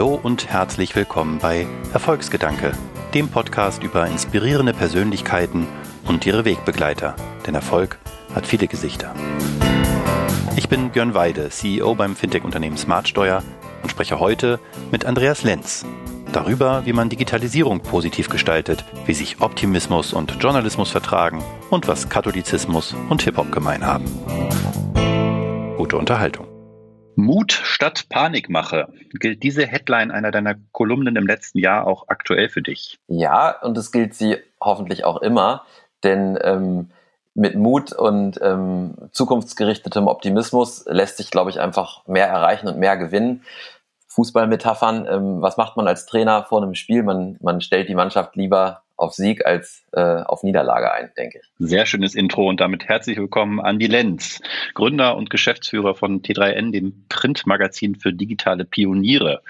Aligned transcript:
Hallo 0.00 0.18
und 0.22 0.48
herzlich 0.48 0.96
willkommen 0.96 1.40
bei 1.40 1.66
Erfolgsgedanke, 1.92 2.72
dem 3.12 3.28
Podcast 3.28 3.82
über 3.82 4.06
inspirierende 4.06 4.72
Persönlichkeiten 4.72 5.66
und 6.06 6.24
ihre 6.24 6.46
Wegbegleiter. 6.46 7.14
Denn 7.46 7.54
Erfolg 7.54 7.98
hat 8.34 8.46
viele 8.46 8.66
Gesichter. 8.66 9.14
Ich 10.56 10.70
bin 10.70 10.88
Björn 10.88 11.12
Weide, 11.12 11.50
CEO 11.50 11.94
beim 11.96 12.16
Fintech-Unternehmen 12.16 12.78
Smartsteuer 12.78 13.42
und 13.82 13.90
spreche 13.90 14.18
heute 14.18 14.58
mit 14.90 15.04
Andreas 15.04 15.42
Lenz 15.42 15.84
darüber, 16.32 16.86
wie 16.86 16.94
man 16.94 17.10
Digitalisierung 17.10 17.80
positiv 17.80 18.30
gestaltet, 18.30 18.86
wie 19.04 19.12
sich 19.12 19.42
Optimismus 19.42 20.14
und 20.14 20.42
Journalismus 20.42 20.92
vertragen 20.92 21.44
und 21.68 21.88
was 21.88 22.08
Katholizismus 22.08 22.96
und 23.10 23.20
Hip-Hop 23.20 23.52
gemein 23.52 23.84
haben. 23.84 24.06
Gute 25.76 25.98
Unterhaltung. 25.98 26.49
Mut 27.20 27.52
statt 27.52 28.08
Panikmache. 28.08 28.88
Gilt 29.12 29.42
diese 29.42 29.66
Headline 29.66 30.10
einer 30.10 30.30
deiner 30.30 30.56
Kolumnen 30.72 31.16
im 31.16 31.26
letzten 31.26 31.58
Jahr 31.58 31.86
auch 31.86 32.08
aktuell 32.08 32.48
für 32.48 32.62
dich? 32.62 32.98
Ja, 33.08 33.60
und 33.60 33.76
es 33.76 33.92
gilt 33.92 34.14
sie 34.14 34.38
hoffentlich 34.60 35.04
auch 35.04 35.20
immer, 35.22 35.64
denn 36.02 36.38
ähm, 36.42 36.90
mit 37.34 37.54
Mut 37.54 37.92
und 37.92 38.40
ähm, 38.42 38.94
zukunftsgerichtetem 39.12 40.08
Optimismus 40.08 40.84
lässt 40.86 41.18
sich, 41.18 41.30
glaube 41.30 41.50
ich, 41.50 41.60
einfach 41.60 42.06
mehr 42.06 42.26
erreichen 42.26 42.68
und 42.68 42.78
mehr 42.78 42.96
gewinnen. 42.96 43.44
Fußballmetaphern, 44.08 45.06
ähm, 45.08 45.42
was 45.42 45.56
macht 45.56 45.76
man 45.76 45.86
als 45.86 46.06
Trainer 46.06 46.44
vor 46.44 46.62
einem 46.62 46.74
Spiel? 46.74 47.02
Man, 47.02 47.36
man 47.40 47.60
stellt 47.60 47.88
die 47.88 47.94
Mannschaft 47.94 48.34
lieber 48.34 48.82
auf 49.00 49.14
Sieg 49.14 49.46
als 49.46 49.86
äh, 49.92 50.00
auf 50.00 50.42
Niederlage 50.42 50.92
ein, 50.92 51.10
denke 51.16 51.40
ich. 51.42 51.50
Sehr 51.58 51.86
schönes 51.86 52.14
Intro 52.14 52.48
und 52.48 52.60
damit 52.60 52.86
herzlich 52.86 53.16
willkommen 53.16 53.58
Andi 53.58 53.86
Lenz, 53.86 54.40
Gründer 54.74 55.16
und 55.16 55.30
Geschäftsführer 55.30 55.94
von 55.94 56.22
T3N, 56.22 56.70
dem 56.70 57.06
Printmagazin 57.08 57.94
für 57.94 58.12
digitale 58.12 58.64
Pioniere. 58.64 59.42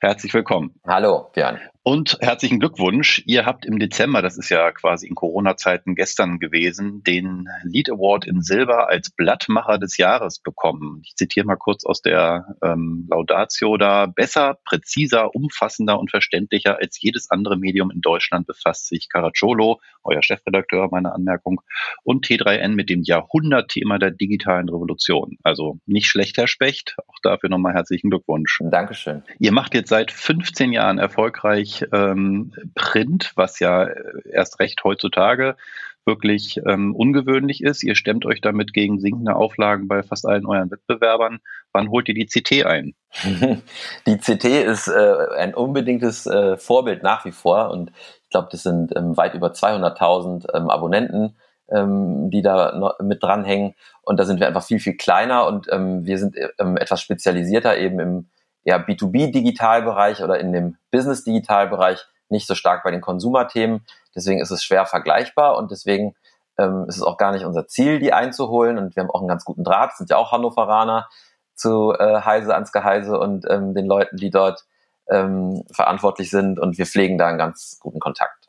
Herzlich 0.00 0.32
willkommen. 0.32 0.74
Hallo, 0.86 1.30
Björn. 1.34 1.60
Und 1.84 2.16
herzlichen 2.20 2.60
Glückwunsch. 2.60 3.24
Ihr 3.26 3.44
habt 3.44 3.66
im 3.66 3.80
Dezember, 3.80 4.22
das 4.22 4.38
ist 4.38 4.50
ja 4.50 4.70
quasi 4.70 5.08
in 5.08 5.16
Corona-Zeiten 5.16 5.96
gestern 5.96 6.38
gewesen, 6.38 7.02
den 7.02 7.48
Lead 7.64 7.90
Award 7.90 8.24
in 8.24 8.40
Silber 8.40 8.88
als 8.88 9.10
Blattmacher 9.10 9.78
des 9.78 9.96
Jahres 9.96 10.38
bekommen. 10.38 11.02
Ich 11.04 11.16
zitiere 11.16 11.44
mal 11.44 11.56
kurz 11.56 11.84
aus 11.84 12.00
der 12.00 12.54
ähm, 12.62 13.08
Laudatio 13.10 13.76
da. 13.78 14.06
Besser, 14.06 14.58
präziser, 14.64 15.34
umfassender 15.34 15.98
und 15.98 16.12
verständlicher 16.12 16.78
als 16.78 17.00
jedes 17.00 17.32
andere 17.32 17.56
Medium 17.56 17.90
in 17.90 18.00
Deutschland 18.00 18.46
befasst 18.46 18.86
sich 18.86 19.08
Caracciolo, 19.08 19.80
euer 20.04 20.22
Chefredakteur, 20.22 20.88
meine 20.92 21.12
Anmerkung, 21.12 21.62
und 22.04 22.24
T3N 22.26 22.76
mit 22.76 22.90
dem 22.90 23.02
Jahrhundertthema 23.02 23.98
der 23.98 24.12
digitalen 24.12 24.68
Revolution. 24.68 25.36
Also 25.42 25.80
nicht 25.86 26.06
schlecht, 26.06 26.36
Herr 26.36 26.46
Specht. 26.46 26.94
Auch 27.08 27.18
dafür 27.24 27.48
nochmal 27.48 27.74
herzlichen 27.74 28.10
Glückwunsch. 28.10 28.60
Dankeschön. 28.62 29.24
Ihr 29.40 29.50
macht 29.50 29.74
jetzt 29.74 29.88
seit 29.88 30.12
15 30.12 30.72
Jahren 30.72 30.98
erfolgreich 30.98 31.71
ähm, 31.92 32.52
Print, 32.74 33.32
was 33.34 33.58
ja 33.60 33.88
erst 34.30 34.60
recht 34.60 34.84
heutzutage 34.84 35.56
wirklich 36.04 36.60
ähm, 36.66 36.94
ungewöhnlich 36.94 37.62
ist. 37.62 37.82
Ihr 37.82 37.94
stemmt 37.94 38.26
euch 38.26 38.40
damit 38.40 38.72
gegen 38.72 38.98
sinkende 38.98 39.36
Auflagen 39.36 39.88
bei 39.88 40.02
fast 40.02 40.26
allen 40.26 40.46
euren 40.46 40.70
Wettbewerbern. 40.70 41.38
Wann 41.72 41.90
holt 41.90 42.08
ihr 42.08 42.14
die 42.14 42.26
CT 42.26 42.66
ein? 42.66 42.94
Die 44.06 44.18
CT 44.18 44.44
ist 44.44 44.88
äh, 44.88 45.14
ein 45.36 45.54
unbedingtes 45.54 46.26
äh, 46.26 46.56
Vorbild 46.56 47.02
nach 47.02 47.24
wie 47.24 47.32
vor 47.32 47.70
und 47.70 47.92
ich 48.24 48.30
glaube, 48.30 48.48
das 48.50 48.62
sind 48.62 48.96
ähm, 48.96 49.16
weit 49.16 49.34
über 49.34 49.48
200.000 49.48 50.56
ähm, 50.56 50.70
Abonnenten, 50.70 51.36
ähm, 51.70 52.30
die 52.30 52.42
da 52.42 52.96
mit 53.00 53.22
dranhängen 53.22 53.74
und 54.02 54.18
da 54.18 54.24
sind 54.24 54.40
wir 54.40 54.48
einfach 54.48 54.64
viel, 54.64 54.80
viel 54.80 54.96
kleiner 54.96 55.46
und 55.46 55.68
ähm, 55.70 56.04
wir 56.06 56.18
sind 56.18 56.36
ähm, 56.58 56.76
etwas 56.76 57.00
spezialisierter 57.00 57.76
eben 57.76 58.00
im 58.00 58.26
ja, 58.64 58.76
B2B-Digitalbereich 58.76 60.22
oder 60.22 60.38
in 60.38 60.52
dem 60.52 60.76
Business-Digitalbereich 60.90 62.06
nicht 62.28 62.46
so 62.46 62.54
stark 62.54 62.82
bei 62.84 62.90
den 62.90 63.00
Konsumerthemen. 63.00 63.84
Deswegen 64.14 64.40
ist 64.40 64.50
es 64.50 64.64
schwer 64.64 64.86
vergleichbar 64.86 65.56
und 65.56 65.70
deswegen 65.70 66.14
ähm, 66.58 66.86
ist 66.88 66.96
es 66.96 67.02
auch 67.02 67.16
gar 67.16 67.32
nicht 67.32 67.44
unser 67.44 67.66
Ziel, 67.66 67.98
die 67.98 68.12
einzuholen. 68.12 68.78
Und 68.78 68.96
wir 68.96 69.02
haben 69.02 69.10
auch 69.10 69.20
einen 69.20 69.28
ganz 69.28 69.44
guten 69.44 69.64
Draht, 69.64 69.96
sind 69.96 70.10
ja 70.10 70.16
auch 70.16 70.32
Hannoveraner 70.32 71.08
zu 71.54 71.92
äh, 71.92 72.20
Heise 72.22 72.54
ans 72.54 72.72
Geheise 72.72 73.18
und 73.18 73.44
ähm, 73.48 73.74
den 73.74 73.86
Leuten, 73.86 74.16
die 74.16 74.30
dort 74.30 74.64
ähm, 75.08 75.64
verantwortlich 75.72 76.30
sind. 76.30 76.58
Und 76.58 76.78
wir 76.78 76.86
pflegen 76.86 77.18
da 77.18 77.28
einen 77.28 77.38
ganz 77.38 77.78
guten 77.80 78.00
Kontakt. 78.00 78.41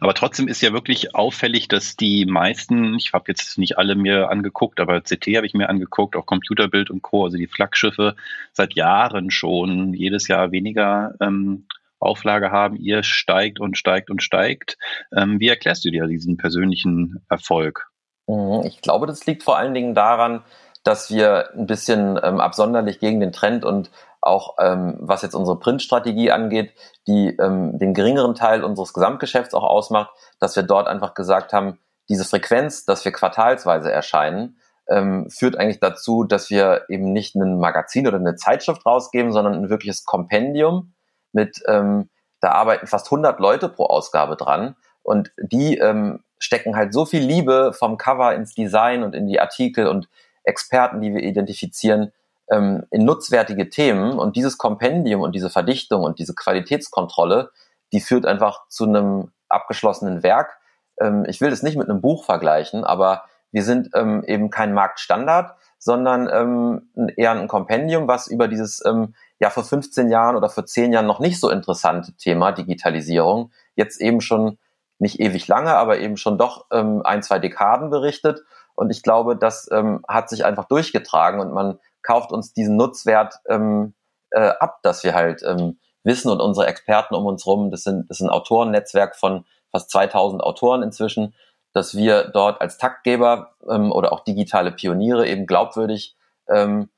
Aber 0.00 0.14
trotzdem 0.14 0.48
ist 0.48 0.60
ja 0.60 0.72
wirklich 0.72 1.14
auffällig, 1.14 1.68
dass 1.68 1.96
die 1.96 2.26
meisten, 2.26 2.94
ich 2.94 3.12
habe 3.12 3.24
jetzt 3.28 3.58
nicht 3.58 3.78
alle 3.78 3.94
mir 3.94 4.30
angeguckt, 4.30 4.80
aber 4.80 5.00
CT 5.00 5.36
habe 5.36 5.46
ich 5.46 5.54
mir 5.54 5.68
angeguckt, 5.68 6.16
auch 6.16 6.26
Computerbild 6.26 6.90
und 6.90 7.02
Co., 7.02 7.24
also 7.24 7.36
die 7.36 7.46
Flaggschiffe 7.46 8.16
seit 8.52 8.74
Jahren 8.74 9.30
schon 9.30 9.94
jedes 9.94 10.28
Jahr 10.28 10.52
weniger 10.52 11.14
ähm, 11.20 11.66
Auflage 11.98 12.50
haben. 12.50 12.76
Ihr 12.76 13.02
steigt 13.02 13.60
und 13.60 13.78
steigt 13.78 14.10
und 14.10 14.22
steigt. 14.22 14.76
Ähm, 15.16 15.40
wie 15.40 15.48
erklärst 15.48 15.84
du 15.84 15.90
dir 15.90 16.06
diesen 16.06 16.36
persönlichen 16.36 17.24
Erfolg? 17.28 17.88
Mhm, 18.26 18.62
ich 18.66 18.80
glaube, 18.80 19.06
das 19.06 19.26
liegt 19.26 19.42
vor 19.42 19.58
allen 19.58 19.74
Dingen 19.74 19.94
daran, 19.94 20.42
dass 20.84 21.10
wir 21.10 21.50
ein 21.54 21.66
bisschen 21.66 22.18
ähm, 22.22 22.40
absonderlich 22.40 23.00
gegen 23.00 23.18
den 23.18 23.32
Trend 23.32 23.64
und 23.64 23.90
auch 24.20 24.56
ähm, 24.58 24.96
was 25.00 25.22
jetzt 25.22 25.34
unsere 25.34 25.58
Printstrategie 25.58 26.30
angeht, 26.30 26.72
die 27.06 27.36
ähm, 27.36 27.78
den 27.78 27.94
geringeren 27.94 28.34
Teil 28.34 28.64
unseres 28.64 28.92
Gesamtgeschäfts 28.92 29.54
auch 29.54 29.64
ausmacht, 29.64 30.10
dass 30.38 30.56
wir 30.56 30.62
dort 30.62 30.86
einfach 30.86 31.14
gesagt 31.14 31.52
haben, 31.52 31.78
diese 32.08 32.24
Frequenz, 32.24 32.84
dass 32.84 33.04
wir 33.04 33.12
quartalsweise 33.12 33.90
erscheinen, 33.90 34.58
ähm, 34.88 35.30
führt 35.30 35.56
eigentlich 35.56 35.80
dazu, 35.80 36.24
dass 36.24 36.50
wir 36.50 36.84
eben 36.88 37.12
nicht 37.12 37.34
ein 37.34 37.58
Magazin 37.58 38.06
oder 38.06 38.18
eine 38.18 38.36
Zeitschrift 38.36 38.84
rausgeben, 38.84 39.32
sondern 39.32 39.54
ein 39.54 39.70
wirkliches 39.70 40.04
Kompendium 40.04 40.94
mit, 41.32 41.62
ähm, 41.66 42.10
da 42.40 42.52
arbeiten 42.52 42.86
fast 42.86 43.06
100 43.06 43.40
Leute 43.40 43.68
pro 43.68 43.86
Ausgabe 43.86 44.36
dran. 44.36 44.76
Und 45.02 45.32
die 45.38 45.78
ähm, 45.78 46.22
stecken 46.38 46.76
halt 46.76 46.92
so 46.92 47.06
viel 47.06 47.22
Liebe 47.22 47.72
vom 47.72 47.96
Cover 47.96 48.34
ins 48.34 48.54
Design 48.54 49.02
und 49.02 49.14
in 49.14 49.26
die 49.26 49.40
Artikel 49.40 49.86
und 49.86 50.08
Experten, 50.44 51.00
die 51.00 51.12
wir 51.12 51.22
identifizieren, 51.22 52.12
ähm, 52.50 52.84
in 52.90 53.04
nutzwertige 53.04 53.70
Themen 53.70 54.18
und 54.18 54.36
dieses 54.36 54.58
Kompendium 54.58 55.22
und 55.22 55.34
diese 55.34 55.50
Verdichtung 55.50 56.02
und 56.02 56.18
diese 56.18 56.34
Qualitätskontrolle, 56.34 57.50
die 57.92 58.00
führt 58.00 58.26
einfach 58.26 58.68
zu 58.68 58.84
einem 58.84 59.32
abgeschlossenen 59.48 60.22
Werk. 60.22 60.58
Ähm, 61.00 61.24
ich 61.26 61.40
will 61.40 61.50
das 61.50 61.62
nicht 61.62 61.76
mit 61.76 61.88
einem 61.88 62.00
Buch 62.00 62.24
vergleichen, 62.24 62.84
aber 62.84 63.24
wir 63.50 63.62
sind 63.62 63.90
ähm, 63.94 64.24
eben 64.26 64.50
kein 64.50 64.74
Marktstandard, 64.74 65.54
sondern 65.78 66.28
ähm, 66.32 67.12
eher 67.16 67.32
ein 67.32 67.48
Kompendium, 67.48 68.08
was 68.08 68.26
über 68.26 68.48
dieses 68.48 68.84
ähm, 68.84 69.14
ja 69.38 69.50
vor 69.50 69.64
15 69.64 70.10
Jahren 70.10 70.36
oder 70.36 70.48
vor 70.48 70.66
10 70.66 70.92
Jahren 70.92 71.06
noch 71.06 71.20
nicht 71.20 71.38
so 71.38 71.50
interessante 71.50 72.12
Thema 72.16 72.52
Digitalisierung 72.52 73.52
jetzt 73.74 74.00
eben 74.00 74.20
schon 74.20 74.58
nicht 74.98 75.20
ewig 75.20 75.46
lange, 75.48 75.74
aber 75.74 75.98
eben 75.98 76.16
schon 76.16 76.38
doch 76.38 76.66
ähm, 76.72 77.02
ein, 77.04 77.22
zwei 77.22 77.38
Dekaden 77.38 77.90
berichtet. 77.90 78.40
Und 78.74 78.90
ich 78.90 79.02
glaube, 79.02 79.36
das 79.36 79.68
ähm, 79.70 80.04
hat 80.08 80.28
sich 80.28 80.44
einfach 80.44 80.64
durchgetragen 80.64 81.40
und 81.40 81.52
man 81.52 81.78
kauft 82.02 82.32
uns 82.32 82.52
diesen 82.52 82.76
Nutzwert 82.76 83.34
ähm, 83.48 83.94
äh, 84.30 84.52
ab, 84.58 84.80
dass 84.82 85.04
wir 85.04 85.14
halt 85.14 85.42
ähm, 85.42 85.78
wissen 86.02 86.30
und 86.30 86.40
unsere 86.40 86.66
Experten 86.66 87.14
um 87.14 87.26
uns 87.26 87.46
rum, 87.46 87.70
das 87.70 87.82
sind, 87.82 88.10
das 88.10 88.20
ist 88.20 88.26
ein 88.26 88.30
Autorennetzwerk 88.30 89.16
von 89.16 89.44
fast 89.70 89.90
2000 89.90 90.42
Autoren 90.42 90.82
inzwischen, 90.82 91.34
dass 91.72 91.96
wir 91.96 92.28
dort 92.28 92.60
als 92.60 92.78
Taktgeber 92.78 93.54
ähm, 93.68 93.90
oder 93.90 94.12
auch 94.12 94.20
digitale 94.20 94.70
Pioniere 94.70 95.26
eben 95.26 95.46
glaubwürdig, 95.46 96.16
ähm, 96.48 96.90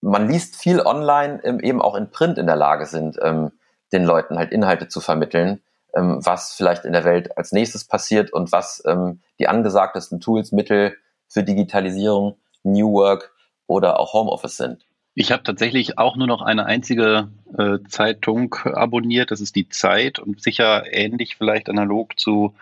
man 0.00 0.28
liest 0.28 0.56
viel 0.56 0.80
online, 0.80 1.40
ähm, 1.44 1.60
eben 1.60 1.80
auch 1.80 1.94
in 1.94 2.10
Print 2.10 2.38
in 2.38 2.46
der 2.46 2.56
Lage 2.56 2.86
sind, 2.86 3.18
ähm, 3.22 3.52
den 3.92 4.04
Leuten 4.04 4.38
halt 4.38 4.50
Inhalte 4.50 4.88
zu 4.88 5.00
vermitteln, 5.00 5.62
ähm, 5.94 6.18
was 6.24 6.54
vielleicht 6.54 6.84
in 6.84 6.92
der 6.92 7.04
Welt 7.04 7.36
als 7.38 7.52
nächstes 7.52 7.86
passiert 7.86 8.32
und 8.32 8.52
was 8.52 8.82
ähm, 8.86 9.20
die 9.38 9.48
angesagtesten 9.48 10.20
Tools, 10.20 10.50
Mittel 10.52 10.96
für 11.32 11.42
Digitalisierung, 11.42 12.36
New 12.62 12.92
Work 12.92 13.32
oder 13.66 13.98
auch 13.98 14.12
Homeoffice 14.12 14.56
sind. 14.56 14.86
Ich 15.14 15.30
habe 15.30 15.42
tatsächlich 15.42 15.98
auch 15.98 16.16
nur 16.16 16.26
noch 16.26 16.42
eine 16.42 16.64
einzige 16.66 17.28
äh, 17.58 17.78
Zeitung 17.88 18.54
abonniert, 18.64 19.30
das 19.30 19.40
ist 19.40 19.56
die 19.56 19.68
Zeit 19.68 20.18
und 20.18 20.40
sicher 20.42 20.84
ähnlich 20.90 21.36
vielleicht 21.36 21.68
analog 21.68 22.18
zu 22.18 22.54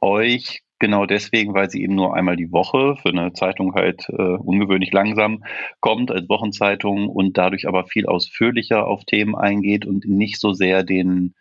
euch, 0.00 0.62
genau 0.78 1.06
deswegen, 1.06 1.54
weil 1.54 1.70
sie 1.70 1.82
eben 1.82 1.94
nur 1.94 2.14
einmal 2.14 2.36
die 2.36 2.52
Woche 2.52 2.96
für 2.96 3.10
eine 3.10 3.32
Zeitung 3.32 3.74
halt 3.74 4.08
äh, 4.08 4.14
ungewöhnlich 4.14 4.92
langsam 4.92 5.44
kommt 5.80 6.10
als 6.10 6.28
Wochenzeitung 6.28 7.08
und 7.08 7.36
dadurch 7.36 7.68
aber 7.68 7.84
viel 7.84 8.06
ausführlicher 8.06 8.86
auf 8.86 9.04
Themen 9.04 9.34
eingeht 9.34 9.84
und 9.84 10.06
nicht 10.06 10.40
so 10.40 10.52
sehr 10.52 10.84
den 10.84 11.34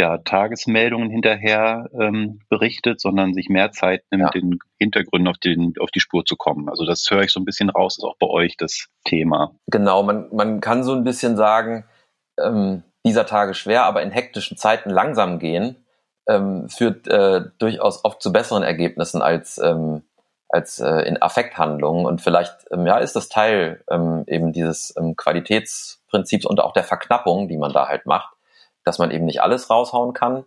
ja, 0.00 0.16
Tagesmeldungen 0.16 1.10
hinterher 1.10 1.90
ähm, 1.92 2.40
berichtet, 2.48 3.02
sondern 3.02 3.34
sich 3.34 3.50
mehr 3.50 3.70
Zeit 3.70 4.02
nimmt, 4.10 4.22
ja. 4.22 4.30
den 4.30 4.58
Hintergründen 4.78 5.28
auf, 5.28 5.36
den, 5.36 5.74
auf 5.78 5.90
die 5.90 6.00
Spur 6.00 6.24
zu 6.24 6.36
kommen. 6.36 6.70
Also 6.70 6.86
das 6.86 7.06
höre 7.10 7.22
ich 7.22 7.32
so 7.32 7.38
ein 7.38 7.44
bisschen 7.44 7.68
raus, 7.68 7.98
ist 7.98 8.04
auch 8.04 8.16
bei 8.18 8.26
euch 8.26 8.56
das 8.56 8.88
Thema. 9.04 9.52
Genau, 9.66 10.02
man, 10.02 10.28
man 10.34 10.60
kann 10.60 10.84
so 10.84 10.94
ein 10.94 11.04
bisschen 11.04 11.36
sagen, 11.36 11.84
ähm, 12.42 12.82
dieser 13.04 13.26
Tage 13.26 13.52
schwer, 13.52 13.84
aber 13.84 14.02
in 14.02 14.10
hektischen 14.10 14.56
Zeiten 14.56 14.88
langsam 14.88 15.38
gehen, 15.38 15.76
ähm, 16.26 16.70
führt 16.70 17.06
äh, 17.06 17.42
durchaus 17.58 18.02
oft 18.04 18.22
zu 18.22 18.32
besseren 18.32 18.62
Ergebnissen 18.62 19.20
als, 19.20 19.58
ähm, 19.58 20.02
als 20.48 20.78
äh, 20.78 21.02
in 21.02 21.20
Affekthandlungen. 21.20 22.06
Und 22.06 22.22
vielleicht 22.22 22.56
ähm, 22.70 22.86
ja, 22.86 22.96
ist 22.96 23.16
das 23.16 23.28
Teil 23.28 23.84
ähm, 23.90 24.24
eben 24.26 24.52
dieses 24.52 24.94
ähm, 24.98 25.14
Qualitätsprinzips 25.14 26.46
und 26.46 26.60
auch 26.60 26.72
der 26.72 26.84
Verknappung, 26.84 27.48
die 27.48 27.58
man 27.58 27.74
da 27.74 27.86
halt 27.86 28.06
macht 28.06 28.34
dass 28.90 28.98
man 28.98 29.12
eben 29.12 29.24
nicht 29.24 29.40
alles 29.40 29.70
raushauen 29.70 30.14
kann. 30.14 30.44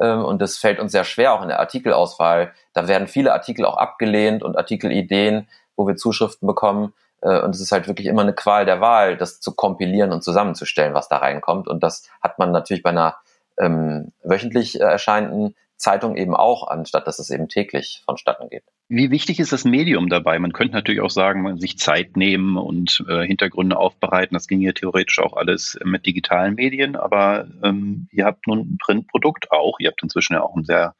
Ähm, 0.00 0.24
und 0.24 0.40
das 0.40 0.56
fällt 0.56 0.80
uns 0.80 0.92
sehr 0.92 1.04
schwer, 1.04 1.34
auch 1.34 1.42
in 1.42 1.48
der 1.48 1.60
Artikelauswahl. 1.60 2.54
Da 2.72 2.88
werden 2.88 3.06
viele 3.06 3.34
Artikel 3.34 3.66
auch 3.66 3.76
abgelehnt 3.76 4.42
und 4.42 4.56
Artikelideen, 4.56 5.46
wo 5.76 5.86
wir 5.86 5.96
Zuschriften 5.96 6.46
bekommen. 6.46 6.94
Äh, 7.20 7.42
und 7.42 7.54
es 7.54 7.60
ist 7.60 7.70
halt 7.70 7.88
wirklich 7.88 8.06
immer 8.06 8.22
eine 8.22 8.32
Qual 8.32 8.64
der 8.64 8.80
Wahl, 8.80 9.18
das 9.18 9.40
zu 9.40 9.54
kompilieren 9.54 10.10
und 10.10 10.24
zusammenzustellen, 10.24 10.94
was 10.94 11.08
da 11.10 11.18
reinkommt. 11.18 11.68
Und 11.68 11.82
das 11.82 12.08
hat 12.22 12.38
man 12.38 12.50
natürlich 12.50 12.82
bei 12.82 12.88
einer 12.88 13.16
ähm, 13.60 14.12
wöchentlich 14.22 14.80
äh, 14.80 14.84
erscheinenden 14.84 15.54
Zeitung 15.82 16.16
eben 16.16 16.34
auch, 16.34 16.68
anstatt 16.68 17.06
dass 17.06 17.18
es 17.18 17.28
eben 17.30 17.48
täglich 17.48 18.02
vonstatten 18.06 18.48
geht. 18.48 18.62
Wie 18.88 19.10
wichtig 19.10 19.40
ist 19.40 19.52
das 19.52 19.64
Medium 19.64 20.08
dabei? 20.08 20.38
Man 20.38 20.52
könnte 20.52 20.74
natürlich 20.74 21.00
auch 21.00 21.10
sagen, 21.10 21.42
man 21.42 21.58
sich 21.58 21.76
Zeit 21.76 22.16
nehmen 22.16 22.56
und 22.56 23.04
äh, 23.08 23.26
Hintergründe 23.26 23.76
aufbereiten. 23.76 24.34
Das 24.34 24.46
ging 24.46 24.60
ja 24.60 24.72
theoretisch 24.72 25.18
auch 25.18 25.36
alles 25.36 25.78
mit 25.84 26.06
digitalen 26.06 26.54
Medien, 26.54 26.94
aber 26.94 27.48
ähm, 27.64 28.08
ihr 28.12 28.24
habt 28.24 28.46
nun 28.46 28.60
ein 28.60 28.78
Printprodukt 28.78 29.50
auch. 29.50 29.80
Ihr 29.80 29.88
habt 29.88 30.02
inzwischen 30.02 30.34
ja 30.34 30.42
auch 30.42 30.54
ein 30.54 30.64
sehr 30.64 30.94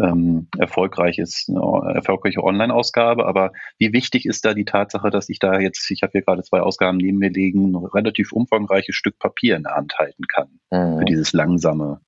ähm, 0.00 0.48
erfolgreiches, 0.56 1.46
eine 1.48 1.94
erfolgreiche 1.94 2.44
Online-Ausgabe. 2.44 3.26
Aber 3.26 3.52
wie 3.78 3.92
wichtig 3.92 4.24
ist 4.24 4.44
da 4.44 4.54
die 4.54 4.64
Tatsache, 4.64 5.10
dass 5.10 5.28
ich 5.28 5.40
da 5.40 5.58
jetzt, 5.58 5.90
ich 5.90 6.02
habe 6.02 6.12
hier 6.12 6.22
gerade 6.22 6.42
zwei 6.42 6.60
Ausgaben 6.60 6.98
neben 6.98 7.18
mir 7.18 7.30
liegen, 7.30 7.74
ein 7.74 7.86
relativ 7.86 8.32
umfangreiches 8.32 8.94
Stück 8.94 9.18
Papier 9.18 9.56
in 9.56 9.64
der 9.64 9.74
Hand 9.74 9.98
halten 9.98 10.24
kann 10.32 10.60
mhm. 10.70 10.98
für 10.98 11.04
dieses 11.04 11.32
langsame 11.32 12.00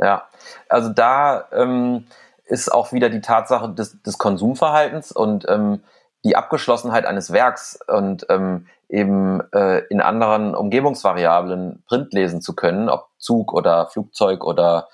ja, 0.00 0.28
also 0.68 0.88
da 0.88 1.46
ähm, 1.52 2.06
ist 2.44 2.72
auch 2.72 2.92
wieder 2.92 3.10
die 3.10 3.20
Tatsache 3.20 3.72
des, 3.72 4.02
des 4.02 4.18
Konsumverhaltens 4.18 5.12
und 5.12 5.46
ähm, 5.48 5.82
die 6.24 6.36
Abgeschlossenheit 6.36 7.06
eines 7.06 7.32
Werks 7.32 7.78
und 7.86 8.26
ähm, 8.28 8.66
eben 8.88 9.40
äh, 9.52 9.78
in 9.88 10.00
anderen 10.00 10.54
Umgebungsvariablen 10.54 11.82
Print 11.86 12.12
lesen 12.12 12.40
zu 12.40 12.54
können, 12.54 12.88
ob 12.88 13.08
Zug 13.18 13.52
oder 13.52 13.86
Flugzeug 13.88 14.44
oder 14.44 14.88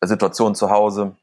Situation 0.00 0.54
zu 0.54 0.70
Hause 0.70 1.16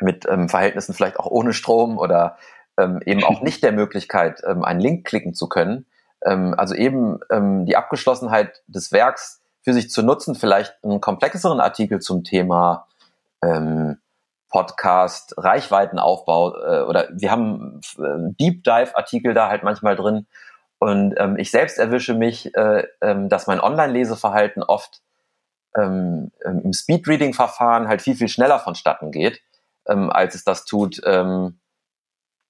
mit 0.00 0.26
ähm, 0.28 0.48
Verhältnissen 0.48 0.94
vielleicht 0.94 1.18
auch 1.18 1.26
ohne 1.26 1.52
Strom 1.52 1.98
oder 1.98 2.38
ähm, 2.78 3.00
eben 3.04 3.22
auch 3.24 3.40
nicht 3.42 3.62
der 3.62 3.72
Möglichkeit, 3.72 4.42
ähm, 4.46 4.64
einen 4.64 4.80
Link 4.80 5.06
klicken 5.06 5.34
zu 5.34 5.48
können. 5.48 5.86
Ähm, 6.24 6.54
also 6.56 6.74
eben 6.74 7.20
ähm, 7.30 7.66
die 7.66 7.76
Abgeschlossenheit 7.76 8.62
des 8.66 8.90
Werks 8.92 9.42
für 9.64 9.72
sich 9.72 9.90
zu 9.90 10.02
nutzen, 10.02 10.34
vielleicht 10.34 10.76
einen 10.84 11.00
komplexeren 11.00 11.58
Artikel 11.58 12.00
zum 12.00 12.22
Thema 12.22 12.86
ähm, 13.42 13.98
Podcast, 14.50 15.34
Reichweitenaufbau 15.36 16.56
äh, 16.56 16.82
oder 16.82 17.08
wir 17.12 17.30
haben 17.30 17.80
äh, 17.98 18.32
Deep 18.38 18.62
Dive 18.62 18.96
Artikel 18.96 19.34
da 19.34 19.48
halt 19.48 19.64
manchmal 19.64 19.96
drin 19.96 20.26
und 20.78 21.14
ähm, 21.16 21.38
ich 21.38 21.50
selbst 21.50 21.78
erwische 21.78 22.14
mich, 22.14 22.54
äh, 22.54 22.86
ähm, 23.00 23.28
dass 23.30 23.46
mein 23.46 23.58
Online-Leseverhalten 23.58 24.62
oft 24.62 25.00
ähm, 25.76 26.30
ähm 26.44 26.60
im 26.62 26.72
Speedreading-Verfahren 26.72 27.88
halt 27.88 28.02
viel, 28.02 28.14
viel 28.14 28.28
schneller 28.28 28.58
vonstatten 28.58 29.10
geht, 29.10 29.40
ähm, 29.88 30.10
als 30.10 30.34
es 30.34 30.44
das 30.44 30.66
tut 30.66 31.00
ähm, 31.06 31.58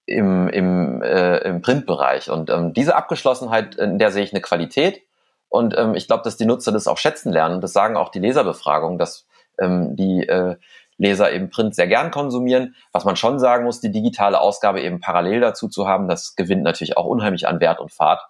im, 0.06 0.48
im, 0.48 1.00
äh, 1.02 1.38
im 1.38 1.62
Printbereich. 1.62 2.28
Und 2.28 2.50
ähm, 2.50 2.74
diese 2.74 2.96
Abgeschlossenheit, 2.96 3.76
in 3.76 3.98
der 3.98 4.10
sehe 4.10 4.24
ich 4.24 4.32
eine 4.32 4.42
Qualität 4.42 5.02
und 5.48 5.76
ähm, 5.76 5.94
ich 5.94 6.06
glaube, 6.06 6.22
dass 6.24 6.36
die 6.36 6.46
Nutzer 6.46 6.72
das 6.72 6.88
auch 6.88 6.98
schätzen 6.98 7.32
lernen. 7.32 7.60
Das 7.60 7.72
sagen 7.72 7.96
auch 7.96 8.10
die 8.10 8.18
Leserbefragungen, 8.18 8.98
dass 8.98 9.26
ähm, 9.58 9.96
die 9.96 10.26
äh, 10.26 10.56
Leser 10.96 11.32
eben 11.32 11.50
Print 11.50 11.74
sehr 11.74 11.86
gern 11.86 12.10
konsumieren. 12.10 12.74
Was 12.92 13.04
man 13.04 13.16
schon 13.16 13.38
sagen 13.38 13.64
muss, 13.64 13.80
die 13.80 13.90
digitale 13.90 14.40
Ausgabe 14.40 14.80
eben 14.80 15.00
parallel 15.00 15.40
dazu 15.40 15.68
zu 15.68 15.86
haben, 15.88 16.08
das 16.08 16.36
gewinnt 16.36 16.62
natürlich 16.62 16.96
auch 16.96 17.06
unheimlich 17.06 17.48
an 17.48 17.60
Wert 17.60 17.80
und 17.80 17.92
Fahrt. 17.92 18.22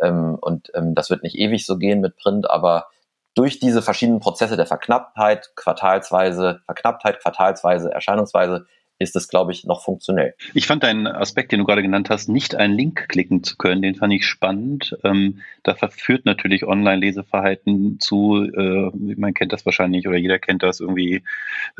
Ähm, 0.00 0.36
und 0.40 0.70
ähm, 0.74 0.94
das 0.94 1.10
wird 1.10 1.22
nicht 1.22 1.36
ewig 1.36 1.66
so 1.66 1.78
gehen 1.78 2.00
mit 2.00 2.16
Print, 2.16 2.48
aber 2.48 2.86
durch 3.34 3.60
diese 3.60 3.80
verschiedenen 3.80 4.20
Prozesse 4.20 4.56
der 4.56 4.66
Verknapptheit, 4.66 5.52
quartalsweise, 5.54 6.60
Verknapptheit, 6.66 7.20
quartalsweise, 7.20 7.92
Erscheinungsweise, 7.92 8.66
ist 9.00 9.16
es, 9.16 9.28
glaube 9.28 9.50
ich, 9.50 9.64
noch 9.64 9.82
funktionell. 9.82 10.34
Ich 10.52 10.66
fand 10.66 10.82
deinen 10.82 11.06
Aspekt, 11.06 11.52
den 11.52 11.58
du 11.58 11.64
gerade 11.64 11.80
genannt 11.80 12.10
hast, 12.10 12.28
nicht 12.28 12.54
einen 12.54 12.74
Link 12.74 13.08
klicken 13.08 13.42
zu 13.42 13.56
können, 13.56 13.80
den 13.80 13.94
fand 13.94 14.12
ich 14.12 14.26
spannend. 14.26 14.96
Ähm, 15.04 15.40
da 15.62 15.74
verführt 15.74 16.26
natürlich 16.26 16.66
Online-Leseverhalten 16.66 17.98
zu, 17.98 18.44
äh, 18.44 18.90
man 19.16 19.32
kennt 19.32 19.54
das 19.54 19.64
wahrscheinlich 19.64 20.06
oder 20.06 20.18
jeder 20.18 20.38
kennt 20.38 20.62
das, 20.62 20.80
irgendwie 20.80 21.22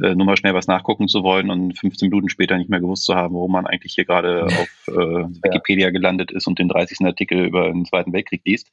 äh, 0.02 0.14
nur 0.14 0.25
mal 0.25 0.38
schnell 0.38 0.55
was 0.55 0.67
nachgucken 0.67 1.08
zu 1.08 1.22
wollen 1.22 1.50
und 1.50 1.78
15 1.78 2.08
Minuten 2.08 2.31
später 2.31 2.56
nicht 2.56 2.70
mehr 2.70 2.81
gewusst 2.81 3.05
zu 3.05 3.14
haben, 3.14 3.34
wo 3.34 3.49
man 3.49 3.66
eigentlich 3.66 3.94
hier 3.94 4.06
gerade 4.06 4.44
auf 4.46 4.88
äh, 4.88 4.94
Wikipedia 4.94 5.88
ja. 5.88 5.90
gelandet 5.90 6.32
ist 6.32 6.46
und 6.46 6.58
den 6.58 6.69
30. 6.69 7.00
Artikel 7.02 7.44
über 7.44 7.69
den 7.69 7.84
Zweiten 7.84 8.14
Weltkrieg 8.14 8.40
liest. 8.46 8.70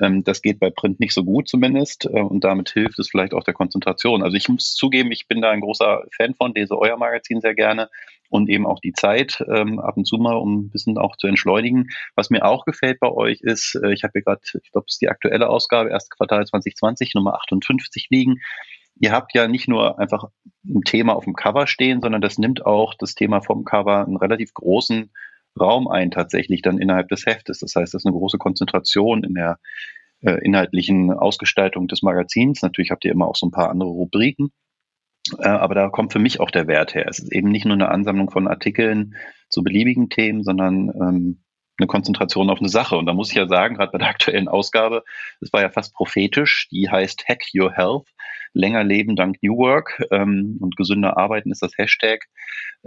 Ähm, 0.00 0.24
das 0.24 0.40
geht 0.40 0.58
bei 0.58 0.70
Print 0.70 1.00
nicht 1.00 1.12
so 1.12 1.22
gut 1.22 1.48
zumindest 1.48 2.06
äh, 2.06 2.20
und 2.20 2.44
damit 2.44 2.70
hilft 2.70 2.98
es 2.98 3.10
vielleicht 3.10 3.34
auch 3.34 3.44
der 3.44 3.54
Konzentration. 3.54 4.22
Also 4.22 4.38
ich 4.38 4.48
muss 4.48 4.74
zugeben, 4.74 5.12
ich 5.12 5.28
bin 5.28 5.42
da 5.42 5.50
ein 5.50 5.60
großer 5.60 6.04
Fan 6.16 6.34
von, 6.34 6.54
lese 6.54 6.78
euer 6.78 6.96
Magazin 6.96 7.42
sehr 7.42 7.54
gerne 7.54 7.89
und 8.30 8.48
eben 8.48 8.66
auch 8.66 8.78
die 8.78 8.92
Zeit 8.92 9.44
ähm, 9.52 9.80
ab 9.80 9.96
und 9.96 10.06
zu 10.06 10.16
mal, 10.16 10.36
um 10.36 10.60
ein 10.60 10.70
bisschen 10.70 10.96
auch 10.98 11.16
zu 11.16 11.26
entschleunigen. 11.26 11.88
Was 12.14 12.30
mir 12.30 12.44
auch 12.44 12.64
gefällt 12.64 13.00
bei 13.00 13.10
euch 13.10 13.40
ist, 13.42 13.74
äh, 13.82 13.92
ich 13.92 14.04
habe 14.04 14.12
hier 14.14 14.22
gerade, 14.22 14.40
ich 14.62 14.70
glaube, 14.70 14.86
es 14.88 14.94
ist 14.94 15.02
die 15.02 15.08
aktuelle 15.08 15.48
Ausgabe, 15.48 15.90
erste 15.90 16.14
Quartal 16.16 16.46
2020, 16.46 17.14
Nummer 17.14 17.34
58 17.34 18.06
liegen. 18.10 18.40
Ihr 18.94 19.12
habt 19.12 19.34
ja 19.34 19.48
nicht 19.48 19.66
nur 19.66 19.98
einfach 19.98 20.24
ein 20.64 20.82
Thema 20.82 21.14
auf 21.14 21.24
dem 21.24 21.34
Cover 21.34 21.66
stehen, 21.66 22.00
sondern 22.02 22.20
das 22.20 22.38
nimmt 22.38 22.64
auch 22.64 22.94
das 22.98 23.14
Thema 23.14 23.40
vom 23.40 23.64
Cover 23.64 24.04
einen 24.06 24.16
relativ 24.16 24.54
großen 24.54 25.10
Raum 25.58 25.88
ein, 25.88 26.10
tatsächlich 26.10 26.62
dann 26.62 26.78
innerhalb 26.78 27.08
des 27.08 27.26
Heftes. 27.26 27.58
Das 27.58 27.74
heißt, 27.74 27.94
das 27.94 28.02
ist 28.02 28.06
eine 28.06 28.16
große 28.16 28.38
Konzentration 28.38 29.24
in 29.24 29.34
der 29.34 29.58
äh, 30.20 30.38
inhaltlichen 30.44 31.12
Ausgestaltung 31.12 31.88
des 31.88 32.02
Magazins. 32.02 32.62
Natürlich 32.62 32.90
habt 32.90 33.04
ihr 33.04 33.12
immer 33.12 33.26
auch 33.26 33.36
so 33.36 33.46
ein 33.46 33.50
paar 33.50 33.70
andere 33.70 33.88
Rubriken. 33.88 34.52
Äh, 35.38 35.48
aber 35.48 35.74
da 35.74 35.88
kommt 35.88 36.12
für 36.12 36.18
mich 36.18 36.40
auch 36.40 36.50
der 36.50 36.66
Wert 36.66 36.94
her. 36.94 37.06
Es 37.08 37.18
ist 37.18 37.32
eben 37.32 37.50
nicht 37.50 37.64
nur 37.64 37.74
eine 37.74 37.88
Ansammlung 37.88 38.30
von 38.30 38.48
Artikeln 38.48 39.14
zu 39.48 39.62
beliebigen 39.62 40.08
Themen, 40.08 40.42
sondern 40.42 40.90
ähm, 40.90 41.42
eine 41.78 41.86
Konzentration 41.86 42.50
auf 42.50 42.60
eine 42.60 42.68
Sache. 42.68 42.96
Und 42.96 43.06
da 43.06 43.14
muss 43.14 43.30
ich 43.30 43.36
ja 43.36 43.46
sagen, 43.46 43.76
gerade 43.76 43.92
bei 43.92 43.98
der 43.98 44.08
aktuellen 44.08 44.48
Ausgabe, 44.48 45.02
das 45.40 45.52
war 45.52 45.62
ja 45.62 45.70
fast 45.70 45.94
prophetisch, 45.94 46.68
die 46.70 46.90
heißt 46.90 47.24
Hack 47.28 47.42
Your 47.54 47.72
Health, 47.72 48.08
länger 48.52 48.84
leben 48.84 49.16
dank 49.16 49.36
New 49.42 49.56
Work 49.56 50.02
ähm, 50.10 50.58
und 50.60 50.76
gesünder 50.76 51.16
arbeiten 51.16 51.50
ist 51.50 51.62
das 51.62 51.76
Hashtag. 51.76 52.26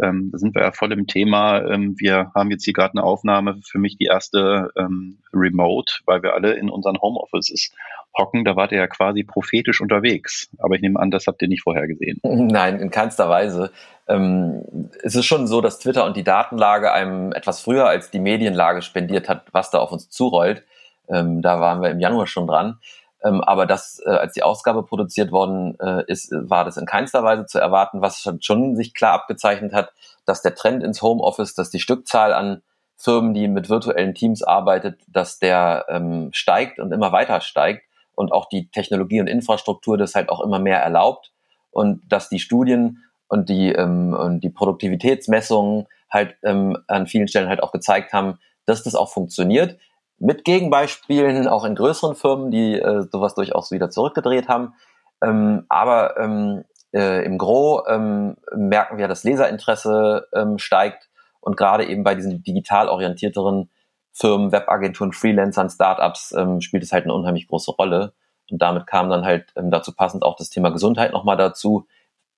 Ähm, 0.01 0.30
da 0.31 0.38
sind 0.38 0.56
wir 0.56 0.63
ja 0.63 0.71
voll 0.71 0.92
im 0.92 1.07
Thema. 1.07 1.62
Ähm, 1.62 1.95
wir 1.98 2.31
haben 2.36 2.51
jetzt 2.51 2.65
hier 2.65 2.74
gerade 2.74 2.94
eine 2.94 3.04
Aufnahme, 3.04 3.60
für 3.63 3.77
mich 3.77 3.98
die 3.98 4.06
erste 4.06 4.71
ähm, 4.77 5.19
Remote, 5.33 5.94
weil 6.06 6.24
wir 6.24 6.33
alle 6.33 6.54
in 6.54 6.69
unseren 6.69 6.97
Homeoffices 6.99 7.71
hocken. 8.18 8.44
Da 8.44 8.56
wart 8.56 8.71
ihr 8.71 8.80
ja 8.80 8.87
quasi 8.87 9.23
prophetisch 9.23 9.81
unterwegs. 9.81 10.49
Aber 10.57 10.76
ich 10.76 10.81
nehme 10.81 10.99
an, 10.99 11.11
das 11.11 11.28
habt 11.28 11.42
ihr 11.42 11.47
nicht 11.47 11.64
vorher 11.64 11.87
gesehen. 11.87 12.19
Nein, 12.23 12.80
in 12.80 12.90
keinster 12.90 13.30
Weise. 13.30 13.71
Ähm, 14.07 14.90
es 15.04 15.16
ist 15.16 15.26
schon 15.26 15.47
so, 15.47 15.61
dass 15.61 15.80
Twitter 15.80 16.06
und 16.06 16.18
die 16.18 16.23
Datenlage 16.23 16.92
einem 16.92 17.31
etwas 17.31 17.61
früher 17.61 17.87
als 17.87 18.11
die 18.11 18.19
Medienlage 18.19 18.81
spendiert 18.81 19.30
hat, 19.30 19.45
was 19.52 19.71
da 19.71 19.80
auf 19.80 19.92
uns 19.92 20.09
zurollt. 20.09 20.64
Ähm, 21.09 21.42
da 21.42 21.59
waren 21.59 21.81
wir 21.81 21.92
im 21.92 21.99
Januar 21.99 22.28
schon 22.28 22.47
dran. 22.47 22.80
Ähm, 23.23 23.42
aber 23.42 23.65
das, 23.65 24.01
äh, 24.06 24.09
als 24.09 24.33
die 24.33 24.44
Ausgabe 24.44 24.83
produziert 24.83 25.31
worden 25.31 25.80
äh, 25.80 26.03
ist, 26.07 26.31
war 26.31 26.65
das 26.65 26.77
in 26.77 26.85
keinster 26.85 27.23
Weise 27.23 27.45
zu 27.45 27.59
erwarten, 27.59 28.01
was 28.01 28.30
schon, 28.42 28.75
sich 28.75 28.94
klar 28.94 29.13
abgezeichnet 29.13 29.73
hat, 29.73 29.94
dass 30.25 30.42
der 30.42 30.56
Trend 30.56 30.83
ins 30.83 31.01
Homeoffice, 31.01 31.56
dass 31.56 31.69
die 31.69 31.80
Stückzahl 31.80 32.33
an 32.33 32.61
Firmen, 32.97 33.33
die 33.33 33.47
mit 33.47 33.69
virtuellen 33.69 34.13
Teams 34.13 34.44
arbeitet, 34.44 34.99
dass 35.07 35.39
der 35.39 35.85
ähm, 35.89 36.30
steigt 36.33 36.80
und 36.80 36.92
immer 36.92 37.11
weiter 37.11 37.42
steigt 37.42 37.83
und 38.15 38.31
auch 38.31 38.47
die 38.47 38.69
Technologie 38.69 39.19
und 39.19 39.27
Infrastruktur 39.27 39.97
das 39.97 40.15
halt 40.15 40.30
auch 40.30 40.42
immer 40.42 40.59
mehr 40.59 40.80
erlaubt 40.80 41.31
und 41.71 42.01
dass 42.07 42.30
die 42.30 42.39
Studien 42.39 43.03
und 43.27 43.49
die, 43.49 43.71
ähm, 43.71 44.13
und 44.13 44.42
die 44.42 44.49
Produktivitätsmessungen 44.49 45.87
halt 46.09 46.35
ähm, 46.44 46.77
an 46.87 47.07
vielen 47.07 47.27
Stellen 47.27 47.49
halt 47.49 47.63
auch 47.63 47.71
gezeigt 47.71 48.13
haben, 48.13 48.37
dass 48.65 48.83
das 48.83 48.95
auch 48.95 49.09
funktioniert. 49.11 49.77
Mit 50.19 50.45
Gegenbeispielen 50.45 51.47
auch 51.47 51.65
in 51.65 51.75
größeren 51.75 52.15
Firmen, 52.15 52.51
die 52.51 52.79
äh, 52.79 53.03
sowas 53.11 53.35
durchaus 53.35 53.71
wieder 53.71 53.89
zurückgedreht 53.89 54.47
haben. 54.47 54.73
Ähm, 55.21 55.65
aber 55.69 56.17
ähm, 56.17 56.63
äh, 56.93 57.25
im 57.25 57.37
Gro 57.37 57.85
ähm, 57.87 58.37
merken 58.55 58.97
wir, 58.97 59.07
dass 59.07 59.23
Leserinteresse 59.23 60.27
ähm, 60.33 60.57
steigt 60.59 61.09
und 61.39 61.57
gerade 61.57 61.85
eben 61.85 62.03
bei 62.03 62.15
diesen 62.15 62.43
digital 62.43 62.87
orientierteren 62.87 63.69
Firmen, 64.13 64.51
Webagenturen, 64.51 65.11
Freelancern, 65.11 65.69
Startups 65.69 66.33
ähm, 66.37 66.61
spielt 66.61 66.83
es 66.83 66.93
halt 66.93 67.05
eine 67.05 67.13
unheimlich 67.13 67.47
große 67.47 67.71
Rolle. 67.71 68.13
Und 68.49 68.61
damit 68.61 68.85
kam 68.85 69.09
dann 69.09 69.25
halt 69.25 69.51
ähm, 69.55 69.71
dazu 69.71 69.93
passend 69.93 70.23
auch 70.23 70.35
das 70.35 70.49
Thema 70.49 70.69
Gesundheit 70.69 71.11
nochmal 71.11 71.37
dazu. 71.37 71.87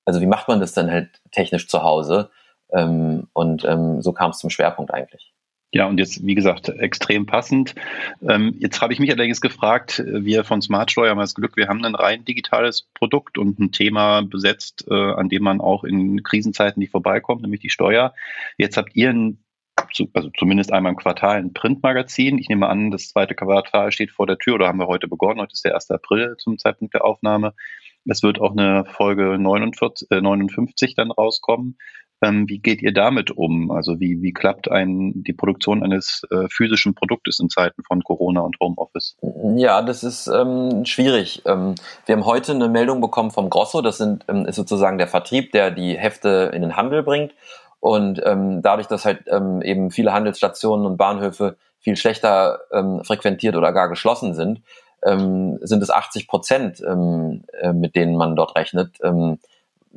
Also 0.05 0.21
wie 0.21 0.27
macht 0.27 0.47
man 0.47 0.59
das 0.59 0.73
dann 0.73 0.89
halt 0.89 1.21
technisch 1.31 1.67
zu 1.67 1.83
Hause? 1.83 2.29
Ähm, 2.71 3.27
und 3.33 3.65
ähm, 3.65 4.01
so 4.01 4.13
kam 4.13 4.31
es 4.31 4.37
zum 4.37 4.49
Schwerpunkt 4.49 4.93
eigentlich. 4.93 5.33
Ja, 5.71 5.87
und 5.87 5.97
jetzt, 5.97 6.25
wie 6.25 6.35
gesagt, 6.35 6.69
extrem 6.69 7.25
passend. 7.25 7.75
Ähm, 8.21 8.55
jetzt 8.59 8.81
habe 8.81 8.93
ich 8.93 8.99
mich 8.99 9.11
allerdings 9.11 9.41
gefragt, 9.41 10.01
wir 10.05 10.45
von 10.45 10.61
Smartsteuer 10.61 11.09
haben 11.09 11.19
das 11.19 11.35
Glück, 11.35 11.57
wir 11.57 11.67
haben 11.67 11.83
ein 11.83 11.95
rein 11.95 12.23
digitales 12.23 12.87
Produkt 12.93 13.37
und 13.37 13.59
ein 13.59 13.71
Thema 13.71 14.21
besetzt, 14.21 14.85
äh, 14.89 14.93
an 14.93 15.27
dem 15.27 15.43
man 15.43 15.59
auch 15.59 15.83
in 15.83 16.23
Krisenzeiten 16.23 16.79
nicht 16.79 16.91
vorbeikommt, 16.91 17.41
nämlich 17.41 17.59
die 17.59 17.69
Steuer. 17.69 18.13
Jetzt 18.57 18.77
habt 18.77 18.95
ihr 18.95 19.09
ein 19.09 19.39
also 20.13 20.29
zumindest 20.37 20.71
einmal 20.71 20.93
im 20.93 20.97
Quartal 20.97 21.37
ein 21.37 21.53
Printmagazin. 21.53 22.37
Ich 22.37 22.49
nehme 22.49 22.67
an, 22.67 22.91
das 22.91 23.09
zweite 23.09 23.35
Quartal 23.35 23.91
steht 23.91 24.11
vor 24.11 24.25
der 24.25 24.37
Tür 24.37 24.55
oder 24.55 24.67
haben 24.67 24.79
wir 24.79 24.87
heute 24.87 25.07
begonnen. 25.07 25.41
Heute 25.41 25.53
ist 25.53 25.65
der 25.65 25.75
1. 25.75 25.91
April 25.91 26.35
zum 26.37 26.57
Zeitpunkt 26.57 26.93
der 26.93 27.03
Aufnahme. 27.03 27.53
Es 28.05 28.23
wird 28.23 28.39
auch 28.39 28.51
eine 28.51 28.85
Folge 28.85 29.37
49, 29.37 30.09
äh, 30.11 30.21
59 30.21 30.95
dann 30.95 31.11
rauskommen. 31.11 31.77
Ähm, 32.21 32.47
wie 32.47 32.59
geht 32.59 32.81
ihr 32.81 32.93
damit 32.93 33.31
um? 33.31 33.71
Also 33.71 33.99
wie, 33.99 34.21
wie 34.21 34.31
klappt 34.31 34.71
ein, 34.71 35.23
die 35.23 35.33
Produktion 35.33 35.83
eines 35.83 36.23
äh, 36.31 36.47
physischen 36.49 36.95
Produktes 36.95 37.39
in 37.39 37.49
Zeiten 37.49 37.83
von 37.83 38.03
Corona 38.03 38.41
und 38.41 38.55
Homeoffice? 38.61 39.17
Ja, 39.55 39.81
das 39.81 40.03
ist 40.03 40.27
ähm, 40.27 40.85
schwierig. 40.85 41.41
Ähm, 41.45 41.75
wir 42.05 42.15
haben 42.15 42.25
heute 42.25 42.53
eine 42.53 42.69
Meldung 42.69 43.01
bekommen 43.01 43.31
vom 43.31 43.49
Grosso. 43.49 43.81
Das 43.81 43.97
sind, 43.97 44.25
ähm, 44.27 44.45
ist 44.45 44.55
sozusagen 44.55 44.97
der 44.97 45.07
Vertrieb, 45.07 45.51
der 45.51 45.71
die 45.71 45.97
Hefte 45.97 46.51
in 46.53 46.61
den 46.61 46.75
Handel 46.75 47.03
bringt. 47.03 47.33
Und 47.79 48.21
ähm, 48.25 48.61
dadurch, 48.61 48.87
dass 48.87 49.05
halt 49.05 49.25
ähm, 49.27 49.61
eben 49.61 49.91
viele 49.91 50.13
Handelsstationen 50.13 50.85
und 50.85 50.97
Bahnhöfe 50.97 51.57
viel 51.79 51.97
schlechter 51.97 52.61
ähm, 52.71 53.03
frequentiert 53.03 53.55
oder 53.55 53.73
gar 53.73 53.89
geschlossen 53.89 54.33
sind, 54.33 54.61
ähm, 55.03 55.59
sind 55.61 55.83
es 55.83 55.91
80 55.91 56.27
Prozent, 56.27 56.81
äh, 56.81 57.73
mit 57.73 57.95
denen 57.95 58.15
man 58.15 58.35
dort 58.35 58.55
rechnet, 58.55 58.97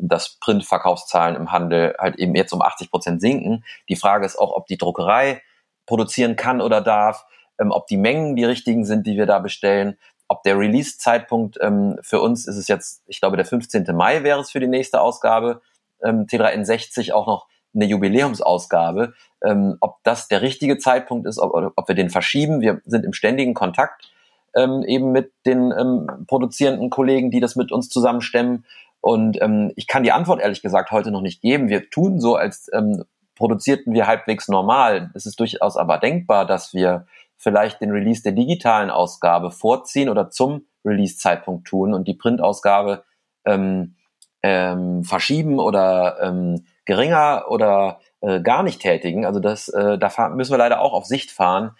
dass 0.00 0.38
Printverkaufszahlen 0.40 1.36
im 1.36 1.52
Handel 1.52 1.94
halt 1.98 2.16
eben 2.16 2.34
jetzt 2.34 2.52
um 2.52 2.62
80 2.62 2.90
Prozent 2.90 3.20
sinken. 3.20 3.64
Die 3.88 3.96
Frage 3.96 4.26
ist 4.26 4.38
auch, 4.38 4.52
ob 4.52 4.66
die 4.66 4.78
Druckerei 4.78 5.42
produzieren 5.86 6.36
kann 6.36 6.60
oder 6.60 6.80
darf, 6.80 7.26
ähm, 7.60 7.70
ob 7.70 7.86
die 7.86 7.96
Mengen 7.96 8.36
die 8.36 8.44
richtigen 8.44 8.84
sind, 8.84 9.06
die 9.06 9.16
wir 9.16 9.26
da 9.26 9.38
bestellen, 9.38 9.98
ob 10.28 10.42
der 10.42 10.58
Release-Zeitpunkt 10.58 11.58
ähm, 11.60 11.98
für 12.02 12.20
uns 12.20 12.46
ist 12.46 12.56
es 12.56 12.68
jetzt, 12.68 13.02
ich 13.06 13.20
glaube, 13.20 13.36
der 13.36 13.46
15. 13.46 13.86
Mai 13.94 14.22
wäre 14.22 14.40
es 14.40 14.50
für 14.50 14.60
die 14.60 14.68
nächste 14.68 15.00
Ausgabe, 15.00 15.62
ähm, 16.02 16.26
T3N60 16.26 17.12
auch 17.12 17.26
noch 17.26 17.46
eine 17.74 17.86
Jubiläumsausgabe, 17.86 19.14
ähm, 19.42 19.76
ob 19.80 19.96
das 20.04 20.28
der 20.28 20.42
richtige 20.42 20.78
Zeitpunkt 20.78 21.26
ist, 21.26 21.38
ob, 21.38 21.72
ob 21.74 21.88
wir 21.88 21.94
den 21.94 22.10
verschieben. 22.10 22.60
Wir 22.60 22.80
sind 22.84 23.04
im 23.04 23.12
ständigen 23.12 23.54
Kontakt 23.54 24.10
ähm, 24.54 24.82
eben 24.84 25.12
mit 25.12 25.32
den 25.46 25.72
ähm, 25.72 26.24
produzierenden 26.26 26.90
Kollegen, 26.90 27.30
die 27.30 27.40
das 27.40 27.56
mit 27.56 27.72
uns 27.72 27.88
zusammenstemmen. 27.88 28.64
Und 29.00 29.40
ähm, 29.40 29.72
ich 29.76 29.86
kann 29.86 30.02
die 30.02 30.12
Antwort 30.12 30.40
ehrlich 30.40 30.62
gesagt 30.62 30.90
heute 30.90 31.10
noch 31.10 31.20
nicht 31.20 31.40
geben. 31.40 31.68
Wir 31.68 31.88
tun 31.90 32.20
so, 32.20 32.36
als 32.36 32.70
ähm, 32.72 33.04
produzierten 33.36 33.94
wir 33.94 34.06
halbwegs 34.06 34.48
normal. 34.48 35.10
Es 35.14 35.26
ist 35.26 35.38
durchaus 35.38 35.76
aber 35.76 35.98
denkbar, 35.98 36.44
dass 36.46 36.74
wir 36.74 37.06
vielleicht 37.36 37.80
den 37.80 37.92
Release 37.92 38.22
der 38.22 38.32
digitalen 38.32 38.90
Ausgabe 38.90 39.50
vorziehen 39.50 40.08
oder 40.08 40.30
zum 40.30 40.66
Release-Zeitpunkt 40.84 41.66
tun 41.66 41.94
und 41.94 42.08
die 42.08 42.14
Printausgabe 42.14 43.04
ähm, 43.44 43.94
ähm, 44.42 45.04
verschieben 45.04 45.58
oder 45.60 46.18
ähm, 46.20 46.64
geringer 46.84 47.44
oder 47.48 48.00
äh, 48.20 48.40
gar 48.40 48.62
nicht 48.62 48.80
tätigen. 48.80 49.24
Also 49.24 49.40
das, 49.40 49.68
äh, 49.68 49.98
da 49.98 50.28
müssen 50.30 50.52
wir 50.52 50.58
leider 50.58 50.80
auch 50.80 50.92
auf 50.92 51.04
Sicht 51.04 51.30
fahren, 51.30 51.72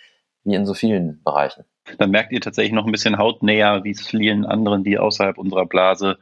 wie 0.45 0.55
in 0.55 0.67
so 0.67 0.75
vielen 0.75 1.23
Bereichen. 1.25 1.65
Dann 1.99 2.11
merkt 2.11 2.33
ihr 2.33 2.41
tatsächlich 2.41 2.73
noch 2.73 2.87
ein 2.87 2.93
bisschen 2.93 3.19
hautnäher, 3.19 3.83
wie 3.85 3.91
es 3.91 4.07
vielen 4.07 4.45
anderen, 4.45 4.85
die 4.85 4.99
außerhalb 4.99 5.39
unserer 5.39 5.67
Blase 5.67 6.19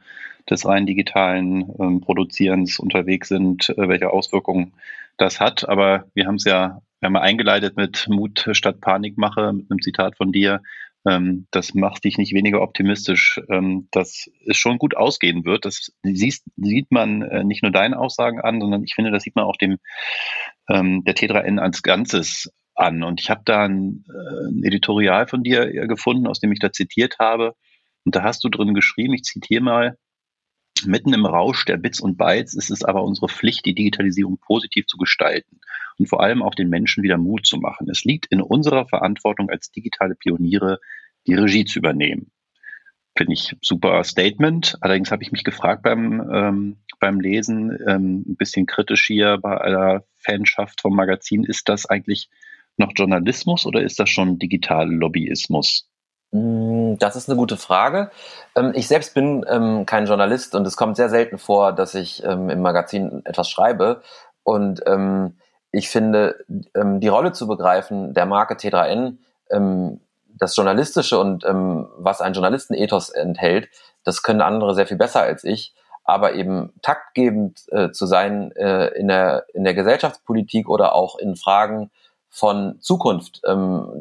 des 0.49 0.65
rein 0.65 0.85
digitalen 0.85 1.73
ähm, 1.79 2.01
Produzierens 2.01 2.79
unterwegs 2.79 3.29
sind, 3.29 3.69
äh, 3.69 3.87
welche 3.87 4.11
Auswirkungen 4.11 4.73
das 5.17 5.39
hat. 5.39 5.67
Aber 5.67 6.05
wir 6.13 6.27
haben 6.27 6.35
es 6.35 6.45
ja, 6.45 6.81
wir 6.99 7.07
haben 7.07 7.17
eingeleitet 7.17 7.75
mit 7.77 8.07
Mut 8.09 8.49
statt 8.51 8.81
Panikmache, 8.81 9.53
mit 9.53 9.69
einem 9.69 9.81
Zitat 9.81 10.17
von 10.17 10.31
dir. 10.31 10.61
Ähm, 11.07 11.47
das 11.51 11.73
macht 11.73 12.03
dich 12.03 12.17
nicht 12.17 12.33
weniger 12.33 12.61
optimistisch, 12.61 13.39
ähm, 13.49 13.87
dass 13.91 14.29
es 14.45 14.57
schon 14.57 14.77
gut 14.77 14.95
ausgehen 14.95 15.45
wird. 15.45 15.65
Das 15.65 15.91
siehst, 16.03 16.45
sieht 16.55 16.91
man 16.91 17.21
äh, 17.21 17.43
nicht 17.43 17.63
nur 17.63 17.71
deinen 17.71 17.93
Aussagen 17.93 18.41
an, 18.41 18.59
sondern 18.59 18.83
ich 18.83 18.95
finde, 18.95 19.11
das 19.11 19.23
sieht 19.23 19.35
man 19.35 19.45
auch 19.45 19.57
dem 19.57 19.77
ähm, 20.69 21.03
der 21.03 21.15
T3N 21.15 21.59
als 21.59 21.81
Ganzes 21.81 22.51
an. 22.75 23.03
Und 23.03 23.21
ich 23.21 23.29
habe 23.29 23.41
da 23.45 23.65
ein, 23.65 24.05
äh, 24.09 24.49
ein 24.49 24.63
Editorial 24.63 25.27
von 25.27 25.43
dir 25.43 25.63
äh, 25.63 25.87
gefunden, 25.87 26.27
aus 26.27 26.39
dem 26.39 26.51
ich 26.51 26.59
da 26.59 26.71
zitiert 26.71 27.17
habe. 27.19 27.53
Und 28.05 28.15
da 28.15 28.23
hast 28.23 28.43
du 28.43 28.49
drin 28.49 28.73
geschrieben, 28.73 29.13
ich 29.13 29.23
zitiere 29.23 29.63
mal, 29.63 29.97
Mitten 30.85 31.13
im 31.13 31.25
Rausch 31.25 31.65
der 31.65 31.77
Bits 31.77 31.99
und 31.99 32.17
Bytes 32.17 32.53
ist 32.53 32.69
es 32.69 32.83
aber 32.83 33.03
unsere 33.03 33.29
Pflicht, 33.29 33.65
die 33.65 33.75
Digitalisierung 33.75 34.37
positiv 34.37 34.85
zu 34.87 34.97
gestalten 34.97 35.59
und 35.97 36.07
vor 36.07 36.21
allem 36.21 36.43
auch 36.43 36.55
den 36.55 36.69
Menschen 36.69 37.03
wieder 37.03 37.17
Mut 37.17 37.45
zu 37.45 37.57
machen. 37.57 37.89
Es 37.89 38.03
liegt 38.03 38.27
in 38.27 38.41
unserer 38.41 38.85
Verantwortung 38.85 39.49
als 39.49 39.71
digitale 39.71 40.15
Pioniere, 40.15 40.79
die 41.25 41.33
Regie 41.33 41.65
zu 41.65 41.79
übernehmen. 41.79 42.31
Finde 43.17 43.33
ich 43.33 43.55
super 43.61 44.03
Statement. 44.03 44.77
Allerdings 44.81 45.11
habe 45.11 45.23
ich 45.23 45.31
mich 45.31 45.43
gefragt 45.43 45.81
beim, 45.81 46.29
ähm, 46.31 46.77
beim 46.99 47.19
Lesen, 47.19 47.77
ähm, 47.87 48.23
ein 48.27 48.35
bisschen 48.35 48.67
kritisch 48.67 49.07
hier 49.07 49.37
bei 49.37 49.57
aller 49.57 50.05
Fanschaft 50.15 50.81
vom 50.81 50.95
Magazin, 50.95 51.43
ist 51.43 51.67
das 51.67 51.87
eigentlich 51.87 52.29
noch 52.77 52.91
Journalismus 52.95 53.65
oder 53.65 53.81
ist 53.81 53.99
das 53.99 54.09
schon 54.09 54.37
Digital-Lobbyismus? 54.37 55.89
Mm, 55.89 55.96
das 56.99 57.15
ist 57.15 57.29
eine 57.29 57.37
gute 57.37 57.57
Frage. 57.57 58.11
Ähm, 58.55 58.71
ich 58.75 58.87
selbst 58.87 59.13
bin 59.13 59.45
ähm, 59.47 59.85
kein 59.85 60.05
Journalist 60.05 60.55
und 60.55 60.65
es 60.65 60.77
kommt 60.77 60.95
sehr 60.95 61.09
selten 61.09 61.37
vor, 61.37 61.73
dass 61.73 61.95
ich 61.95 62.23
ähm, 62.23 62.49
im 62.49 62.61
Magazin 62.61 63.21
etwas 63.25 63.49
schreibe. 63.49 64.01
Und 64.43 64.81
ich 65.71 65.89
finde, 65.89 66.37
die 66.47 67.07
Rolle 67.09 67.33
zu 67.33 67.47
begreifen 67.47 68.13
der 68.13 68.25
Marke 68.25 68.53
T3N, 68.53 69.17
das 70.39 70.55
Journalistische 70.55 71.19
und 71.19 71.43
was 71.43 72.21
ein 72.21 72.31
Journalistenethos 72.31 73.09
enthält, 73.09 73.67
das 74.05 74.23
können 74.23 74.39
andere 74.39 74.73
sehr 74.73 74.87
viel 74.87 74.95
besser 74.95 75.19
als 75.19 75.43
ich. 75.43 75.75
Aber 76.05 76.35
eben 76.35 76.71
taktgebend 76.81 77.65
äh, 77.73 77.91
zu 77.91 78.05
sein 78.05 78.53
äh, 78.53 78.87
in, 78.97 79.09
der, 79.09 79.47
in 79.53 79.65
der 79.65 79.73
Gesellschaftspolitik 79.73 80.69
oder 80.69 80.95
auch 80.95 81.17
in 81.17 81.35
Fragen 81.35 81.91
von 82.29 82.79
Zukunft, 82.79 83.41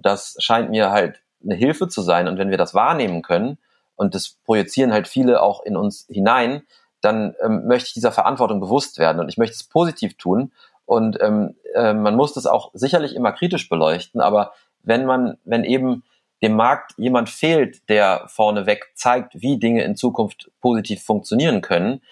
das 0.03 0.37
scheint 0.39 0.71
mir 0.71 0.91
halt 0.91 1.23
eine 1.43 1.55
Hilfe 1.55 1.89
zu 1.89 2.03
sein. 2.03 2.29
Und 2.29 2.39
wenn 2.39 2.51
wir 2.51 2.59
das 2.59 2.75
wahrnehmen 2.75 3.23
können, 3.23 3.59
und 3.97 4.15
das 4.15 4.37
projizieren 4.45 4.93
halt 4.93 5.09
viele 5.09 5.43
auch 5.43 5.63
in 5.65 5.77
uns 5.77 6.07
hinein, 6.09 6.63
dann 7.01 7.35
ähm, 7.43 7.67
möchte 7.67 7.89
ich 7.89 7.95
dieser 7.95 8.13
Verantwortung 8.13 8.61
bewusst 8.61 8.99
werden 8.99 9.21
und 9.21 9.29
ich 9.29 9.39
möchte 9.39 9.55
es 9.55 9.65
positiv 9.65 10.17
tun. 10.17 10.53
Und 10.85 11.19
ähm, 11.21 11.57
äh, 11.75 11.93
man 11.93 12.15
muss 12.15 12.33
das 12.33 12.47
auch 12.47 12.71
sicherlich 12.75 13.15
immer 13.15 13.33
kritisch 13.33 13.69
beleuchten, 13.69 14.21
aber 14.21 14.53
wenn 14.83 15.05
man, 15.05 15.39
wenn 15.45 15.65
eben 15.65 16.05
dem 16.43 16.55
Markt 16.55 16.93
jemand 16.97 17.29
fehlt, 17.29 17.89
der 17.89 18.25
vorneweg 18.29 18.93
zeigt, 18.95 19.41
wie 19.41 19.59
Dinge 19.59 19.83
in 19.83 19.97
Zukunft 19.97 20.51
positiv 20.61 21.03
funktionieren 21.03 21.61
können, 21.61 22.03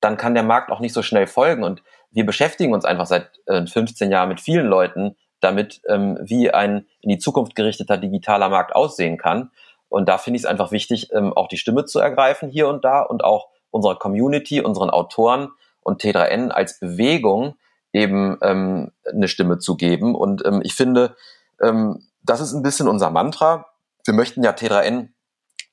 dann 0.00 0.16
kann 0.16 0.34
der 0.34 0.44
Markt 0.44 0.70
auch 0.70 0.80
nicht 0.80 0.94
so 0.94 1.02
schnell 1.02 1.26
folgen. 1.26 1.62
Und 1.62 1.82
wir 2.10 2.24
beschäftigen 2.24 2.72
uns 2.72 2.84
einfach 2.84 3.06
seit 3.06 3.28
äh, 3.46 3.66
15 3.66 4.10
Jahren 4.10 4.28
mit 4.28 4.40
vielen 4.40 4.66
Leuten, 4.66 5.16
damit, 5.42 5.80
ähm, 5.88 6.18
wie 6.22 6.50
ein 6.50 6.86
in 7.00 7.10
die 7.10 7.18
Zukunft 7.18 7.54
gerichteter 7.54 7.98
digitaler 7.98 8.48
Markt 8.48 8.74
aussehen 8.74 9.18
kann. 9.18 9.50
Und 9.88 10.08
da 10.08 10.18
finde 10.18 10.36
ich 10.38 10.44
es 10.44 10.48
einfach 10.48 10.72
wichtig, 10.72 11.10
ähm, 11.12 11.32
auch 11.32 11.48
die 11.48 11.58
Stimme 11.58 11.84
zu 11.84 11.98
ergreifen 11.98 12.48
hier 12.48 12.68
und 12.68 12.84
da 12.84 13.02
und 13.02 13.24
auch 13.24 13.48
unserer 13.70 13.96
Community, 13.96 14.60
unseren 14.60 14.90
Autoren 14.90 15.50
und 15.82 16.00
T3N 16.02 16.50
als 16.50 16.78
Bewegung 16.78 17.56
eben 17.92 18.38
ähm, 18.42 18.92
eine 19.04 19.28
Stimme 19.28 19.58
zu 19.58 19.76
geben. 19.76 20.14
Und 20.14 20.44
ähm, 20.46 20.60
ich 20.64 20.74
finde, 20.74 21.16
ähm, 21.60 22.06
das 22.22 22.40
ist 22.40 22.52
ein 22.52 22.62
bisschen 22.62 22.88
unser 22.88 23.10
Mantra. 23.10 23.66
Wir 24.04 24.14
möchten 24.14 24.42
ja 24.42 24.52
T3N 24.52 25.08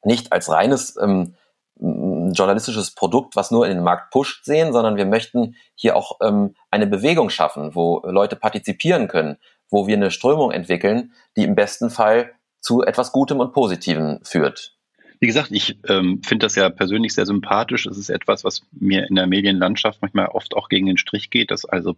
nicht 0.03 0.33
als 0.33 0.49
reines 0.49 0.97
ähm, 1.01 1.35
journalistisches 1.79 2.91
Produkt, 2.91 3.35
was 3.35 3.51
nur 3.51 3.65
in 3.65 3.75
den 3.75 3.83
Markt 3.83 4.11
pusht, 4.11 4.43
sehen, 4.43 4.73
sondern 4.73 4.97
wir 4.97 5.05
möchten 5.05 5.55
hier 5.75 5.95
auch 5.95 6.19
ähm, 6.21 6.55
eine 6.71 6.88
Bewegung 6.88 7.29
schaffen, 7.29 7.73
wo 7.73 8.01
Leute 8.05 8.35
partizipieren 8.35 9.07
können, 9.07 9.38
wo 9.69 9.88
wir 9.88 9.95
eine 9.95 10.11
Strömung 10.11 10.51
entwickeln, 10.51 11.13
die 11.35 11.43
im 11.43 11.55
besten 11.55 11.89
Fall 11.89 12.31
zu 12.59 12.83
etwas 12.83 13.11
Gutem 13.11 13.39
und 13.39 13.53
Positivem 13.53 14.19
führt. 14.23 14.79
Wie 15.21 15.27
gesagt, 15.27 15.51
ich 15.51 15.77
ähm, 15.89 16.21
finde 16.23 16.45
das 16.45 16.55
ja 16.55 16.69
persönlich 16.69 17.13
sehr 17.13 17.25
sympathisch. 17.25 17.85
Es 17.85 17.97
ist 17.97 18.09
etwas, 18.09 18.45
was 18.45 18.61
mir 18.71 19.05
in 19.09 19.15
der 19.15 19.27
Medienlandschaft 19.27 20.01
manchmal 20.01 20.27
oft 20.27 20.55
auch 20.55 20.69
gegen 20.69 20.85
den 20.85 20.97
Strich 20.97 21.29
geht, 21.29 21.51
dass 21.51 21.65
also 21.65 21.97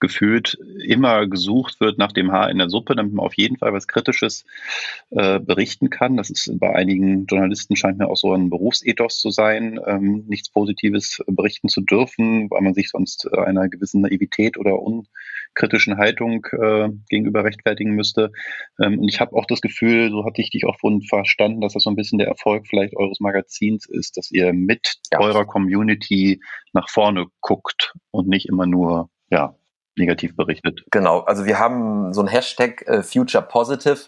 gefühlt 0.00 0.58
immer 0.84 1.28
gesucht 1.28 1.78
wird 1.78 1.96
nach 1.96 2.10
dem 2.10 2.32
Haar 2.32 2.50
in 2.50 2.58
der 2.58 2.68
Suppe, 2.68 2.96
damit 2.96 3.12
man 3.12 3.24
auf 3.24 3.34
jeden 3.34 3.56
Fall 3.56 3.72
was 3.72 3.86
Kritisches 3.86 4.44
äh, 5.10 5.38
berichten 5.38 5.90
kann. 5.90 6.16
Das 6.16 6.28
ist 6.28 6.58
bei 6.58 6.74
einigen 6.74 7.26
Journalisten 7.26 7.76
scheint 7.76 7.98
mir 7.98 8.08
auch 8.08 8.16
so 8.16 8.34
ein 8.34 8.50
Berufsethos 8.50 9.20
zu 9.20 9.30
sein, 9.30 9.78
ähm, 9.86 10.24
nichts 10.26 10.48
Positives 10.48 11.22
berichten 11.28 11.68
zu 11.68 11.82
dürfen, 11.82 12.50
weil 12.50 12.62
man 12.62 12.74
sich 12.74 12.88
sonst 12.88 13.32
einer 13.32 13.68
gewissen 13.68 14.00
Naivität 14.00 14.58
oder 14.58 14.82
unkritischen 15.56 15.98
Haltung 15.98 16.46
äh, 16.52 16.88
gegenüber 17.08 17.44
rechtfertigen 17.44 17.94
müsste. 17.94 18.32
Ähm, 18.80 18.98
und 18.98 19.08
ich 19.08 19.20
habe 19.20 19.34
auch 19.34 19.46
das 19.46 19.60
Gefühl, 19.60 20.10
so 20.10 20.24
hatte 20.24 20.40
ich 20.40 20.50
dich 20.50 20.66
auch 20.66 20.78
vorhin 20.78 21.02
verstanden, 21.02 21.60
dass 21.60 21.72
das 21.72 21.84
so 21.84 21.90
ein 21.90 21.96
bisschen 21.96 22.18
der 22.18 22.28
Erfolg 22.28 22.46
Erfolg 22.46 22.66
vielleicht 22.68 22.96
eures 22.96 23.20
Magazins 23.20 23.86
ist, 23.86 24.16
dass 24.16 24.30
ihr 24.30 24.52
mit 24.52 24.94
ja. 25.12 25.20
eurer 25.20 25.44
Community 25.44 26.40
nach 26.72 26.88
vorne 26.88 27.26
guckt 27.40 27.94
und 28.10 28.28
nicht 28.28 28.46
immer 28.46 28.66
nur, 28.66 29.10
ja, 29.30 29.56
negativ 29.98 30.36
berichtet. 30.36 30.84
Genau, 30.90 31.20
also 31.20 31.46
wir 31.46 31.58
haben 31.58 32.12
so 32.12 32.20
ein 32.20 32.28
Hashtag 32.28 32.86
äh, 32.86 33.02
Future 33.02 33.42
Positive. 33.42 33.98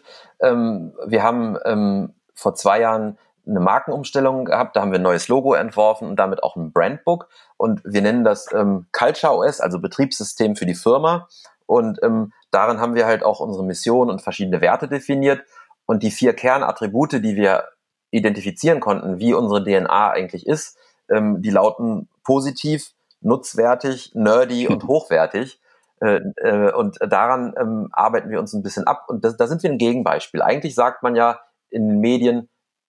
Ähm, 0.40 0.92
wir 1.06 1.22
haben 1.22 1.56
ähm, 1.64 2.14
vor 2.34 2.54
zwei 2.54 2.80
Jahren 2.80 3.18
eine 3.48 3.60
Markenumstellung 3.60 4.44
gehabt, 4.44 4.76
da 4.76 4.82
haben 4.82 4.92
wir 4.92 4.98
ein 4.98 5.02
neues 5.02 5.28
Logo 5.28 5.54
entworfen 5.54 6.08
und 6.08 6.16
damit 6.16 6.42
auch 6.42 6.56
ein 6.56 6.72
Brandbook 6.72 7.28
und 7.56 7.80
wir 7.84 8.02
nennen 8.02 8.24
das 8.24 8.52
ähm, 8.52 8.86
Culture 8.92 9.36
OS, 9.36 9.60
also 9.60 9.80
Betriebssystem 9.80 10.56
für 10.56 10.66
die 10.66 10.74
Firma 10.74 11.28
und 11.66 11.98
ähm, 12.02 12.32
darin 12.50 12.80
haben 12.80 12.94
wir 12.94 13.06
halt 13.06 13.22
auch 13.22 13.40
unsere 13.40 13.64
Mission 13.64 14.10
und 14.10 14.22
verschiedene 14.22 14.60
Werte 14.60 14.88
definiert 14.88 15.42
und 15.86 16.02
die 16.02 16.10
vier 16.10 16.34
Kernattribute, 16.34 17.12
die 17.12 17.36
wir 17.36 17.64
identifizieren 18.10 18.80
konnten, 18.80 19.18
wie 19.18 19.34
unsere 19.34 19.64
DNA 19.64 20.10
eigentlich 20.10 20.46
ist, 20.46 20.76
ähm, 21.10 21.42
die 21.42 21.50
lauten 21.50 22.08
positiv, 22.24 22.92
nutzwertig, 23.20 24.12
nerdy 24.14 24.68
und 24.68 24.86
hochwertig. 24.86 25.60
Äh, 26.00 26.20
äh, 26.36 26.72
und 26.72 26.98
daran 27.00 27.54
ähm, 27.58 27.88
arbeiten 27.92 28.30
wir 28.30 28.38
uns 28.38 28.52
ein 28.52 28.62
bisschen 28.62 28.86
ab. 28.86 29.06
Und 29.08 29.24
das, 29.24 29.36
da 29.36 29.46
sind 29.46 29.62
wir 29.62 29.70
ein 29.70 29.78
Gegenbeispiel. 29.78 30.42
Eigentlich 30.42 30.74
sagt 30.74 31.02
man 31.02 31.16
ja 31.16 31.40
in 31.70 31.88
den 31.88 32.00
Medien, 32.00 32.48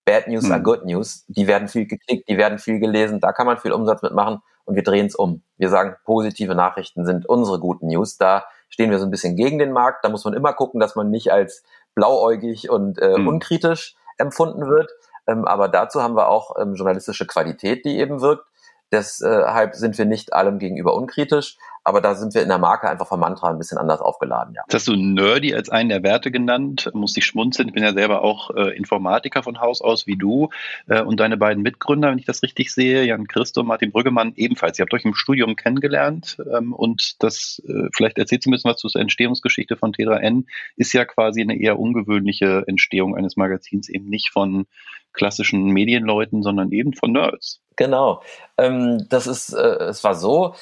Bad 0.10 0.28
News 0.28 0.46
mhm. 0.46 0.52
are 0.54 0.62
Good 0.64 0.86
News. 0.86 1.24
Die 1.28 1.46
werden 1.46 1.68
viel 1.68 1.86
geklickt, 1.86 2.28
die 2.28 2.38
werden 2.40 2.58
viel 2.58 2.80
gelesen, 2.80 3.20
da 3.20 3.32
kann 3.32 3.46
man 3.46 3.60
viel 3.60 3.72
Umsatz 3.72 4.02
mitmachen 4.02 4.42
und 4.66 4.74
wir 4.74 4.82
drehen 4.82 5.06
es 5.06 5.14
um. 5.14 5.44
Wir 5.58 5.70
sagen, 5.70 5.98
positive 6.04 6.56
Nachrichten 6.56 7.06
sind 7.06 7.30
unsere 7.30 7.60
guten 7.60 7.86
News. 7.88 8.18
Da 8.18 8.46
stehen 8.70 8.90
wir 8.90 8.98
so 8.98 9.06
ein 9.06 9.12
bisschen 9.12 9.36
gegen 9.36 9.60
den 9.60 9.72
Markt. 9.72 10.04
Da 10.04 10.10
muss 10.10 10.26
man 10.26 10.34
immer 10.34 10.54
gucken, 10.54 10.80
dass 10.80 10.96
man 10.96 11.12
nicht 11.12 11.32
als 11.32 11.64
blauäugig 11.94 12.72
und 12.72 12.98
äh, 12.98 13.20
mhm. 13.20 13.28
unkritisch 13.28 13.96
empfunden 14.18 14.68
wird. 14.68 14.90
Ähm, 15.28 15.46
aber 15.46 15.68
dazu 15.68 16.02
haben 16.02 16.16
wir 16.16 16.28
auch 16.28 16.56
ähm, 16.60 16.74
journalistische 16.74 17.28
Qualität, 17.28 17.86
die 17.86 18.00
eben 18.00 18.20
wirkt. 18.20 18.46
Deshalb 18.92 19.76
sind 19.76 19.96
wir 20.00 20.06
nicht 20.06 20.34
allem 20.34 20.58
gegenüber 20.58 20.96
unkritisch, 20.96 21.60
aber 21.84 22.02
da 22.02 22.16
sind 22.16 22.34
wir 22.34 22.42
in 22.42 22.50
der 22.50 22.58
Marke 22.58 22.90
einfach 22.90 23.08
vom 23.08 23.20
Mantra 23.20 23.50
ein 23.50 23.58
bisschen 23.58 23.78
anders 23.78 24.02
aufgeladen, 24.02 24.54
ja. 24.56 24.62
Das 24.68 24.82
hast 24.82 24.88
du 24.88 24.96
Nerdy 24.96 25.54
als 25.54 25.70
einen 25.70 25.90
der 25.90 26.04
Werte 26.04 26.32
genannt, 26.32 26.90
muss 26.94 27.16
ich 27.18 27.26
schmunzeln. 27.26 27.70
Ich 27.70 27.74
bin 27.74 27.84
ja 27.84 27.94
selber 27.94 28.24
auch 28.24 28.52
äh, 28.52 28.76
Informatiker 28.76 29.44
von 29.44 29.60
Haus 29.60 29.82
aus 29.82 30.08
wie 30.08 30.18
du 30.18 30.50
äh, 30.88 31.02
und 31.02 31.20
deine 31.20 31.38
beiden 31.38 31.64
Mitgründer, 31.64 32.12
wenn 32.12 32.20
ich 32.20 32.26
das 32.26 32.44
richtig 32.44 32.74
sehe, 32.74 33.04
Jan 33.04 33.28
Christo 33.28 33.62
und 33.62 33.68
Martin 33.68 33.92
Brüggemann 33.92 34.34
ebenfalls. 34.36 34.80
Ihr 34.80 34.84
habt 34.84 34.94
euch 34.94 35.06
im 35.06 35.16
Studium 35.16 35.56
kennengelernt 35.56 36.38
ähm, 36.54 36.74
und 36.74 37.22
das, 37.24 37.62
äh, 37.68 37.90
vielleicht 37.94 38.18
erzählt 38.18 38.44
Sie 38.44 38.50
ein 38.50 38.52
bisschen 38.52 38.72
was 38.72 38.78
zur 38.78 38.96
Entstehungsgeschichte 38.96 39.78
von 39.78 39.92
T3N, 39.92 40.46
ist 40.76 40.94
ja 40.94 41.06
quasi 41.06 41.42
eine 41.42 41.60
eher 41.60 41.80
ungewöhnliche 41.80 42.64
Entstehung 42.68 43.16
eines 43.16 43.38
Magazins, 43.38 43.90
eben 43.90 44.10
nicht 44.10 44.32
von 44.32 44.66
klassischen 45.14 45.66
Medienleuten, 45.70 46.44
sondern 46.44 46.72
eben 46.72 46.94
von 46.94 47.12
Nerds. 47.12 47.62
Genau. 47.76 48.22
Ähm, 48.58 49.06
das 49.10 49.28
ist, 49.28 49.54
äh, 49.54 49.86
es 49.86 50.04
war 50.04 50.16
so, 50.16 50.56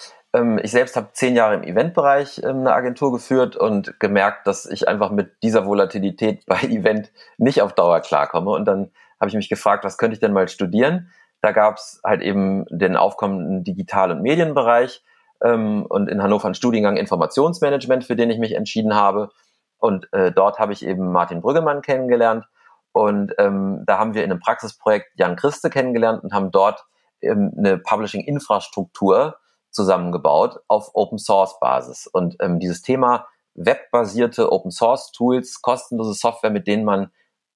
ich 0.62 0.72
selbst 0.72 0.96
habe 0.96 1.10
zehn 1.14 1.36
Jahre 1.36 1.56
im 1.56 1.64
Eventbereich 1.64 2.42
ähm, 2.44 2.60
eine 2.60 2.74
Agentur 2.74 3.12
geführt 3.12 3.56
und 3.56 4.00
gemerkt, 4.00 4.46
dass 4.46 4.66
ich 4.66 4.88
einfach 4.88 5.10
mit 5.10 5.42
dieser 5.42 5.66
Volatilität 5.66 6.46
bei 6.46 6.60
Event 6.62 7.12
nicht 7.38 7.62
auf 7.62 7.74
Dauer 7.74 8.02
klarkomme. 8.02 8.52
Und 8.52 8.66
dann 8.66 8.92
habe 9.20 9.30
ich 9.30 9.36
mich 9.36 9.50
gefragt, 9.50 9.84
was 9.84 9.98
könnte 9.98 10.14
ich 10.14 10.20
denn 10.20 10.34
mal 10.34 10.48
studieren? 10.48 11.12
Da 11.42 11.52
gab 11.52 11.78
es 11.78 12.02
halt 12.04 12.22
eben 12.22 12.66
den 12.70 12.96
aufkommenden 12.96 13.64
Digital- 13.64 14.12
und 14.12 14.22
Medienbereich 14.22 15.04
ähm, 15.44 15.86
und 15.88 16.10
in 16.10 16.22
Hannover 16.22 16.46
einen 16.46 16.56
Studiengang 16.56 16.98
Informationsmanagement, 16.98 18.04
für 18.04 18.16
den 18.16 18.30
ich 18.30 18.38
mich 18.38 18.54
entschieden 18.54 18.96
habe. 18.96 19.30
Und 19.78 20.12
äh, 20.14 20.32
dort 20.32 20.60
habe 20.60 20.74
ich 20.74 20.86
eben 20.86 21.12
Martin 21.12 21.42
Brüggemann 21.42 21.82
kennengelernt 21.82 22.46
und 22.92 23.34
ähm, 23.38 23.84
da 23.86 24.00
haben 24.00 24.16
wir 24.16 24.24
in 24.24 24.32
einem 24.32 24.40
Praxisprojekt 24.40 25.12
Jan 25.16 25.36
Christe 25.36 25.70
kennengelernt 25.70 26.24
und 26.24 26.34
haben 26.34 26.50
dort 26.50 26.84
ähm, 27.22 27.54
eine 27.56 27.78
Publishing-Infrastruktur 27.78 29.38
zusammengebaut 29.72 30.60
auf 30.68 30.92
Open 30.94 31.18
Source 31.18 31.60
Basis. 31.60 32.08
Und 32.08 32.36
ähm, 32.40 32.60
dieses 32.60 32.82
Thema 32.82 33.28
webbasierte 33.56 34.52
Open 34.52 34.72
Source 34.72 35.12
Tools, 35.12 35.62
kostenlose 35.62 36.14
Software, 36.14 36.52
mit 36.52 36.68
denen 36.68 36.86
man 36.86 37.12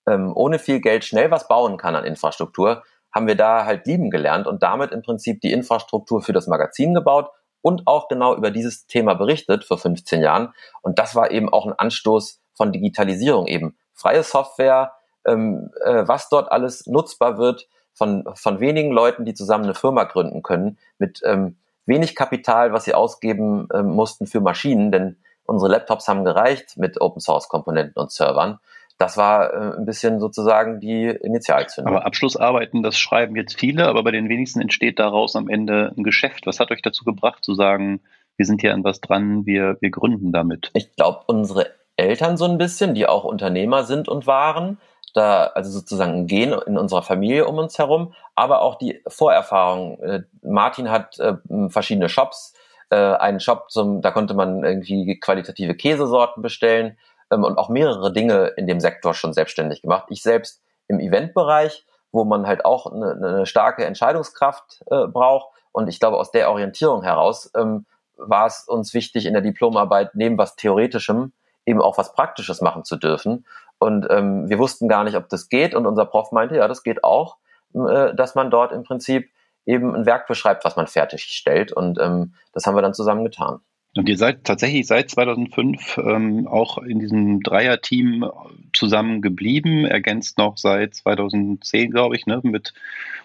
ähm, 0.07 0.31
ohne 0.35 0.59
viel 0.59 0.81
Geld 0.81 1.05
schnell 1.05 1.31
was 1.31 1.47
bauen 1.47 1.77
kann 1.77 1.95
an 1.95 2.05
Infrastruktur, 2.05 2.83
haben 3.13 3.27
wir 3.27 3.35
da 3.35 3.65
halt 3.65 3.85
lieben 3.85 4.09
gelernt 4.09 4.47
und 4.47 4.63
damit 4.63 4.91
im 4.91 5.01
Prinzip 5.01 5.41
die 5.41 5.51
Infrastruktur 5.51 6.21
für 6.21 6.33
das 6.33 6.47
Magazin 6.47 6.93
gebaut 6.93 7.29
und 7.61 7.85
auch 7.85 8.07
genau 8.07 8.35
über 8.35 8.51
dieses 8.51 8.87
Thema 8.87 9.13
berichtet 9.13 9.63
vor 9.63 9.77
15 9.77 10.21
Jahren. 10.21 10.53
Und 10.81 10.97
das 10.97 11.15
war 11.15 11.31
eben 11.31 11.49
auch 11.49 11.65
ein 11.65 11.73
Anstoß 11.73 12.41
von 12.53 12.71
Digitalisierung 12.71 13.47
eben. 13.47 13.77
Freie 13.93 14.23
Software, 14.23 14.93
ähm, 15.25 15.71
äh, 15.83 16.07
was 16.07 16.29
dort 16.29 16.51
alles 16.51 16.87
nutzbar 16.87 17.37
wird 17.37 17.67
von, 17.93 18.23
von 18.33 18.59
wenigen 18.59 18.91
Leuten, 18.91 19.25
die 19.25 19.33
zusammen 19.33 19.65
eine 19.65 19.75
Firma 19.75 20.05
gründen 20.05 20.41
können, 20.41 20.79
mit 20.97 21.21
ähm, 21.23 21.57
wenig 21.85 22.15
Kapital, 22.15 22.73
was 22.73 22.85
sie 22.85 22.93
ausgeben 22.93 23.67
ähm, 23.73 23.89
mussten 23.91 24.27
für 24.27 24.41
Maschinen, 24.41 24.91
denn 24.91 25.17
unsere 25.45 25.71
Laptops 25.71 26.07
haben 26.07 26.23
gereicht 26.23 26.77
mit 26.77 27.01
Open 27.01 27.19
Source 27.19 27.49
Komponenten 27.49 28.01
und 28.01 28.11
Servern. 28.11 28.59
Das 28.97 29.17
war 29.17 29.53
äh, 29.53 29.77
ein 29.77 29.85
bisschen 29.85 30.19
sozusagen 30.19 30.79
die 30.79 31.07
Initialzündung. 31.07 31.95
Aber 31.95 32.05
Abschlussarbeiten, 32.05 32.83
das 32.83 32.97
schreiben 32.99 33.35
jetzt 33.35 33.59
viele, 33.59 33.87
aber 33.87 34.03
bei 34.03 34.11
den 34.11 34.29
wenigsten 34.29 34.61
entsteht 34.61 34.99
daraus 34.99 35.35
am 35.35 35.49
Ende 35.49 35.91
ein 35.97 36.03
Geschäft. 36.03 36.45
Was 36.45 36.59
hat 36.59 36.71
euch 36.71 36.83
dazu 36.83 37.03
gebracht 37.03 37.43
zu 37.43 37.55
sagen, 37.55 38.01
wir 38.37 38.45
sind 38.45 38.61
hier 38.61 38.73
an 38.73 38.83
was 38.83 39.01
dran, 39.01 39.45
wir, 39.45 39.77
wir 39.81 39.89
gründen 39.89 40.31
damit? 40.31 40.69
Ich 40.73 40.95
glaube, 40.95 41.21
unsere 41.25 41.71
Eltern 41.95 42.37
so 42.37 42.45
ein 42.45 42.57
bisschen, 42.57 42.93
die 42.93 43.07
auch 43.07 43.23
Unternehmer 43.23 43.83
sind 43.83 44.07
und 44.07 44.27
waren, 44.27 44.77
da 45.13 45.45
also 45.45 45.71
sozusagen 45.71 46.13
ein 46.13 46.27
Gen 46.27 46.53
in 46.65 46.77
unserer 46.77 47.01
Familie 47.01 47.47
um 47.47 47.57
uns 47.57 47.77
herum, 47.77 48.13
aber 48.35 48.61
auch 48.61 48.75
die 48.75 49.01
Vorerfahrung. 49.07 49.99
Äh, 49.99 50.21
Martin 50.41 50.89
hat 50.89 51.19
äh, 51.19 51.35
verschiedene 51.69 52.09
Shops, 52.09 52.53
äh, 52.89 52.95
einen 52.95 53.39
Shop 53.39 53.71
zum, 53.71 54.01
da 54.01 54.11
konnte 54.11 54.33
man 54.33 54.63
irgendwie 54.63 55.19
qualitative 55.19 55.75
Käsesorten 55.75 56.41
bestellen 56.41 56.97
ähm, 57.31 57.43
und 57.43 57.57
auch 57.57 57.69
mehrere 57.69 58.13
Dinge 58.13 58.47
in 58.57 58.67
dem 58.67 58.79
Sektor 58.79 59.13
schon 59.13 59.33
selbstständig 59.33 59.81
gemacht. 59.81 60.05
Ich 60.09 60.21
selbst 60.21 60.61
im 60.87 60.99
Eventbereich, 60.99 61.85
wo 62.11 62.25
man 62.25 62.45
halt 62.45 62.65
auch 62.65 62.91
eine, 62.91 63.11
eine 63.11 63.45
starke 63.45 63.85
Entscheidungskraft 63.85 64.83
äh, 64.91 65.07
braucht. 65.07 65.49
Und 65.71 65.87
ich 65.87 65.99
glaube, 65.99 66.17
aus 66.17 66.31
der 66.31 66.51
Orientierung 66.51 67.03
heraus 67.03 67.49
ähm, 67.55 67.85
war 68.17 68.45
es 68.45 68.65
uns 68.67 68.93
wichtig, 68.93 69.25
in 69.25 69.33
der 69.33 69.41
Diplomarbeit 69.41 70.15
neben 70.15 70.37
was 70.37 70.55
Theoretischem 70.55 71.31
eben 71.65 71.81
auch 71.81 71.97
was 71.97 72.13
Praktisches 72.13 72.61
machen 72.61 72.83
zu 72.83 72.97
dürfen. 72.97 73.45
Und 73.81 74.05
ähm, 74.11 74.47
wir 74.47 74.59
wussten 74.59 74.87
gar 74.87 75.03
nicht, 75.03 75.15
ob 75.15 75.27
das 75.29 75.49
geht. 75.49 75.73
Und 75.73 75.87
unser 75.87 76.05
Prof 76.05 76.31
meinte, 76.31 76.55
ja, 76.55 76.67
das 76.67 76.83
geht 76.83 77.03
auch, 77.03 77.37
äh, 77.73 78.13
dass 78.13 78.35
man 78.35 78.51
dort 78.51 78.71
im 78.71 78.83
Prinzip 78.83 79.31
eben 79.65 79.95
ein 79.95 80.05
Werk 80.05 80.27
beschreibt, 80.27 80.63
was 80.65 80.75
man 80.75 80.85
fertigstellt. 80.85 81.71
Und 81.71 81.99
ähm, 81.99 82.35
das 82.53 82.67
haben 82.67 82.75
wir 82.75 82.83
dann 82.83 82.93
zusammen 82.93 83.23
getan. 83.23 83.59
Und 83.95 84.07
ihr 84.07 84.17
seid 84.17 84.45
tatsächlich 84.45 84.87
seit 84.87 85.09
2005 85.09 85.97
ähm, 85.97 86.47
auch 86.47 86.77
in 86.77 86.99
diesem 86.99 87.41
Dreier-Team 87.41 88.25
zusammen 88.71 89.21
geblieben, 89.21 89.85
ergänzt 89.85 90.37
noch 90.37 90.57
seit 90.57 90.95
2010, 90.95 91.91
glaube 91.91 92.15
ich, 92.15 92.25
ne, 92.25 92.39
mit 92.41 92.73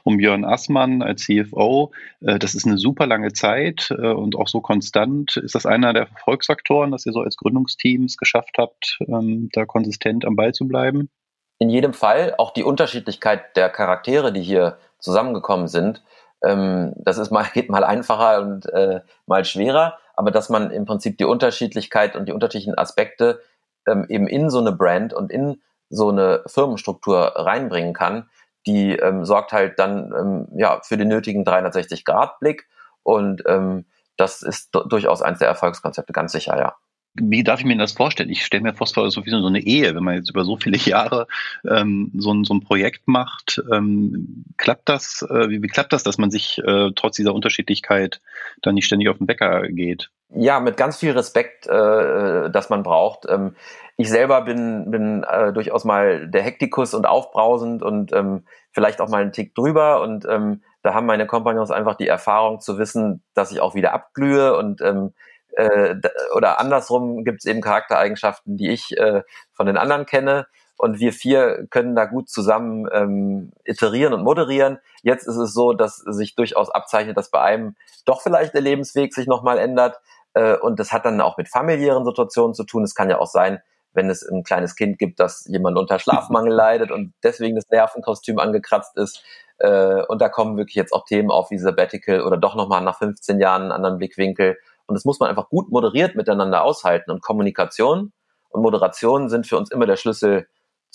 um 0.02 0.16
Björn 0.16 0.44
Assmann 0.44 1.02
als 1.02 1.22
CFO. 1.22 1.92
Äh, 2.20 2.40
das 2.40 2.56
ist 2.56 2.66
eine 2.66 2.78
super 2.78 3.06
lange 3.06 3.32
Zeit 3.32 3.90
äh, 3.90 4.08
und 4.08 4.34
auch 4.34 4.48
so 4.48 4.60
konstant. 4.60 5.36
Ist 5.36 5.54
das 5.54 5.66
einer 5.66 5.92
der 5.92 6.08
Erfolgsfaktoren, 6.08 6.90
dass 6.90 7.06
ihr 7.06 7.12
so 7.12 7.20
als 7.20 7.36
Gründungsteams 7.36 8.16
geschafft 8.16 8.56
habt, 8.58 8.98
ähm, 9.06 9.50
da 9.52 9.66
konsistent 9.66 10.24
am 10.24 10.34
Ball 10.34 10.52
zu 10.52 10.66
bleiben? 10.66 11.10
In 11.58 11.70
jedem 11.70 11.92
Fall 11.92 12.34
auch 12.38 12.50
die 12.50 12.64
Unterschiedlichkeit 12.64 13.56
der 13.56 13.68
Charaktere, 13.68 14.32
die 14.32 14.42
hier 14.42 14.78
zusammengekommen 14.98 15.68
sind. 15.68 16.02
Ähm, 16.44 16.92
das 16.96 17.18
ist 17.18 17.30
mal, 17.30 17.46
geht 17.54 17.70
mal 17.70 17.84
einfacher 17.84 18.42
und 18.42 18.66
äh, 18.72 19.00
mal 19.26 19.44
schwerer 19.44 19.98
aber 20.16 20.30
dass 20.30 20.48
man 20.48 20.70
im 20.70 20.84
Prinzip 20.84 21.18
die 21.18 21.24
Unterschiedlichkeit 21.24 22.16
und 22.16 22.26
die 22.26 22.32
unterschiedlichen 22.32 22.76
Aspekte 22.76 23.40
ähm, 23.86 24.06
eben 24.08 24.26
in 24.26 24.50
so 24.50 24.58
eine 24.58 24.72
Brand 24.72 25.12
und 25.12 25.30
in 25.30 25.62
so 25.88 26.08
eine 26.08 26.42
Firmenstruktur 26.46 27.18
reinbringen 27.36 27.92
kann, 27.92 28.28
die 28.66 28.96
ähm, 28.96 29.24
sorgt 29.24 29.52
halt 29.52 29.78
dann 29.78 30.12
ähm, 30.18 30.48
ja 30.58 30.80
für 30.82 30.96
den 30.96 31.08
nötigen 31.08 31.44
360-Grad-Blick 31.44 32.66
und 33.02 33.44
ähm, 33.46 33.84
das 34.16 34.42
ist 34.42 34.70
durchaus 34.72 35.22
eins 35.22 35.38
der 35.38 35.48
Erfolgskonzepte, 35.48 36.12
ganz 36.12 36.32
sicher, 36.32 36.58
ja 36.58 36.74
wie 37.20 37.44
darf 37.44 37.60
ich 37.60 37.66
mir 37.66 37.76
das 37.76 37.92
vorstellen? 37.92 38.30
Ich 38.30 38.44
stelle 38.44 38.62
mir 38.62 38.74
vor, 38.74 38.86
es 38.86 39.16
ist 39.16 39.30
so 39.30 39.46
eine 39.46 39.60
Ehe, 39.60 39.94
wenn 39.94 40.04
man 40.04 40.16
jetzt 40.16 40.30
über 40.30 40.44
so 40.44 40.56
viele 40.56 40.76
Jahre 40.78 41.26
ähm, 41.68 42.10
so, 42.16 42.32
ein, 42.32 42.44
so 42.44 42.54
ein 42.54 42.60
Projekt 42.60 43.08
macht. 43.08 43.62
Ähm, 43.72 44.44
klappt 44.56 44.88
das? 44.88 45.26
Äh, 45.28 45.50
wie, 45.50 45.62
wie 45.62 45.68
klappt 45.68 45.92
das, 45.92 46.02
dass 46.02 46.18
man 46.18 46.30
sich 46.30 46.58
äh, 46.58 46.90
trotz 46.94 47.16
dieser 47.16 47.34
Unterschiedlichkeit 47.34 48.20
dann 48.62 48.74
nicht 48.74 48.86
ständig 48.86 49.08
auf 49.08 49.18
den 49.18 49.26
Bäcker 49.26 49.68
geht? 49.68 50.10
Ja, 50.30 50.58
mit 50.60 50.76
ganz 50.76 50.96
viel 50.96 51.12
Respekt, 51.12 51.66
äh, 51.66 52.50
das 52.50 52.68
man 52.68 52.82
braucht. 52.82 53.26
Ähm, 53.28 53.54
ich 53.96 54.10
selber 54.10 54.42
bin, 54.42 54.90
bin 54.90 55.24
äh, 55.24 55.52
durchaus 55.52 55.84
mal 55.84 56.28
der 56.28 56.42
Hektikus 56.42 56.94
und 56.94 57.06
aufbrausend 57.06 57.82
und 57.82 58.12
ähm, 58.12 58.44
vielleicht 58.72 59.00
auch 59.00 59.08
mal 59.08 59.22
einen 59.22 59.32
Tick 59.32 59.54
drüber. 59.54 60.02
Und 60.02 60.26
ähm, 60.28 60.62
da 60.82 60.94
haben 60.94 61.06
meine 61.06 61.26
Kompagnons 61.26 61.70
einfach 61.70 61.94
die 61.94 62.08
Erfahrung 62.08 62.60
zu 62.60 62.78
wissen, 62.78 63.22
dass 63.34 63.52
ich 63.52 63.60
auch 63.60 63.74
wieder 63.74 63.94
abglühe 63.94 64.56
und 64.56 64.82
ähm, 64.82 65.14
äh, 65.56 65.96
oder 66.34 66.60
andersrum 66.60 67.24
gibt 67.24 67.40
es 67.40 67.46
eben 67.46 67.60
Charaktereigenschaften, 67.60 68.56
die 68.56 68.70
ich 68.70 68.96
äh, 68.96 69.22
von 69.52 69.66
den 69.66 69.76
anderen 69.76 70.06
kenne. 70.06 70.46
Und 70.78 71.00
wir 71.00 71.12
vier 71.12 71.66
können 71.70 71.96
da 71.96 72.04
gut 72.04 72.28
zusammen 72.28 72.86
ähm, 72.92 73.52
iterieren 73.64 74.12
und 74.12 74.22
moderieren. 74.22 74.78
Jetzt 75.02 75.26
ist 75.26 75.36
es 75.36 75.54
so, 75.54 75.72
dass 75.72 75.96
sich 75.96 76.34
durchaus 76.34 76.70
abzeichnet, 76.70 77.16
dass 77.16 77.30
bei 77.30 77.40
einem 77.40 77.76
doch 78.04 78.20
vielleicht 78.20 78.52
der 78.52 78.60
Lebensweg 78.60 79.14
sich 79.14 79.26
nochmal 79.26 79.58
ändert. 79.58 79.98
Äh, 80.34 80.56
und 80.56 80.78
das 80.78 80.92
hat 80.92 81.06
dann 81.06 81.22
auch 81.22 81.38
mit 81.38 81.48
familiären 81.48 82.04
Situationen 82.04 82.54
zu 82.54 82.64
tun. 82.64 82.82
Es 82.82 82.94
kann 82.94 83.08
ja 83.08 83.18
auch 83.18 83.26
sein, 83.26 83.62
wenn 83.94 84.10
es 84.10 84.22
ein 84.22 84.44
kleines 84.44 84.76
Kind 84.76 84.98
gibt, 84.98 85.18
dass 85.18 85.46
jemand 85.46 85.78
unter 85.78 85.98
Schlafmangel 85.98 86.52
leidet 86.54 86.90
und 86.90 87.14
deswegen 87.22 87.56
das 87.56 87.70
Nervenkostüm 87.70 88.38
angekratzt 88.38 88.98
ist. 88.98 89.24
Äh, 89.56 90.02
und 90.08 90.20
da 90.20 90.28
kommen 90.28 90.58
wirklich 90.58 90.74
jetzt 90.74 90.92
auch 90.92 91.06
Themen 91.06 91.30
auf 91.30 91.50
wie 91.50 91.56
Sabbatical 91.56 92.20
oder 92.20 92.36
doch 92.36 92.54
nochmal 92.54 92.82
nach 92.82 92.98
15 92.98 93.40
Jahren 93.40 93.62
einen 93.62 93.72
anderen 93.72 93.96
Blickwinkel 93.96 94.58
und 94.86 94.94
das 94.94 95.04
muss 95.04 95.20
man 95.20 95.28
einfach 95.28 95.48
gut 95.48 95.70
moderiert 95.70 96.14
miteinander 96.14 96.62
aushalten. 96.62 97.10
Und 97.10 97.22
Kommunikation 97.22 98.12
und 98.48 98.62
Moderation 98.62 99.28
sind 99.28 99.46
für 99.46 99.58
uns 99.58 99.70
immer 99.70 99.86
der 99.86 99.96
Schlüssel 99.96 100.46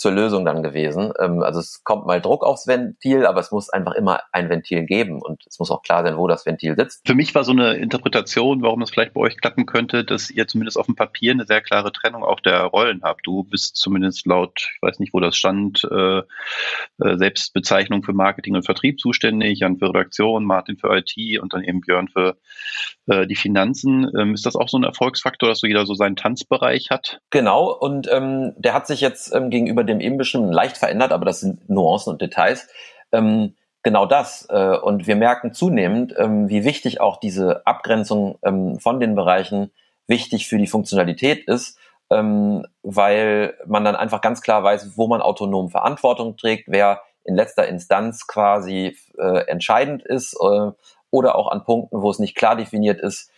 zur 0.02 0.12
Lösung 0.12 0.46
dann 0.46 0.64
gewesen. 0.64 1.14
Ähm, 1.20 1.44
also 1.44 1.60
es 1.60 1.84
kommt 1.84 2.08
mal 2.08 2.20
Druck 2.20 2.44
aufs 2.44 2.66
Ventil, 2.66 3.26
aber 3.28 3.40
es 3.40 3.52
muss 3.52 3.70
einfach 3.70 3.94
immer 3.94 4.22
ein 4.32 4.50
Ventil 4.50 4.84
geben 4.84 5.22
und 5.22 5.46
es 5.46 5.60
muss 5.60 5.70
auch 5.70 5.84
klar 5.84 6.04
sein, 6.04 6.18
wo 6.18 6.28
das 6.28 6.46
Ventil 6.46 6.76
sitzt. 6.76 7.02
Für 7.06 7.14
mich 7.14 7.36
war 7.36 7.44
so 7.44 7.52
eine 7.52 7.76
Interpretation, 7.76 8.64
warum 8.64 8.80
das 8.80 8.90
vielleicht 8.90 9.14
bei 9.14 9.22
euch 9.22 9.38
klappen 9.38 9.68
könnte, 9.68 10.04
dass 10.04 10.32
ihr 10.32 10.48
zumindest 10.48 10.78
auf 10.78 10.88
dem 10.88 10.96
Papier 10.96 11.34
eine 11.34 11.46
sehr 11.46 11.62
klare 11.62 11.92
Trennung 11.92 12.24
auch 12.24 12.40
der 12.40 12.64
Rollen 12.64 13.02
habt. 13.04 13.28
Du 13.28 13.44
bist 13.44 13.76
zumindest 13.76 14.26
laut, 14.26 14.72
ich 14.76 14.82
weiß 14.82 14.98
nicht, 14.98 15.14
wo 15.14 15.20
das 15.20 15.38
stand, 15.38 15.88
äh, 15.92 16.20
äh, 16.20 16.24
Selbstbezeichnung 17.18 18.02
für 18.02 18.14
Marketing 18.14 18.56
und 18.56 18.66
Vertrieb 18.66 19.00
zuständig, 19.00 19.60
Jan 19.60 19.78
für 19.78 19.90
Redaktion, 19.90 20.46
Martin 20.46 20.78
für 20.78 20.98
IT 20.98 21.40
und 21.40 21.54
dann 21.54 21.64
eben 21.64 21.82
Björn 21.82 22.08
für 22.08 22.38
äh, 23.06 23.28
die 23.28 23.36
Finanzen. 23.36 24.10
Ähm, 24.18 24.34
ist 24.34 24.48
das 24.48 24.56
auch 24.56 24.68
so 24.68 24.80
ein 24.80 24.84
Erfolgsfaktor, 24.84 25.50
dass 25.50 25.60
so 25.60 25.68
jeder 25.68 25.86
so 25.86 25.94
seinen 25.94 26.16
Tanzbereich 26.16 26.90
hat? 26.90 27.20
Genau, 27.30 27.72
und 27.72 28.10
ähm, 28.12 28.54
der 28.58 28.74
hat 28.74 28.88
sich 28.88 29.02
jetzt 29.02 29.36
ähm, 29.36 29.52
gegenüber 29.52 29.84
dem 29.92 30.00
eben 30.00 30.18
bestimmten 30.18 30.52
leicht 30.52 30.78
verändert, 30.78 31.12
aber 31.12 31.26
das 31.26 31.40
sind 31.40 31.70
Nuancen 31.70 32.14
und 32.14 32.22
Details. 32.22 32.68
Ähm, 33.12 33.56
genau 33.84 34.06
das. 34.06 34.48
Äh, 34.50 34.78
und 34.78 35.08
wir 35.08 35.16
merken 35.16 35.54
zunehmend, 35.54 36.16
ähm, 36.18 36.50
wie 36.50 36.64
wichtig 36.64 37.02
auch 37.02 37.18
diese 37.18 37.66
Abgrenzung 37.66 38.38
ähm, 38.44 38.80
von 38.80 39.00
den 39.00 39.16
Bereichen 39.16 39.72
wichtig 40.08 40.48
für 40.48 40.58
die 40.58 40.68
Funktionalität 40.68 41.48
ist, 41.48 41.78
ähm, 42.10 42.66
weil 42.84 43.56
man 43.66 43.86
dann 43.86 43.96
einfach 43.96 44.22
ganz 44.22 44.42
klar 44.42 44.64
weiß, 44.64 44.98
wo 44.98 45.08
man 45.08 45.22
autonom 45.22 45.70
Verantwortung 45.70 46.38
trägt, 46.38 46.66
wer 46.68 47.02
in 47.24 47.36
letzter 47.36 47.68
Instanz 47.68 48.28
quasi 48.28 48.98
äh, 49.18 49.48
entscheidend 49.48 50.04
ist 50.04 50.34
äh, 50.34 50.72
oder 51.12 51.36
auch 51.36 51.52
an 51.52 51.64
Punkten, 51.64 52.02
wo 52.02 52.10
es 52.10 52.20
nicht 52.20 52.36
klar 52.36 52.56
definiert 52.56 53.00
ist, 53.00 53.32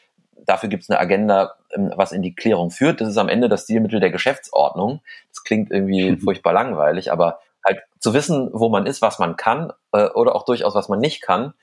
dafür 0.46 0.70
gibt 0.70 0.84
es 0.84 0.90
eine 0.90 1.00
Agenda, 1.00 1.56
ähm, 1.72 1.92
was 1.96 2.12
in 2.12 2.22
die 2.22 2.36
Klärung 2.36 2.72
führt. 2.72 3.02
Das 3.02 3.08
ist 3.08 3.18
am 3.18 3.30
Ende 3.30 3.50
das 3.50 3.64
Stilmittel 3.64 4.00
der 4.00 4.12
Geschäftsordnung. 4.12 5.02
Das 5.30 5.44
klingt 5.44 5.72
irgendwie 5.72 6.18
furchtbar 6.24 6.54
langweilig, 6.54 7.12
aber 7.12 7.40
halt 7.66 7.80
zu 8.00 8.14
wissen, 8.14 8.50
wo 8.54 8.70
man 8.70 8.86
ist, 8.86 9.02
was 9.02 9.20
man 9.20 9.38
kann 9.38 9.72
äh, 9.94 10.08
oder 10.10 10.36
auch 10.36 10.46
durchaus, 10.46 10.76
was 10.76 10.90
man 10.90 11.00
nicht 11.00 11.22
kann, 11.22 11.54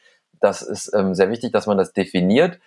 das 0.40 0.62
ist 0.62 0.92
ähm, 0.94 1.14
sehr 1.14 1.30
wichtig, 1.30 1.52
dass 1.52 1.66
man 1.66 1.78
das 1.78 1.92
definiert. 1.92 2.58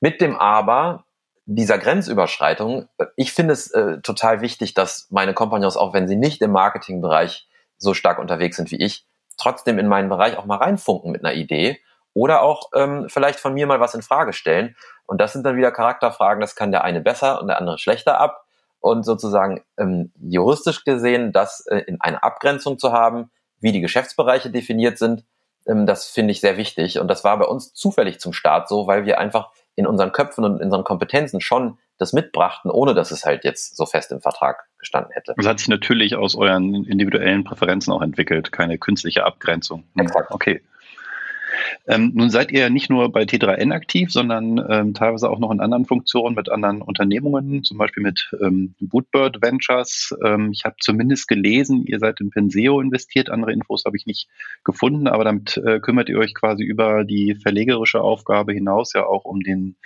Mit 0.00 0.20
dem 0.20 0.36
Aber 0.36 1.04
dieser 1.44 1.78
Grenzüberschreitung, 1.78 2.88
äh, 2.98 3.06
ich 3.16 3.32
finde 3.32 3.52
es 3.52 3.70
äh, 3.72 4.00
total 4.00 4.40
wichtig, 4.40 4.74
dass 4.74 5.08
meine 5.10 5.34
Kompagnons, 5.34 5.76
auch 5.76 5.92
wenn 5.92 6.08
sie 6.08 6.16
nicht 6.16 6.40
im 6.42 6.52
Marketingbereich 6.52 7.48
so 7.78 7.94
stark 7.94 8.18
unterwegs 8.18 8.56
sind 8.56 8.70
wie 8.70 8.82
ich, 8.82 9.06
trotzdem 9.36 9.78
in 9.78 9.88
meinen 9.88 10.08
Bereich 10.08 10.36
auch 10.38 10.46
mal 10.46 10.56
reinfunken 10.56 11.12
mit 11.12 11.24
einer 11.24 11.34
Idee 11.34 11.80
oder 12.16 12.40
auch 12.40 12.70
ähm, 12.74 13.08
vielleicht 13.10 13.38
von 13.38 13.52
mir 13.52 13.66
mal 13.66 13.78
was 13.78 13.94
in 13.94 14.00
Frage 14.00 14.32
stellen. 14.32 14.74
Und 15.04 15.20
das 15.20 15.34
sind 15.34 15.44
dann 15.44 15.56
wieder 15.56 15.70
Charakterfragen, 15.70 16.40
das 16.40 16.56
kann 16.56 16.72
der 16.72 16.82
eine 16.82 17.02
besser 17.02 17.42
und 17.42 17.48
der 17.48 17.58
andere 17.58 17.76
schlechter 17.76 18.18
ab. 18.18 18.46
Und 18.80 19.04
sozusagen 19.04 19.62
ähm, 19.76 20.12
juristisch 20.18 20.84
gesehen, 20.84 21.32
das 21.32 21.66
äh, 21.66 21.80
in 21.86 22.00
einer 22.00 22.24
Abgrenzung 22.24 22.78
zu 22.78 22.92
haben, 22.92 23.30
wie 23.60 23.70
die 23.70 23.82
Geschäftsbereiche 23.82 24.50
definiert 24.50 24.96
sind, 24.96 25.24
ähm, 25.66 25.84
das 25.84 26.06
finde 26.06 26.32
ich 26.32 26.40
sehr 26.40 26.56
wichtig. 26.56 26.98
Und 26.98 27.08
das 27.08 27.22
war 27.22 27.38
bei 27.38 27.44
uns 27.44 27.74
zufällig 27.74 28.18
zum 28.18 28.32
Start 28.32 28.70
so, 28.70 28.86
weil 28.86 29.04
wir 29.04 29.18
einfach 29.18 29.50
in 29.74 29.86
unseren 29.86 30.12
Köpfen 30.12 30.42
und 30.44 30.56
in 30.56 30.66
unseren 30.66 30.84
Kompetenzen 30.84 31.42
schon 31.42 31.76
das 31.98 32.14
mitbrachten, 32.14 32.70
ohne 32.70 32.94
dass 32.94 33.10
es 33.10 33.26
halt 33.26 33.44
jetzt 33.44 33.76
so 33.76 33.84
fest 33.84 34.10
im 34.10 34.22
Vertrag 34.22 34.64
gestanden 34.78 35.12
hätte. 35.12 35.34
Das 35.36 35.46
hat 35.46 35.58
sich 35.58 35.68
natürlich 35.68 36.16
aus 36.16 36.34
euren 36.34 36.86
individuellen 36.86 37.44
Präferenzen 37.44 37.92
auch 37.92 38.00
entwickelt, 38.00 38.52
keine 38.52 38.78
künstliche 38.78 39.26
Abgrenzung. 39.26 39.84
Exakt. 39.96 40.30
Okay. 40.30 40.62
Ähm, 41.86 42.12
nun 42.14 42.30
seid 42.30 42.52
ihr 42.52 42.60
ja 42.60 42.70
nicht 42.70 42.90
nur 42.90 43.10
bei 43.10 43.22
T3N 43.22 43.72
aktiv, 43.72 44.12
sondern 44.12 44.64
ähm, 44.68 44.94
teilweise 44.94 45.30
auch 45.30 45.38
noch 45.38 45.50
in 45.50 45.60
anderen 45.60 45.84
Funktionen 45.84 46.34
mit 46.34 46.50
anderen 46.50 46.82
Unternehmungen, 46.82 47.64
zum 47.64 47.78
Beispiel 47.78 48.02
mit 48.02 48.30
ähm, 48.42 48.74
Bootbird 48.80 49.42
Ventures. 49.42 50.14
Ähm, 50.24 50.50
ich 50.52 50.64
habe 50.64 50.76
zumindest 50.80 51.28
gelesen, 51.28 51.84
ihr 51.86 51.98
seid 51.98 52.20
in 52.20 52.30
Penseo 52.30 52.80
investiert. 52.80 53.30
Andere 53.30 53.52
Infos 53.52 53.84
habe 53.84 53.96
ich 53.96 54.06
nicht 54.06 54.28
gefunden, 54.64 55.08
aber 55.08 55.24
damit 55.24 55.56
äh, 55.58 55.80
kümmert 55.80 56.08
ihr 56.08 56.18
euch 56.18 56.34
quasi 56.34 56.64
über 56.64 57.04
die 57.04 57.34
verlegerische 57.34 58.00
Aufgabe 58.00 58.52
hinaus 58.52 58.92
ja 58.92 59.06
auch 59.06 59.24
um 59.24 59.40
den 59.40 59.76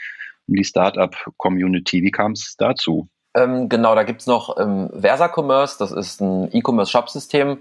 um 0.49 0.57
die 0.57 0.65
Startup-Community. 0.65 2.03
Wie 2.03 2.11
kam 2.11 2.33
es 2.33 2.57
dazu? 2.59 3.09
Ähm, 3.35 3.69
genau, 3.69 3.95
da 3.95 4.03
gibt's 4.03 4.27
noch 4.27 4.59
ähm, 4.59 4.91
Versa 4.93 5.29
Commerce, 5.33 5.77
das 5.79 5.93
ist 5.93 6.21
ein 6.21 6.49
E-Commerce-Shop-System, 6.53 7.59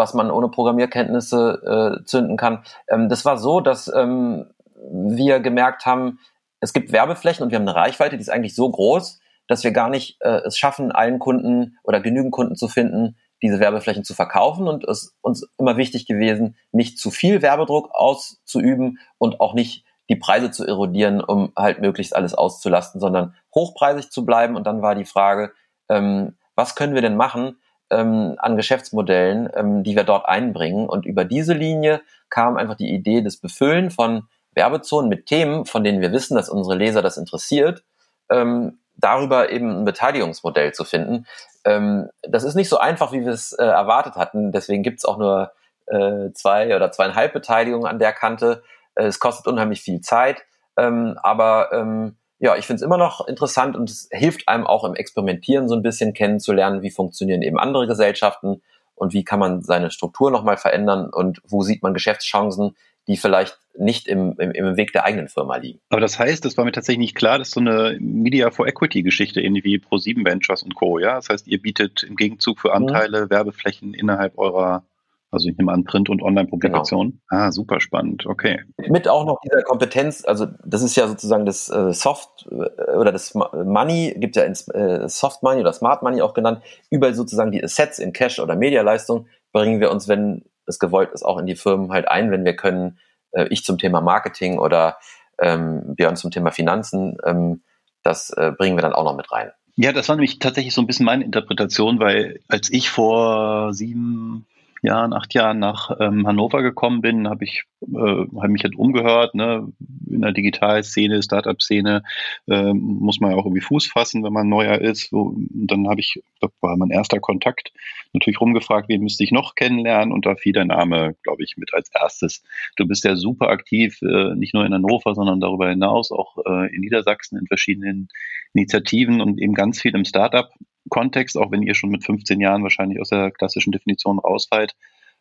was 0.00 0.14
man 0.14 0.30
ohne 0.30 0.48
Programmierkenntnisse 0.48 2.00
äh, 2.00 2.04
zünden 2.04 2.38
kann. 2.38 2.64
Ähm, 2.88 3.10
das 3.10 3.26
war 3.26 3.36
so, 3.36 3.60
dass 3.60 3.92
ähm, 3.94 4.46
wir 4.90 5.40
gemerkt 5.40 5.84
haben, 5.84 6.18
es 6.60 6.72
gibt 6.72 6.90
Werbeflächen 6.90 7.44
und 7.44 7.50
wir 7.50 7.58
haben 7.58 7.68
eine 7.68 7.76
Reichweite, 7.76 8.16
die 8.16 8.22
ist 8.22 8.30
eigentlich 8.30 8.54
so 8.54 8.70
groß, 8.70 9.20
dass 9.46 9.62
wir 9.62 9.72
gar 9.72 9.90
nicht 9.90 10.16
äh, 10.20 10.40
es 10.46 10.56
schaffen, 10.56 10.90
allen 10.90 11.18
Kunden 11.18 11.78
oder 11.84 12.00
genügend 12.00 12.32
Kunden 12.32 12.56
zu 12.56 12.66
finden, 12.66 13.16
diese 13.42 13.60
Werbeflächen 13.60 14.04
zu 14.04 14.14
verkaufen. 14.14 14.68
Und 14.68 14.84
es 14.84 15.02
ist 15.02 15.16
uns 15.20 15.46
immer 15.58 15.76
wichtig 15.76 16.06
gewesen, 16.06 16.56
nicht 16.72 16.98
zu 16.98 17.10
viel 17.10 17.42
Werbedruck 17.42 17.90
auszuüben 17.92 18.98
und 19.18 19.40
auch 19.40 19.52
nicht 19.52 19.84
die 20.08 20.16
Preise 20.16 20.50
zu 20.50 20.66
erodieren, 20.66 21.20
um 21.22 21.52
halt 21.56 21.80
möglichst 21.80 22.16
alles 22.16 22.34
auszulasten, 22.34 23.00
sondern 23.00 23.34
hochpreisig 23.54 24.10
zu 24.10 24.24
bleiben. 24.24 24.56
Und 24.56 24.66
dann 24.66 24.80
war 24.80 24.94
die 24.94 25.04
Frage, 25.04 25.52
ähm, 25.90 26.38
was 26.54 26.74
können 26.74 26.94
wir 26.94 27.02
denn 27.02 27.16
machen, 27.16 27.59
ähm, 27.90 28.36
an 28.38 28.56
Geschäftsmodellen, 28.56 29.50
ähm, 29.54 29.82
die 29.82 29.96
wir 29.96 30.04
dort 30.04 30.26
einbringen. 30.26 30.88
Und 30.88 31.06
über 31.06 31.24
diese 31.24 31.54
Linie 31.54 32.00
kam 32.28 32.56
einfach 32.56 32.76
die 32.76 32.92
Idee 32.92 33.22
des 33.22 33.38
Befüllen 33.38 33.90
von 33.90 34.24
Werbezonen 34.54 35.08
mit 35.08 35.26
Themen, 35.26 35.66
von 35.66 35.84
denen 35.84 36.00
wir 36.00 36.12
wissen, 36.12 36.34
dass 36.34 36.48
unsere 36.48 36.76
Leser 36.76 37.02
das 37.02 37.16
interessiert, 37.16 37.84
ähm, 38.30 38.78
darüber 38.96 39.50
eben 39.50 39.80
ein 39.80 39.84
Beteiligungsmodell 39.84 40.72
zu 40.72 40.84
finden. 40.84 41.26
Ähm, 41.64 42.08
das 42.22 42.44
ist 42.44 42.54
nicht 42.54 42.68
so 42.68 42.78
einfach, 42.78 43.12
wie 43.12 43.24
wir 43.24 43.32
es 43.32 43.52
äh, 43.52 43.64
erwartet 43.64 44.16
hatten. 44.16 44.52
Deswegen 44.52 44.82
gibt 44.82 44.98
es 44.98 45.04
auch 45.04 45.18
nur 45.18 45.52
äh, 45.86 46.32
zwei 46.32 46.74
oder 46.74 46.92
zweieinhalb 46.92 47.32
Beteiligungen 47.32 47.86
an 47.86 47.98
der 47.98 48.12
Kante. 48.12 48.62
Äh, 48.94 49.04
es 49.04 49.18
kostet 49.18 49.46
unheimlich 49.46 49.82
viel 49.82 50.00
Zeit, 50.00 50.42
ähm, 50.76 51.18
aber 51.22 51.70
ähm, 51.72 52.16
ja, 52.40 52.56
ich 52.56 52.66
finde 52.66 52.78
es 52.78 52.82
immer 52.82 52.96
noch 52.96 53.28
interessant 53.28 53.76
und 53.76 53.90
es 53.90 54.08
hilft 54.10 54.48
einem 54.48 54.66
auch 54.66 54.84
im 54.84 54.94
Experimentieren 54.94 55.68
so 55.68 55.74
ein 55.76 55.82
bisschen 55.82 56.14
kennenzulernen, 56.14 56.82
wie 56.82 56.90
funktionieren 56.90 57.42
eben 57.42 57.58
andere 57.58 57.86
Gesellschaften 57.86 58.62
und 58.94 59.12
wie 59.12 59.24
kann 59.24 59.38
man 59.38 59.62
seine 59.62 59.90
Struktur 59.90 60.30
nochmal 60.30 60.56
verändern 60.56 61.10
und 61.10 61.40
wo 61.46 61.62
sieht 61.62 61.82
man 61.82 61.92
Geschäftschancen, 61.92 62.74
die 63.06 63.18
vielleicht 63.18 63.58
nicht 63.78 64.08
im, 64.08 64.34
im, 64.38 64.52
im 64.52 64.76
Weg 64.76 64.92
der 64.92 65.04
eigenen 65.04 65.28
Firma 65.28 65.56
liegen. 65.56 65.80
Aber 65.90 66.00
das 66.00 66.18
heißt, 66.18 66.44
das 66.44 66.56
war 66.56 66.64
mir 66.64 66.72
tatsächlich 66.72 66.98
nicht 67.00 67.14
klar, 67.14 67.38
das 67.38 67.48
ist 67.48 67.54
so 67.54 67.60
eine 67.60 67.98
Media 68.00 68.50
for 68.50 68.66
Equity 68.66 69.02
Geschichte, 69.02 69.40
ähnlich 69.40 69.64
wie 69.64 69.78
Pro7 69.78 70.24
Ventures 70.24 70.62
und 70.62 70.74
Co. 70.74 70.98
Ja, 70.98 71.16
das 71.16 71.28
heißt, 71.28 71.46
ihr 71.46 71.60
bietet 71.60 72.02
im 72.02 72.16
Gegenzug 72.16 72.58
für 72.58 72.72
Anteile 72.72 73.26
mhm. 73.26 73.30
Werbeflächen 73.30 73.94
innerhalb 73.94 74.38
eurer 74.38 74.84
also 75.30 75.48
ich 75.48 75.56
nehme 75.56 75.72
an 75.72 75.84
Print- 75.84 76.08
und 76.08 76.22
Online-Publikation. 76.22 77.10
Genau. 77.10 77.22
Ah, 77.28 77.52
super 77.52 77.80
spannend. 77.80 78.26
Okay. 78.26 78.60
Mit 78.88 79.08
auch 79.08 79.24
noch 79.24 79.40
dieser 79.40 79.62
Kompetenz, 79.62 80.24
also 80.24 80.46
das 80.64 80.82
ist 80.82 80.96
ja 80.96 81.06
sozusagen 81.06 81.46
das 81.46 81.68
äh, 81.68 81.92
Soft 81.92 82.48
äh, 82.50 82.96
oder 82.96 83.12
das 83.12 83.34
Money, 83.34 84.14
gibt 84.16 84.36
ja 84.36 84.42
ins 84.42 84.68
äh, 84.68 85.08
Soft 85.08 85.42
Money 85.42 85.60
oder 85.60 85.72
Smart 85.72 86.02
Money 86.02 86.20
auch 86.22 86.34
genannt, 86.34 86.62
über 86.90 87.12
sozusagen 87.14 87.52
die 87.52 87.62
Assets 87.62 87.98
in 87.98 88.12
Cash 88.12 88.40
oder 88.40 88.56
Medialeistung 88.56 89.26
bringen 89.52 89.80
wir 89.80 89.90
uns, 89.90 90.08
wenn 90.08 90.44
es 90.66 90.78
gewollt 90.78 91.10
ist, 91.12 91.24
auch 91.24 91.38
in 91.38 91.46
die 91.46 91.56
Firmen 91.56 91.92
halt 91.92 92.08
ein, 92.08 92.30
wenn 92.30 92.44
wir 92.44 92.56
können, 92.56 92.98
äh, 93.32 93.46
ich 93.50 93.64
zum 93.64 93.78
Thema 93.78 94.00
Marketing 94.00 94.58
oder 94.58 94.98
ähm, 95.38 95.94
Björn 95.94 96.16
zum 96.16 96.30
Thema 96.30 96.50
Finanzen, 96.50 97.16
ähm, 97.24 97.62
das 98.02 98.30
äh, 98.30 98.52
bringen 98.56 98.76
wir 98.76 98.82
dann 98.82 98.92
auch 98.92 99.04
noch 99.04 99.16
mit 99.16 99.30
rein. 99.30 99.50
Ja, 99.76 99.92
das 99.92 100.08
war 100.08 100.16
nämlich 100.16 100.38
tatsächlich 100.38 100.74
so 100.74 100.82
ein 100.82 100.86
bisschen 100.86 101.06
meine 101.06 101.24
Interpretation, 101.24 102.00
weil 102.00 102.40
als 102.48 102.70
ich 102.70 102.90
vor 102.90 103.72
sieben, 103.72 104.46
Jahren, 104.82 105.12
acht 105.12 105.34
Jahren 105.34 105.58
nach 105.58 105.90
ähm, 106.00 106.26
Hannover 106.26 106.62
gekommen 106.62 107.00
bin, 107.00 107.28
habe 107.28 107.44
ich 107.44 107.64
äh, 107.82 108.26
hab 108.36 108.50
mich 108.50 108.64
halt 108.64 108.76
umgehört, 108.76 109.34
ne? 109.34 109.72
in 110.10 110.22
der 110.22 110.32
Digitalszene, 110.32 111.22
Startup-Szene 111.22 112.02
äh, 112.48 112.72
muss 112.72 113.20
man 113.20 113.30
ja 113.30 113.36
auch 113.36 113.46
irgendwie 113.46 113.62
Fuß 113.62 113.86
fassen, 113.86 114.24
wenn 114.24 114.32
man 114.32 114.48
neuer 114.48 114.78
ist. 114.78 115.10
So, 115.10 115.34
dann 115.50 115.88
habe 115.88 116.00
ich, 116.00 116.22
das 116.40 116.50
war 116.60 116.76
mein 116.76 116.90
erster 116.90 117.20
Kontakt, 117.20 117.72
natürlich 118.12 118.40
rumgefragt, 118.40 118.88
wen 118.88 119.02
müsste 119.02 119.24
ich 119.24 119.32
noch 119.32 119.54
kennenlernen 119.54 120.12
und 120.12 120.26
da 120.26 120.34
fiel 120.34 120.52
der 120.52 120.64
Name, 120.64 121.14
glaube 121.22 121.42
ich, 121.42 121.56
mit 121.56 121.72
als 121.74 121.90
erstes. 121.94 122.42
Du 122.76 122.86
bist 122.86 123.04
ja 123.04 123.16
super 123.16 123.48
aktiv, 123.48 124.00
äh, 124.02 124.34
nicht 124.34 124.54
nur 124.54 124.66
in 124.66 124.74
Hannover, 124.74 125.14
sondern 125.14 125.40
darüber 125.40 125.68
hinaus 125.68 126.10
auch 126.10 126.38
äh, 126.44 126.74
in 126.74 126.80
Niedersachsen 126.80 127.38
in 127.38 127.46
verschiedenen 127.46 128.08
Initiativen 128.52 129.20
und 129.20 129.40
eben 129.40 129.54
ganz 129.54 129.80
viel 129.80 129.94
im 129.94 130.04
Startup 130.04 130.50
Kontext, 130.88 131.36
auch 131.36 131.50
wenn 131.50 131.62
ihr 131.62 131.74
schon 131.74 131.90
mit 131.90 132.04
15 132.04 132.40
Jahren 132.40 132.62
wahrscheinlich 132.62 133.00
aus 133.00 133.10
der 133.10 133.30
klassischen 133.30 133.72
Definition 133.72 134.18
rausfallt, 134.18 134.74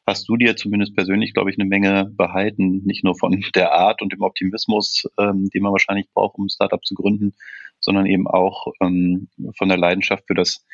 hast 0.07 0.27
du 0.27 0.37
dir 0.37 0.55
zumindest 0.55 0.95
persönlich, 0.95 1.33
glaube 1.33 1.51
ich, 1.51 1.59
eine 1.59 1.67
Menge 1.67 2.05
behalten, 2.05 2.81
nicht 2.85 3.03
nur 3.03 3.15
von 3.17 3.43
der 3.55 3.73
Art 3.73 4.01
und 4.01 4.13
dem 4.13 4.21
Optimismus, 4.21 5.03
ähm, 5.19 5.49
den 5.53 5.63
man 5.63 5.71
wahrscheinlich 5.71 6.07
braucht, 6.13 6.37
um 6.37 6.45
ein 6.45 6.49
Startup 6.49 6.83
zu 6.83 6.95
gründen, 6.95 7.35
sondern 7.79 8.05
eben 8.05 8.27
auch 8.27 8.67
ähm, 8.81 9.29
von 9.57 9.69
der 9.69 9.77
Leidenschaft 9.77 10.23
für 10.27 10.33
das 10.33 10.65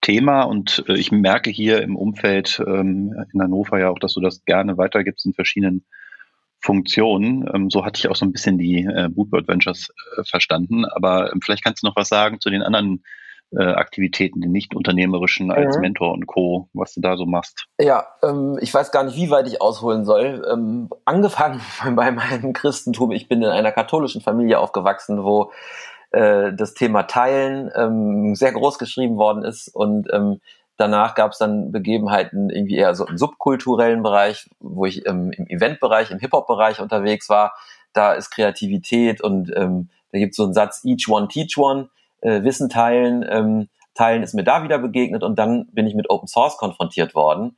Thema. 0.00 0.42
Und 0.42 0.84
äh, 0.88 0.96
ich 0.96 1.12
merke 1.12 1.50
hier 1.50 1.82
im 1.82 1.96
Umfeld 1.96 2.62
ähm, 2.66 3.14
in 3.32 3.42
Hannover 3.42 3.78
ja 3.78 3.90
auch, 3.90 3.98
dass 3.98 4.14
du 4.14 4.20
das 4.20 4.44
gerne 4.44 4.78
weitergibst 4.78 5.26
in 5.26 5.34
verschiedenen 5.34 5.84
Funktionen. 6.60 7.48
Ähm, 7.54 7.70
so 7.70 7.84
hatte 7.84 7.98
ich 7.98 8.08
auch 8.08 8.16
so 8.16 8.24
ein 8.24 8.32
bisschen 8.32 8.58
die 8.58 8.84
äh, 8.84 9.08
Bootbird 9.10 9.48
Ventures 9.48 9.90
äh, 10.16 10.24
verstanden. 10.24 10.84
Aber 10.84 11.32
ähm, 11.32 11.40
vielleicht 11.42 11.64
kannst 11.64 11.82
du 11.82 11.86
noch 11.86 11.96
was 11.96 12.08
sagen 12.08 12.40
zu 12.40 12.50
den 12.50 12.62
anderen 12.62 13.02
äh, 13.56 13.62
Aktivitäten, 13.62 14.40
den 14.40 14.52
nicht 14.52 14.74
unternehmerischen 14.74 15.50
als 15.50 15.76
mhm. 15.76 15.82
Mentor 15.82 16.12
und 16.12 16.26
Co., 16.26 16.68
was 16.72 16.94
du 16.94 17.00
da 17.00 17.16
so 17.16 17.24
machst. 17.24 17.66
Ja, 17.80 18.06
ähm, 18.22 18.58
ich 18.60 18.72
weiß 18.72 18.92
gar 18.92 19.04
nicht, 19.04 19.16
wie 19.16 19.30
weit 19.30 19.46
ich 19.46 19.62
ausholen 19.62 20.04
soll. 20.04 20.46
Ähm, 20.50 20.90
angefangen 21.04 21.60
bei 21.94 22.10
meinem 22.10 22.52
Christentum, 22.52 23.12
ich 23.12 23.28
bin 23.28 23.42
in 23.42 23.48
einer 23.48 23.72
katholischen 23.72 24.20
Familie 24.20 24.58
aufgewachsen, 24.58 25.24
wo 25.24 25.52
äh, 26.10 26.52
das 26.52 26.74
Thema 26.74 27.04
Teilen 27.04 27.70
ähm, 27.74 28.34
sehr 28.34 28.52
groß 28.52 28.78
geschrieben 28.78 29.16
worden 29.16 29.44
ist 29.44 29.68
und 29.68 30.08
ähm, 30.12 30.40
danach 30.76 31.14
gab 31.14 31.32
es 31.32 31.38
dann 31.38 31.72
Begebenheiten 31.72 32.50
irgendwie 32.50 32.76
eher 32.76 32.94
so 32.94 33.06
im 33.06 33.18
subkulturellen 33.18 34.02
Bereich, 34.02 34.48
wo 34.60 34.86
ich 34.86 35.06
ähm, 35.06 35.32
im 35.32 35.46
Eventbereich, 35.46 36.10
im 36.10 36.18
Hip-Hop-Bereich 36.18 36.80
unterwegs 36.80 37.28
war. 37.28 37.54
Da 37.92 38.12
ist 38.12 38.30
Kreativität 38.30 39.20
und 39.20 39.52
ähm, 39.56 39.90
da 40.12 40.18
gibt 40.18 40.32
es 40.32 40.36
so 40.36 40.44
einen 40.44 40.54
Satz, 40.54 40.82
each 40.84 41.08
one, 41.08 41.28
teach 41.28 41.58
one, 41.58 41.90
äh, 42.20 42.42
Wissen 42.42 42.68
teilen. 42.68 43.24
Ähm, 43.28 43.68
teilen 43.94 44.22
ist 44.22 44.34
mir 44.34 44.44
da 44.44 44.62
wieder 44.62 44.78
begegnet 44.78 45.22
und 45.22 45.38
dann 45.38 45.66
bin 45.72 45.86
ich 45.86 45.94
mit 45.94 46.08
Open 46.10 46.28
Source 46.28 46.56
konfrontiert 46.56 47.14
worden. 47.14 47.56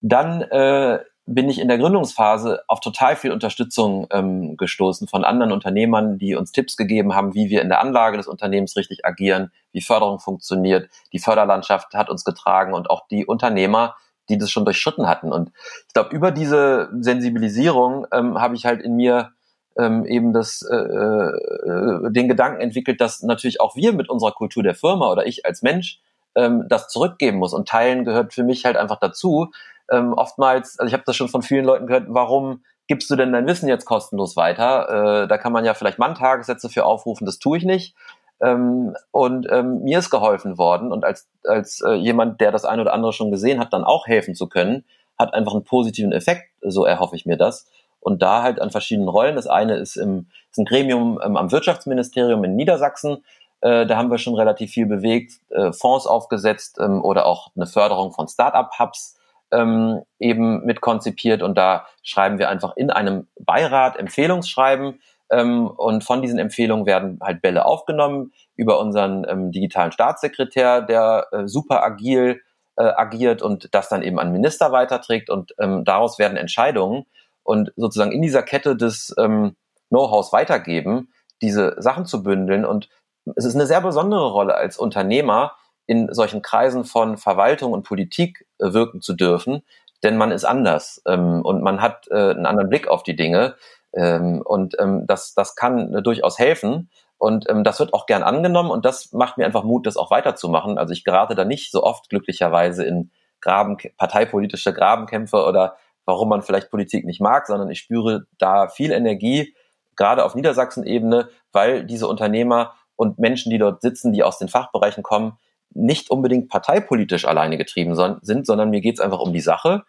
Dann 0.00 0.42
äh, 0.42 1.00
bin 1.28 1.50
ich 1.50 1.58
in 1.58 1.68
der 1.68 1.78
Gründungsphase 1.78 2.62
auf 2.68 2.80
total 2.80 3.14
viel 3.14 3.32
Unterstützung 3.32 4.06
ähm, 4.10 4.56
gestoßen 4.56 5.08
von 5.08 5.24
anderen 5.24 5.52
Unternehmern, 5.52 6.18
die 6.18 6.34
uns 6.34 6.52
Tipps 6.52 6.76
gegeben 6.76 7.14
haben, 7.14 7.34
wie 7.34 7.50
wir 7.50 7.60
in 7.60 7.68
der 7.68 7.80
Anlage 7.80 8.16
des 8.16 8.26
Unternehmens 8.26 8.76
richtig 8.76 9.04
agieren, 9.04 9.52
wie 9.72 9.82
Förderung 9.82 10.20
funktioniert. 10.20 10.88
Die 11.12 11.18
Förderlandschaft 11.18 11.92
hat 11.94 12.08
uns 12.08 12.24
getragen 12.24 12.72
und 12.72 12.88
auch 12.88 13.06
die 13.08 13.26
Unternehmer, 13.26 13.94
die 14.30 14.38
das 14.38 14.50
schon 14.50 14.64
durchschritten 14.64 15.06
hatten. 15.06 15.30
Und 15.30 15.52
ich 15.86 15.92
glaube, 15.92 16.14
über 16.16 16.30
diese 16.30 16.88
Sensibilisierung 16.98 18.06
ähm, 18.10 18.40
habe 18.40 18.54
ich 18.54 18.64
halt 18.64 18.80
in 18.80 18.96
mir 18.96 19.32
ähm, 19.78 20.04
eben 20.04 20.32
das, 20.32 20.62
äh, 20.62 20.74
äh, 20.74 22.10
den 22.10 22.28
Gedanken 22.28 22.60
entwickelt, 22.60 23.00
dass 23.00 23.22
natürlich 23.22 23.60
auch 23.60 23.76
wir 23.76 23.92
mit 23.92 24.10
unserer 24.10 24.32
Kultur 24.32 24.62
der 24.62 24.74
Firma 24.74 25.10
oder 25.10 25.26
ich 25.26 25.46
als 25.46 25.62
Mensch 25.62 26.00
ähm, 26.34 26.66
das 26.68 26.88
zurückgeben 26.88 27.38
muss. 27.38 27.54
Und 27.54 27.68
Teilen 27.68 28.04
gehört 28.04 28.34
für 28.34 28.42
mich 28.42 28.64
halt 28.64 28.76
einfach 28.76 28.98
dazu. 28.98 29.50
Ähm, 29.90 30.12
oftmals, 30.12 30.78
also 30.78 30.88
ich 30.88 30.92
habe 30.92 31.04
das 31.06 31.16
schon 31.16 31.28
von 31.28 31.42
vielen 31.42 31.64
Leuten 31.64 31.86
gehört, 31.86 32.06
warum 32.08 32.62
gibst 32.88 33.08
du 33.10 33.16
denn 33.16 33.32
dein 33.32 33.46
Wissen 33.46 33.68
jetzt 33.68 33.84
kostenlos 33.84 34.36
weiter? 34.36 35.22
Äh, 35.22 35.28
da 35.28 35.38
kann 35.38 35.52
man 35.52 35.64
ja 35.64 35.74
vielleicht 35.74 35.98
Mann-Tagessätze 35.98 36.68
für 36.68 36.84
aufrufen, 36.84 37.24
das 37.24 37.38
tue 37.38 37.58
ich 37.58 37.64
nicht. 37.64 37.94
Ähm, 38.40 38.94
und 39.12 39.46
ähm, 39.50 39.82
mir 39.82 40.00
ist 40.00 40.10
geholfen 40.10 40.58
worden 40.58 40.92
und 40.92 41.04
als, 41.04 41.28
als 41.44 41.80
äh, 41.80 41.94
jemand, 41.94 42.40
der 42.40 42.52
das 42.52 42.64
eine 42.64 42.82
oder 42.82 42.92
andere 42.92 43.12
schon 43.12 43.30
gesehen 43.30 43.58
hat, 43.58 43.72
dann 43.72 43.84
auch 43.84 44.06
helfen 44.06 44.34
zu 44.34 44.48
können, 44.48 44.84
hat 45.18 45.34
einfach 45.34 45.52
einen 45.52 45.64
positiven 45.64 46.12
Effekt, 46.12 46.50
so 46.60 46.84
erhoffe 46.84 47.16
ich 47.16 47.26
mir 47.26 47.36
das 47.36 47.68
und 48.00 48.22
da 48.22 48.42
halt 48.42 48.60
an 48.60 48.70
verschiedenen 48.70 49.08
Rollen. 49.08 49.36
Das 49.36 49.46
eine 49.46 49.76
ist, 49.76 49.96
im, 49.96 50.28
ist 50.50 50.58
ein 50.58 50.64
Gremium 50.64 51.20
ähm, 51.24 51.36
am 51.36 51.52
Wirtschaftsministerium 51.52 52.42
in 52.44 52.56
Niedersachsen. 52.56 53.24
Äh, 53.60 53.86
da 53.86 53.96
haben 53.96 54.10
wir 54.10 54.18
schon 54.18 54.34
relativ 54.34 54.70
viel 54.70 54.86
bewegt, 54.86 55.32
äh, 55.50 55.72
Fonds 55.72 56.06
aufgesetzt 56.06 56.78
ähm, 56.80 57.02
oder 57.02 57.26
auch 57.26 57.50
eine 57.56 57.66
Förderung 57.66 58.12
von 58.12 58.28
Start-up-Hubs 58.28 59.16
ähm, 59.52 60.02
eben 60.18 60.64
mit 60.64 60.80
konzipiert. 60.80 61.42
Und 61.42 61.56
da 61.58 61.86
schreiben 62.02 62.38
wir 62.38 62.48
einfach 62.48 62.76
in 62.76 62.90
einem 62.90 63.26
Beirat 63.38 63.96
Empfehlungsschreiben. 63.96 65.00
Ähm, 65.30 65.66
und 65.66 66.04
von 66.04 66.22
diesen 66.22 66.38
Empfehlungen 66.38 66.86
werden 66.86 67.18
halt 67.22 67.42
Bälle 67.42 67.64
aufgenommen 67.64 68.32
über 68.56 68.78
unseren 68.78 69.26
ähm, 69.28 69.52
digitalen 69.52 69.92
Staatssekretär, 69.92 70.82
der 70.82 71.26
äh, 71.32 71.48
super 71.48 71.82
agil 71.82 72.40
äh, 72.76 72.84
agiert 72.84 73.42
und 73.42 73.68
das 73.74 73.88
dann 73.88 74.02
eben 74.02 74.18
an 74.18 74.32
Minister 74.32 74.72
weiterträgt. 74.72 75.30
Und 75.30 75.52
ähm, 75.58 75.84
daraus 75.84 76.18
werden 76.18 76.38
Entscheidungen 76.38 77.06
und 77.48 77.72
sozusagen 77.76 78.12
in 78.12 78.20
dieser 78.20 78.42
Kette 78.42 78.76
des 78.76 79.14
ähm, 79.18 79.56
Know-hows 79.88 80.34
weitergeben, 80.34 81.08
diese 81.40 81.76
Sachen 81.78 82.04
zu 82.04 82.22
bündeln. 82.22 82.66
Und 82.66 82.90
es 83.36 83.46
ist 83.46 83.54
eine 83.54 83.66
sehr 83.66 83.80
besondere 83.80 84.30
Rolle 84.30 84.54
als 84.54 84.76
Unternehmer, 84.76 85.52
in 85.86 86.12
solchen 86.12 86.42
Kreisen 86.42 86.84
von 86.84 87.16
Verwaltung 87.16 87.72
und 87.72 87.84
Politik 87.84 88.46
äh, 88.58 88.74
wirken 88.74 89.00
zu 89.00 89.14
dürfen, 89.14 89.62
denn 90.02 90.18
man 90.18 90.30
ist 90.30 90.44
anders 90.44 91.00
ähm, 91.08 91.40
und 91.40 91.62
man 91.62 91.80
hat 91.80 92.06
äh, 92.10 92.32
einen 92.32 92.44
anderen 92.44 92.68
Blick 92.68 92.86
auf 92.86 93.02
die 93.02 93.16
Dinge. 93.16 93.54
Ähm, 93.94 94.42
und 94.44 94.76
ähm, 94.78 95.06
das, 95.06 95.32
das 95.32 95.56
kann 95.56 95.94
äh, 95.94 96.02
durchaus 96.02 96.38
helfen. 96.38 96.90
Und 97.16 97.48
ähm, 97.48 97.64
das 97.64 97.80
wird 97.80 97.94
auch 97.94 98.04
gern 98.04 98.22
angenommen 98.22 98.70
und 98.70 98.84
das 98.84 99.12
macht 99.12 99.38
mir 99.38 99.46
einfach 99.46 99.64
Mut, 99.64 99.86
das 99.86 99.96
auch 99.96 100.10
weiterzumachen. 100.10 100.76
Also 100.76 100.92
ich 100.92 101.02
gerate 101.02 101.34
da 101.34 101.46
nicht 101.46 101.70
so 101.72 101.82
oft 101.82 102.10
glücklicherweise 102.10 102.84
in 102.84 103.10
Graben, 103.40 103.78
parteipolitische 103.96 104.74
Grabenkämpfe 104.74 105.46
oder 105.46 105.76
warum 106.08 106.30
man 106.30 106.40
vielleicht 106.40 106.70
Politik 106.70 107.04
nicht 107.04 107.20
mag, 107.20 107.46
sondern 107.46 107.70
ich 107.70 107.80
spüre 107.80 108.24
da 108.38 108.68
viel 108.68 108.92
Energie, 108.92 109.54
gerade 109.94 110.24
auf 110.24 110.34
Niedersachsen-Ebene, 110.34 111.28
weil 111.52 111.84
diese 111.84 112.08
Unternehmer 112.08 112.72
und 112.96 113.18
Menschen, 113.18 113.50
die 113.50 113.58
dort 113.58 113.82
sitzen, 113.82 114.14
die 114.14 114.22
aus 114.22 114.38
den 114.38 114.48
Fachbereichen 114.48 115.02
kommen, 115.02 115.36
nicht 115.74 116.10
unbedingt 116.10 116.48
parteipolitisch 116.48 117.26
alleine 117.26 117.58
getrieben 117.58 117.94
sind, 118.22 118.46
sondern 118.46 118.70
mir 118.70 118.80
geht 118.80 118.94
es 118.94 119.00
einfach 119.00 119.20
um 119.20 119.34
die 119.34 119.42
Sache, 119.42 119.84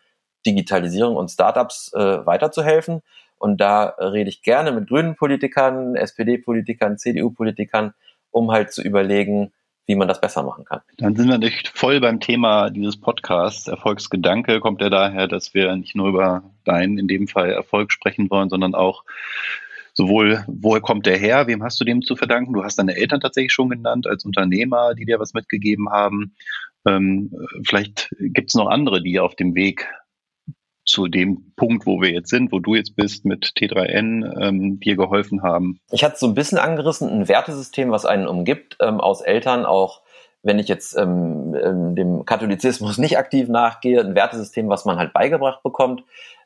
Digitalisierung 0.45 1.15
und 1.15 1.32
Startups 1.32 1.93
äh, 1.93 2.25
weiterzuhelfen. 2.25 3.01
Und 3.38 3.62
da 3.62 3.95
rede 3.97 4.29
ich 4.29 4.41
gerne 4.41 4.73
mit 4.73 4.89
grünen 4.89 5.15
Politikern, 5.15 5.95
SPD-Politikern, 5.95 6.97
CDU-Politikern, 6.97 7.93
um 8.29 8.51
halt 8.51 8.73
zu 8.73 8.82
überlegen, 8.82 9.53
wie 9.89 9.95
man 9.95 10.08
das 10.08 10.21
besser 10.21 10.43
machen 10.43 10.65
kann. 10.65 10.82
Dann 10.99 11.15
sind 11.15 11.30
wir 11.30 11.39
nicht 11.39 11.67
voll 11.67 11.99
beim 11.99 12.19
Thema 12.19 12.69
dieses 12.69 12.95
Podcasts. 12.95 13.67
Erfolgsgedanke 13.67 14.60
kommt 14.60 14.82
ja 14.82 14.89
daher, 14.91 15.28
dass 15.28 15.56
wir 15.56 15.75
nicht 15.75 15.95
nur 15.95 16.10
über 16.10 16.43
deinen, 16.63 16.99
in 16.99 17.08
dem 17.08 17.28
Fall 17.28 17.49
Erfolg 17.49 17.91
sprechen 17.91 18.30
wollen, 18.30 18.49
sondern 18.49 18.75
auch 18.75 19.04
sowohl, 19.95 20.43
woher 20.45 20.80
kommt 20.80 21.08
der 21.08 21.17
her, 21.17 21.47
wem 21.47 21.63
hast 21.63 21.82
du 21.82 21.86
dem 21.86 22.04
zu 22.04 22.15
verdanken? 22.15 22.54
Du 22.54 22.63
hast 22.63 22.78
deine 22.78 22.97
Eltern 22.97 23.19
tatsächlich 23.19 23.52
schon 23.52 23.69
genannt 23.69 24.06
als 24.06 24.25
Unternehmer, 24.25 24.93
die 24.93 25.06
dir 25.06 25.19
was 25.19 25.34
mitgegeben 25.34 25.89
haben. 25.89 26.36
Ähm, 26.86 27.32
vielleicht 27.63 28.12
gibt 28.19 28.52
es 28.52 28.54
noch 28.54 28.67
andere, 28.67 29.02
die 29.02 29.19
auf 29.19 29.36
dem 29.36 29.56
Weg 29.56 29.88
zu 30.89 31.08
dem 31.08 31.54
Punkt, 31.56 31.86
wo 31.86 32.02
wir 32.02 32.12
jetzt 32.12 32.30
sind, 32.30 32.52
wo 32.52 32.60
du 32.60 32.75
jetzt 32.75 32.95
bist 32.95 33.25
mit 33.25 33.54
T3N, 33.58 34.41
ähm, 34.41 34.80
dir 34.80 34.95
geholfen 34.95 35.43
haben? 35.43 35.80
Ich 35.91 36.04
hatte 36.04 36.17
so 36.17 36.28
ein 36.28 36.34
bisschen 36.34 36.58
angerissen, 36.58 37.10
ein 37.10 37.28
Wertesystem, 37.28 37.91
was 37.91 38.06
einen 38.06 38.28
umgibt, 38.28 38.78
ähm, 38.82 38.99
aus 38.99 39.21
Eltern 39.21 39.65
auch, 39.65 40.02
wenn 40.41 40.60
ich 40.60 40.67
jetzt 40.67 40.97
ähm, 40.97 41.56
ähm, 41.62 41.95
dem 41.95 42.25
Katholizismus 42.25 42.97
nicht 42.97 43.17
aktiv 43.17 43.49
nachgehe, 43.49 44.02
ein 44.02 44.15
Wertesystem, 44.15 44.69
was 44.69 44.86
man 44.86 44.97
halt 44.97 45.13
beigebracht 45.13 45.63
bekommt. 45.63 46.04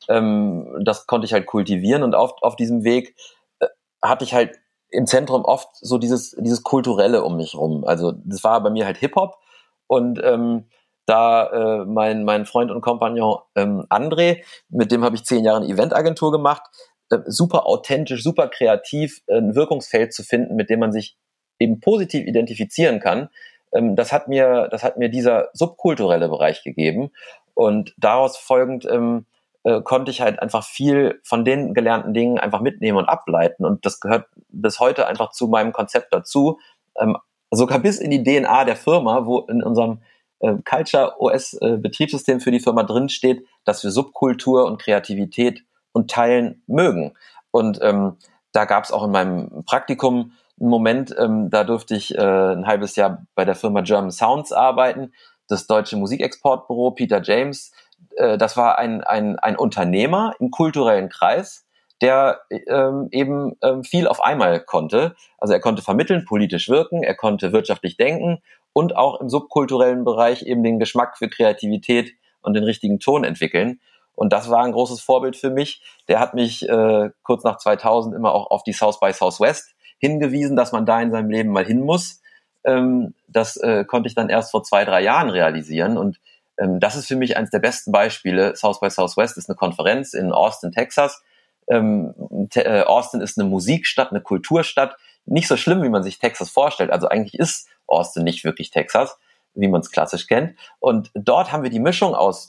Ähm, 0.08 0.82
das 0.84 1.06
konnte 1.06 1.24
ich 1.24 1.32
halt 1.32 1.46
kultivieren 1.46 2.02
und 2.02 2.14
auf, 2.14 2.34
auf 2.42 2.56
diesem 2.56 2.84
Weg 2.84 3.16
äh, 3.60 3.66
hatte 4.02 4.24
ich 4.24 4.34
halt 4.34 4.58
im 4.90 5.06
Zentrum 5.06 5.44
oft 5.44 5.68
so 5.76 5.98
dieses, 5.98 6.36
dieses 6.38 6.62
Kulturelle 6.62 7.24
um 7.24 7.36
mich 7.36 7.54
rum. 7.54 7.84
Also 7.84 8.12
das 8.12 8.44
war 8.44 8.62
bei 8.62 8.70
mir 8.70 8.84
halt 8.84 8.98
Hip-Hop 8.98 9.38
und 9.86 10.20
ähm, 10.22 10.66
da 11.06 11.82
äh, 11.82 11.84
mein, 11.84 12.24
mein 12.24 12.46
Freund 12.46 12.70
und 12.70 12.80
Kompagnon 12.80 13.38
ähm, 13.54 13.84
André, 13.90 14.42
mit 14.68 14.90
dem 14.92 15.04
habe 15.04 15.16
ich 15.16 15.24
zehn 15.24 15.44
Jahre 15.44 15.62
eine 15.62 15.72
Eventagentur 15.72 16.32
gemacht, 16.32 16.62
äh, 17.10 17.18
super 17.26 17.66
authentisch, 17.66 18.22
super 18.22 18.48
kreativ, 18.48 19.22
äh, 19.26 19.36
ein 19.36 19.54
Wirkungsfeld 19.54 20.12
zu 20.12 20.22
finden, 20.22 20.56
mit 20.56 20.70
dem 20.70 20.80
man 20.80 20.92
sich 20.92 21.16
eben 21.58 21.80
positiv 21.80 22.26
identifizieren 22.26 23.00
kann. 23.00 23.28
Ähm, 23.72 23.96
das 23.96 24.12
hat 24.12 24.28
mir, 24.28 24.68
das 24.70 24.82
hat 24.82 24.96
mir 24.96 25.08
dieser 25.08 25.50
subkulturelle 25.52 26.28
Bereich 26.28 26.62
gegeben. 26.62 27.10
Und 27.54 27.94
daraus 27.98 28.36
folgend 28.36 28.84
ähm, 28.86 29.26
äh, 29.64 29.80
konnte 29.82 30.10
ich 30.10 30.20
halt 30.20 30.40
einfach 30.40 30.64
viel 30.64 31.20
von 31.22 31.44
den 31.44 31.74
gelernten 31.74 32.14
Dingen 32.14 32.38
einfach 32.38 32.60
mitnehmen 32.60 32.98
und 32.98 33.08
ableiten. 33.08 33.64
Und 33.64 33.84
das 33.86 34.00
gehört 34.00 34.26
bis 34.48 34.80
heute 34.80 35.06
einfach 35.06 35.30
zu 35.30 35.48
meinem 35.48 35.72
Konzept 35.72 36.12
dazu, 36.12 36.58
ähm, 36.98 37.16
sogar 37.50 37.78
bis 37.78 37.98
in 37.98 38.10
die 38.10 38.22
DNA 38.22 38.64
der 38.64 38.76
Firma, 38.76 39.26
wo 39.26 39.40
in 39.40 39.62
unserem 39.62 40.00
äh, 40.44 40.56
Culture 40.64 41.20
OS 41.20 41.54
äh, 41.54 41.76
Betriebssystem 41.76 42.40
für 42.40 42.50
die 42.50 42.60
Firma 42.60 42.82
drinsteht, 42.82 43.46
dass 43.64 43.82
wir 43.82 43.90
Subkultur 43.90 44.66
und 44.66 44.80
Kreativität 44.80 45.64
und 45.92 46.10
Teilen 46.10 46.62
mögen. 46.66 47.14
Und 47.50 47.78
ähm, 47.82 48.16
da 48.52 48.64
gab 48.64 48.84
es 48.84 48.92
auch 48.92 49.04
in 49.04 49.10
meinem 49.10 49.64
Praktikum 49.64 50.32
einen 50.60 50.70
Moment, 50.70 51.14
ähm, 51.18 51.50
da 51.50 51.64
durfte 51.64 51.96
ich 51.96 52.14
äh, 52.14 52.20
ein 52.20 52.66
halbes 52.66 52.96
Jahr 52.96 53.26
bei 53.34 53.44
der 53.44 53.54
Firma 53.54 53.80
German 53.80 54.10
Sounds 54.10 54.52
arbeiten, 54.52 55.12
das 55.48 55.66
deutsche 55.66 55.96
Musikexportbüro 55.96 56.92
Peter 56.92 57.20
James. 57.22 57.72
Äh, 58.16 58.38
das 58.38 58.56
war 58.56 58.78
ein, 58.78 59.02
ein, 59.02 59.38
ein 59.38 59.56
Unternehmer 59.56 60.34
im 60.38 60.50
kulturellen 60.50 61.08
Kreis, 61.08 61.66
der 62.00 62.40
ähm, 62.50 63.08
eben 63.10 63.56
ähm, 63.62 63.82
viel 63.82 64.06
auf 64.06 64.22
einmal 64.22 64.60
konnte. 64.60 65.16
Also 65.38 65.54
er 65.54 65.60
konnte 65.60 65.82
vermitteln, 65.82 66.24
politisch 66.24 66.68
wirken, 66.68 67.02
er 67.02 67.14
konnte 67.14 67.52
wirtschaftlich 67.52 67.96
denken 67.96 68.42
und 68.74 68.96
auch 68.96 69.20
im 69.22 69.30
subkulturellen 69.30 70.04
Bereich 70.04 70.42
eben 70.42 70.62
den 70.62 70.78
Geschmack 70.78 71.16
für 71.16 71.30
Kreativität 71.30 72.12
und 72.42 72.52
den 72.52 72.64
richtigen 72.64 73.00
Ton 73.00 73.24
entwickeln. 73.24 73.80
Und 74.14 74.32
das 74.32 74.50
war 74.50 74.64
ein 74.64 74.72
großes 74.72 75.00
Vorbild 75.00 75.36
für 75.36 75.50
mich. 75.50 75.82
Der 76.08 76.20
hat 76.20 76.34
mich 76.34 76.68
äh, 76.68 77.10
kurz 77.22 77.42
nach 77.44 77.56
2000 77.56 78.14
immer 78.14 78.32
auch 78.32 78.50
auf 78.50 78.62
die 78.62 78.72
South 78.72 79.00
by 79.00 79.12
Southwest 79.12 79.74
hingewiesen, 79.98 80.56
dass 80.56 80.72
man 80.72 80.84
da 80.84 81.00
in 81.00 81.10
seinem 81.10 81.30
Leben 81.30 81.50
mal 81.50 81.64
hin 81.64 81.80
muss. 81.80 82.20
Ähm, 82.64 83.14
das 83.28 83.56
äh, 83.56 83.84
konnte 83.84 84.08
ich 84.08 84.14
dann 84.14 84.28
erst 84.28 84.50
vor 84.50 84.62
zwei, 84.62 84.84
drei 84.84 85.02
Jahren 85.02 85.30
realisieren. 85.30 85.96
Und 85.96 86.20
ähm, 86.58 86.80
das 86.80 86.96
ist 86.96 87.06
für 87.06 87.16
mich 87.16 87.36
eines 87.36 87.50
der 87.50 87.58
besten 87.60 87.92
Beispiele. 87.92 88.54
South 88.56 88.80
by 88.80 88.90
Southwest 88.90 89.36
ist 89.36 89.48
eine 89.48 89.56
Konferenz 89.56 90.14
in 90.14 90.32
Austin, 90.32 90.72
Texas. 90.72 91.22
Ähm, 91.68 92.14
äh, 92.54 92.82
Austin 92.82 93.20
ist 93.20 93.38
eine 93.38 93.48
Musikstadt, 93.48 94.10
eine 94.10 94.20
Kulturstadt. 94.20 94.96
Nicht 95.26 95.48
so 95.48 95.56
schlimm, 95.56 95.82
wie 95.82 95.88
man 95.88 96.02
sich 96.02 96.18
Texas 96.18 96.50
vorstellt. 96.50 96.90
Also 96.90 97.08
eigentlich 97.08 97.38
ist 97.38 97.68
Austin 97.86 98.24
nicht 98.24 98.44
wirklich 98.44 98.70
Texas, 98.70 99.16
wie 99.54 99.68
man 99.68 99.80
es 99.80 99.90
klassisch 99.90 100.26
kennt. 100.26 100.58
Und 100.80 101.10
dort 101.14 101.52
haben 101.52 101.62
wir 101.62 101.70
die 101.70 101.80
Mischung 101.80 102.14
aus 102.14 102.46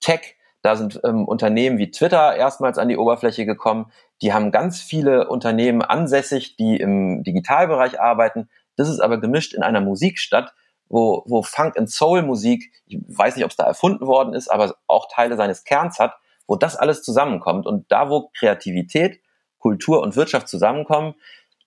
Tech, 0.00 0.36
da 0.62 0.76
sind 0.76 1.00
ähm, 1.04 1.26
Unternehmen 1.26 1.78
wie 1.78 1.90
Twitter 1.90 2.36
erstmals 2.36 2.78
an 2.78 2.88
die 2.88 2.96
Oberfläche 2.96 3.44
gekommen. 3.44 3.90
Die 4.22 4.32
haben 4.32 4.52
ganz 4.52 4.80
viele 4.80 5.28
Unternehmen 5.28 5.82
ansässig, 5.82 6.56
die 6.56 6.76
im 6.76 7.24
Digitalbereich 7.24 8.00
arbeiten. 8.00 8.48
Das 8.76 8.88
ist 8.88 9.00
aber 9.00 9.20
gemischt 9.20 9.54
in 9.54 9.64
einer 9.64 9.80
Musikstadt, 9.80 10.54
wo, 10.88 11.24
wo 11.26 11.42
Funk 11.42 11.76
and 11.76 11.90
Soul 11.90 12.22
Musik, 12.22 12.70
ich 12.86 13.00
weiß 13.08 13.34
nicht, 13.34 13.44
ob 13.44 13.50
es 13.50 13.56
da 13.56 13.64
erfunden 13.64 14.06
worden 14.06 14.34
ist, 14.34 14.48
aber 14.48 14.76
auch 14.86 15.08
Teile 15.10 15.36
seines 15.36 15.64
Kerns 15.64 15.98
hat, 15.98 16.14
wo 16.46 16.54
das 16.54 16.76
alles 16.76 17.02
zusammenkommt. 17.02 17.66
Und 17.66 17.90
da, 17.90 18.08
wo 18.08 18.30
Kreativität, 18.38 19.20
Kultur 19.58 20.00
und 20.00 20.14
Wirtschaft 20.14 20.48
zusammenkommen, 20.48 21.14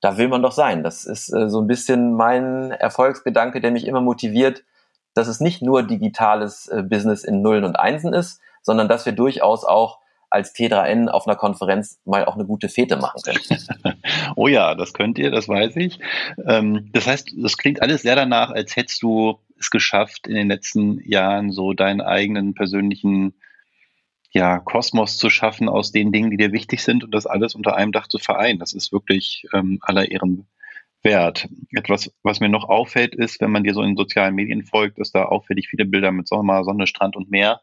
da 0.05 0.19
will 0.19 0.27
man 0.27 0.43
doch 0.43 0.51
sein. 0.51 0.83
Das 0.83 1.03
ist 1.03 1.33
äh, 1.33 1.49
so 1.49 1.59
ein 1.59 1.65
bisschen 1.65 2.13
mein 2.13 2.69
Erfolgsgedanke, 2.69 3.59
der 3.59 3.71
mich 3.71 3.87
immer 3.87 4.01
motiviert, 4.01 4.63
dass 5.15 5.27
es 5.27 5.39
nicht 5.39 5.63
nur 5.63 5.81
digitales 5.81 6.67
äh, 6.67 6.83
Business 6.83 7.23
in 7.23 7.41
Nullen 7.41 7.63
und 7.63 7.75
Einsen 7.75 8.13
ist, 8.13 8.39
sondern 8.61 8.87
dass 8.87 9.07
wir 9.07 9.13
durchaus 9.13 9.63
auch 9.63 9.97
als 10.29 10.53
T3N 10.53 11.07
auf 11.07 11.25
einer 11.27 11.35
Konferenz 11.35 11.99
mal 12.05 12.25
auch 12.25 12.35
eine 12.35 12.45
gute 12.45 12.69
Fete 12.69 12.97
machen 12.97 13.19
können. 13.23 13.97
oh 14.35 14.47
ja, 14.47 14.75
das 14.75 14.93
könnt 14.93 15.17
ihr, 15.17 15.31
das 15.31 15.49
weiß 15.49 15.75
ich. 15.77 15.99
Ähm, 16.45 16.91
das 16.93 17.07
heißt, 17.07 17.33
das 17.37 17.57
klingt 17.57 17.81
alles 17.81 18.03
sehr 18.03 18.15
danach, 18.15 18.51
als 18.51 18.75
hättest 18.75 19.01
du 19.01 19.39
es 19.59 19.71
geschafft, 19.71 20.27
in 20.27 20.35
den 20.35 20.49
letzten 20.49 21.01
Jahren 21.09 21.51
so 21.51 21.73
deinen 21.73 22.01
eigenen 22.01 22.53
persönlichen 22.53 23.33
ja, 24.35 24.59
Kosmos 24.59 25.17
zu 25.17 25.29
schaffen 25.29 25.69
aus 25.69 25.93
den 25.93 26.11
Dingen, 26.11 26.29
die 26.29 26.35
dir 26.35 26.51
wichtig 26.51 26.83
sind 26.83 27.05
und 27.05 27.11
das 27.11 27.25
alles 27.25 27.55
unter 27.55 27.77
einem 27.77 27.93
Dach 27.93 28.07
zu 28.07 28.19
vereinen. 28.19 28.59
Das 28.59 28.73
ist 28.73 28.91
wirklich 28.91 29.45
ähm, 29.53 29.79
aller 29.81 30.11
Ehren 30.11 30.45
wert. 31.03 31.47
Etwas, 31.71 32.13
was 32.21 32.41
mir 32.41 32.49
noch 32.49 32.67
auffällt, 32.67 33.15
ist, 33.15 33.39
wenn 33.39 33.51
man 33.51 33.63
dir 33.63 33.73
so 33.73 33.81
in 33.81 33.95
sozialen 33.95 34.35
Medien 34.35 34.65
folgt, 34.65 34.99
dass 34.99 35.13
da 35.13 35.23
auffällig 35.23 35.69
viele 35.69 35.85
Bilder 35.85 36.11
mit 36.11 36.27
Sommer, 36.27 36.65
Sonne, 36.65 36.85
Strand 36.85 37.15
und 37.15 37.31
Meer 37.31 37.61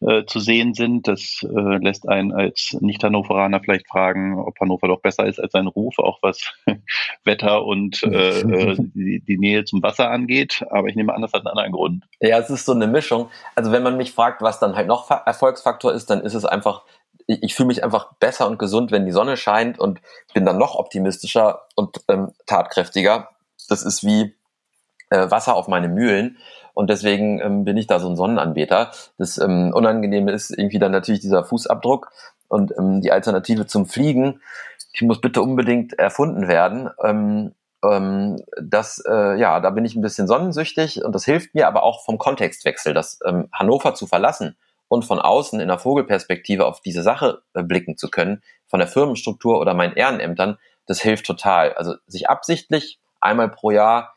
äh, 0.00 0.24
zu 0.26 0.38
sehen 0.38 0.74
sind. 0.74 1.08
Das 1.08 1.40
äh, 1.42 1.78
lässt 1.78 2.08
einen 2.08 2.32
als 2.32 2.76
Nicht-Hannoveraner 2.80 3.60
vielleicht 3.60 3.88
fragen, 3.88 4.38
ob 4.38 4.58
Hannover 4.60 4.88
doch 4.88 5.00
besser 5.00 5.26
ist 5.26 5.40
als 5.40 5.52
sein 5.52 5.66
Ruf, 5.66 5.98
auch 5.98 6.18
was 6.22 6.52
Wetter 7.24 7.64
und 7.64 8.02
äh, 8.04 8.40
äh, 8.40 8.76
die, 8.94 9.20
die, 9.20 9.38
Nähe 9.38 9.64
zum 9.64 9.82
Wasser 9.82 10.10
angeht. 10.10 10.64
Aber 10.70 10.88
ich 10.88 10.96
nehme 10.96 11.14
an, 11.14 11.22
das 11.22 11.32
hat 11.32 11.40
einen 11.40 11.48
anderen 11.48 11.72
Grund. 11.72 12.04
Ja, 12.20 12.38
es 12.38 12.50
ist 12.50 12.64
so 12.64 12.72
eine 12.72 12.86
Mischung. 12.86 13.28
Also 13.54 13.72
wenn 13.72 13.82
man 13.82 13.96
mich 13.96 14.12
fragt, 14.12 14.40
was 14.42 14.60
dann 14.60 14.76
halt 14.76 14.86
noch 14.86 15.10
Erfolgsfaktor 15.10 15.92
ist, 15.92 16.10
dann 16.10 16.20
ist 16.20 16.34
es 16.34 16.44
einfach, 16.44 16.82
ich, 17.26 17.42
ich 17.42 17.54
fühle 17.54 17.68
mich 17.68 17.82
einfach 17.82 18.12
besser 18.20 18.46
und 18.46 18.58
gesund, 18.58 18.92
wenn 18.92 19.06
die 19.06 19.12
Sonne 19.12 19.36
scheint 19.36 19.78
und 19.78 20.00
bin 20.32 20.44
dann 20.44 20.58
noch 20.58 20.76
optimistischer 20.76 21.66
und 21.74 22.00
ähm, 22.08 22.32
tatkräftiger. 22.46 23.30
Das 23.68 23.82
ist 23.82 24.04
wie 24.04 24.34
äh, 25.10 25.30
Wasser 25.30 25.54
auf 25.54 25.68
meine 25.68 25.88
Mühlen. 25.88 26.38
Und 26.78 26.90
deswegen 26.90 27.40
ähm, 27.40 27.64
bin 27.64 27.76
ich 27.76 27.88
da 27.88 27.98
so 27.98 28.08
ein 28.08 28.14
Sonnenanbeter. 28.14 28.92
Das 29.16 29.36
ähm, 29.38 29.72
Unangenehme 29.74 30.30
ist 30.30 30.56
irgendwie 30.56 30.78
dann 30.78 30.92
natürlich 30.92 31.20
dieser 31.20 31.42
Fußabdruck 31.42 32.12
und 32.46 32.72
ähm, 32.78 33.00
die 33.00 33.10
Alternative 33.10 33.66
zum 33.66 33.86
Fliegen. 33.86 34.40
Die 34.96 35.04
muss 35.04 35.20
bitte 35.20 35.42
unbedingt 35.42 35.98
erfunden 35.98 36.46
werden. 36.46 36.88
Ähm, 37.02 37.52
ähm, 37.82 38.36
das, 38.62 39.02
äh, 39.04 39.40
ja, 39.40 39.58
da 39.58 39.70
bin 39.70 39.84
ich 39.84 39.96
ein 39.96 40.02
bisschen 40.02 40.28
sonnensüchtig 40.28 41.04
und 41.04 41.16
das 41.16 41.24
hilft 41.24 41.52
mir 41.52 41.66
aber 41.66 41.82
auch 41.82 42.04
vom 42.04 42.16
Kontextwechsel, 42.16 42.94
das 42.94 43.18
ähm, 43.26 43.48
Hannover 43.52 43.96
zu 43.96 44.06
verlassen 44.06 44.56
und 44.86 45.04
von 45.04 45.18
außen 45.18 45.58
in 45.58 45.66
der 45.66 45.80
Vogelperspektive 45.80 46.64
auf 46.64 46.80
diese 46.80 47.02
Sache 47.02 47.42
äh, 47.54 47.64
blicken 47.64 47.96
zu 47.96 48.08
können, 48.08 48.40
von 48.68 48.78
der 48.78 48.86
Firmenstruktur 48.86 49.58
oder 49.58 49.74
meinen 49.74 49.94
Ehrenämtern, 49.94 50.58
das 50.86 51.00
hilft 51.00 51.26
total. 51.26 51.72
Also 51.72 51.96
sich 52.06 52.30
absichtlich 52.30 53.00
einmal 53.20 53.48
pro 53.48 53.72
Jahr 53.72 54.14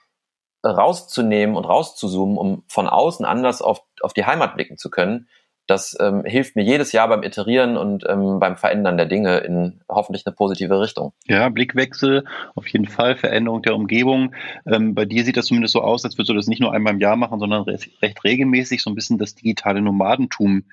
rauszunehmen 0.64 1.56
und 1.56 1.66
rauszuzoomen, 1.66 2.38
um 2.38 2.64
von 2.68 2.88
außen 2.88 3.26
anders 3.26 3.62
auf, 3.62 3.82
auf 4.02 4.14
die 4.14 4.26
Heimat 4.26 4.56
blicken 4.56 4.78
zu 4.78 4.90
können, 4.90 5.28
das 5.72 5.96
ähm, 6.02 6.26
hilft 6.26 6.56
mir 6.56 6.64
jedes 6.64 6.92
Jahr 6.92 7.08
beim 7.08 7.24
Iterieren 7.24 7.78
und 7.78 8.04
ähm, 8.08 8.40
beim 8.40 8.58
Verändern 8.58 8.98
der 8.98 9.06
Dinge 9.06 9.38
in 9.38 9.82
hoffentlich 9.88 10.26
eine 10.26 10.36
positive 10.36 10.82
Richtung. 10.82 11.14
Ja, 11.28 11.48
Blickwechsel, 11.50 12.26
auf 12.56 12.68
jeden 12.68 12.88
Fall, 12.88 13.16
Veränderung 13.16 13.62
der 13.62 13.76
Umgebung. 13.76 14.36
Ähm, 14.66 14.96
bei 14.96 15.06
dir 15.06 15.24
sieht 15.24 15.38
das 15.38 15.46
zumindest 15.46 15.74
so 15.74 15.82
aus, 15.82 16.04
als 16.04 16.18
würdest 16.18 16.30
du 16.30 16.34
das 16.34 16.48
nicht 16.48 16.60
nur 16.60 16.74
einmal 16.74 16.94
im 16.94 17.00
Jahr 17.00 17.16
machen, 17.16 17.40
sondern 17.40 17.64
recht, 17.64 17.90
recht 18.02 18.24
regelmäßig, 18.24 18.84
so 18.84 18.90
ein 18.90 18.96
bisschen 18.96 19.18
das 19.18 19.36
digitale 19.36 19.82
Nomadentum 19.82 20.66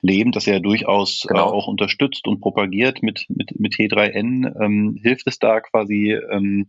leben, 0.00 0.32
das 0.32 0.46
er 0.46 0.54
ja 0.54 0.60
durchaus 0.60 1.24
äh, 1.24 1.28
genau. 1.28 1.50
äh, 1.50 1.52
auch 1.52 1.66
unterstützt 1.66 2.26
und 2.26 2.40
propagiert 2.40 3.02
mit, 3.02 3.26
mit, 3.28 3.58
mit 3.58 3.74
T3N. 3.74 4.58
Ähm, 4.58 4.98
hilft 5.02 5.26
es 5.26 5.38
da 5.38 5.60
quasi, 5.60 6.18
ähm, 6.30 6.68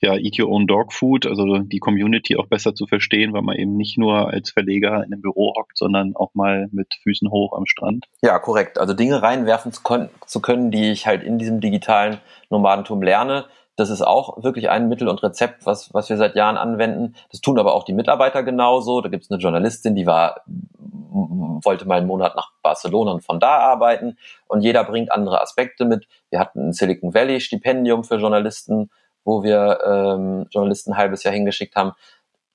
ja, 0.00 0.14
Eat 0.14 0.38
Your 0.38 0.50
Own 0.50 0.66
Dog 0.66 0.92
Food, 0.92 1.26
also 1.26 1.58
die 1.58 1.78
Community 1.78 2.36
auch 2.36 2.46
besser 2.46 2.74
zu 2.74 2.86
verstehen, 2.86 3.32
weil 3.32 3.42
man 3.42 3.56
eben 3.56 3.76
nicht 3.76 3.96
nur 3.96 4.28
als 4.28 4.50
Verleger 4.50 4.96
in 5.04 5.12
einem 5.12 5.22
Büro 5.22 5.54
hockt, 5.56 5.78
sondern 5.78 6.14
auch 6.14 6.34
mal 6.34 6.68
mit 6.70 6.88
Füßen 7.02 7.30
hoch 7.30 7.56
am 7.56 7.66
Strand. 7.66 8.06
Ja, 8.22 8.38
korrekt. 8.38 8.78
Also 8.78 8.92
Dinge 8.92 9.22
reinwerfen 9.22 9.72
zu 9.72 10.40
können, 10.40 10.70
die 10.70 10.90
ich 10.90 11.06
halt 11.06 11.22
in 11.22 11.38
diesem 11.38 11.60
digitalen 11.60 12.18
Nomadentum 12.50 13.02
lerne. 13.02 13.46
Das 13.76 13.90
ist 13.90 14.02
auch 14.02 14.42
wirklich 14.42 14.70
ein 14.70 14.88
Mittel 14.88 15.08
und 15.08 15.22
Rezept, 15.22 15.66
was, 15.66 15.92
was 15.92 16.08
wir 16.08 16.16
seit 16.16 16.34
Jahren 16.34 16.56
anwenden. 16.56 17.14
Das 17.30 17.40
tun 17.40 17.58
aber 17.58 17.74
auch 17.74 17.84
die 17.84 17.92
Mitarbeiter 17.92 18.42
genauso. 18.42 19.00
Da 19.02 19.08
gibt 19.08 19.24
es 19.24 19.30
eine 19.30 19.40
Journalistin, 19.40 19.94
die 19.94 20.06
war, 20.06 20.42
wollte 20.78 21.86
mal 21.86 21.98
einen 21.98 22.06
Monat 22.06 22.36
nach 22.36 22.52
Barcelona 22.62 23.12
und 23.12 23.24
von 23.24 23.38
da 23.38 23.58
arbeiten. 23.58 24.16
Und 24.46 24.62
jeder 24.62 24.84
bringt 24.84 25.12
andere 25.12 25.42
Aspekte 25.42 25.84
mit. 25.84 26.06
Wir 26.30 26.38
hatten 26.38 26.68
ein 26.68 26.72
Silicon 26.72 27.12
Valley 27.12 27.40
Stipendium 27.40 28.04
für 28.04 28.16
Journalisten 28.16 28.90
wo 29.26 29.42
wir 29.42 29.80
ähm, 29.84 30.46
Journalisten 30.50 30.92
ein 30.92 30.98
halbes 30.98 31.24
Jahr 31.24 31.34
hingeschickt 31.34 31.76
haben. 31.76 31.92